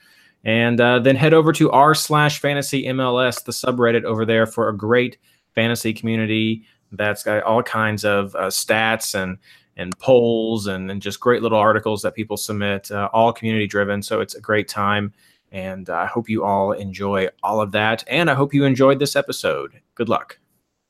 And 0.43 0.79
uh, 0.79 0.99
then 0.99 1.15
head 1.15 1.33
over 1.33 1.53
to 1.53 1.71
r 1.71 1.95
slash 1.95 2.39
fantasy 2.39 2.83
MLS, 2.85 3.43
the 3.43 3.51
subreddit 3.51 4.03
over 4.03 4.25
there 4.25 4.45
for 4.45 4.69
a 4.69 4.75
great 4.75 5.17
fantasy 5.55 5.93
community 5.93 6.65
that's 6.91 7.23
got 7.23 7.43
all 7.43 7.63
kinds 7.63 8.05
of 8.05 8.35
uh, 8.35 8.47
stats 8.47 9.15
and 9.15 9.37
and 9.75 9.97
polls 9.97 10.67
and, 10.67 10.91
and 10.91 11.01
just 11.01 11.19
great 11.19 11.41
little 11.41 11.57
articles 11.57 12.03
that 12.03 12.13
people 12.13 12.37
submit, 12.37 12.91
uh, 12.91 13.09
all 13.11 13.33
community 13.33 13.65
driven. 13.65 14.03
So 14.03 14.21
it's 14.21 14.35
a 14.35 14.41
great 14.41 14.67
time. 14.67 15.11
And 15.51 15.89
I 15.89 16.05
hope 16.05 16.29
you 16.29 16.43
all 16.43 16.73
enjoy 16.73 17.27
all 17.41 17.59
of 17.59 17.71
that. 17.71 18.03
And 18.07 18.29
I 18.29 18.35
hope 18.35 18.53
you 18.53 18.65
enjoyed 18.65 18.99
this 18.99 19.15
episode. 19.15 19.81
Good 19.95 20.09
luck. 20.09 20.37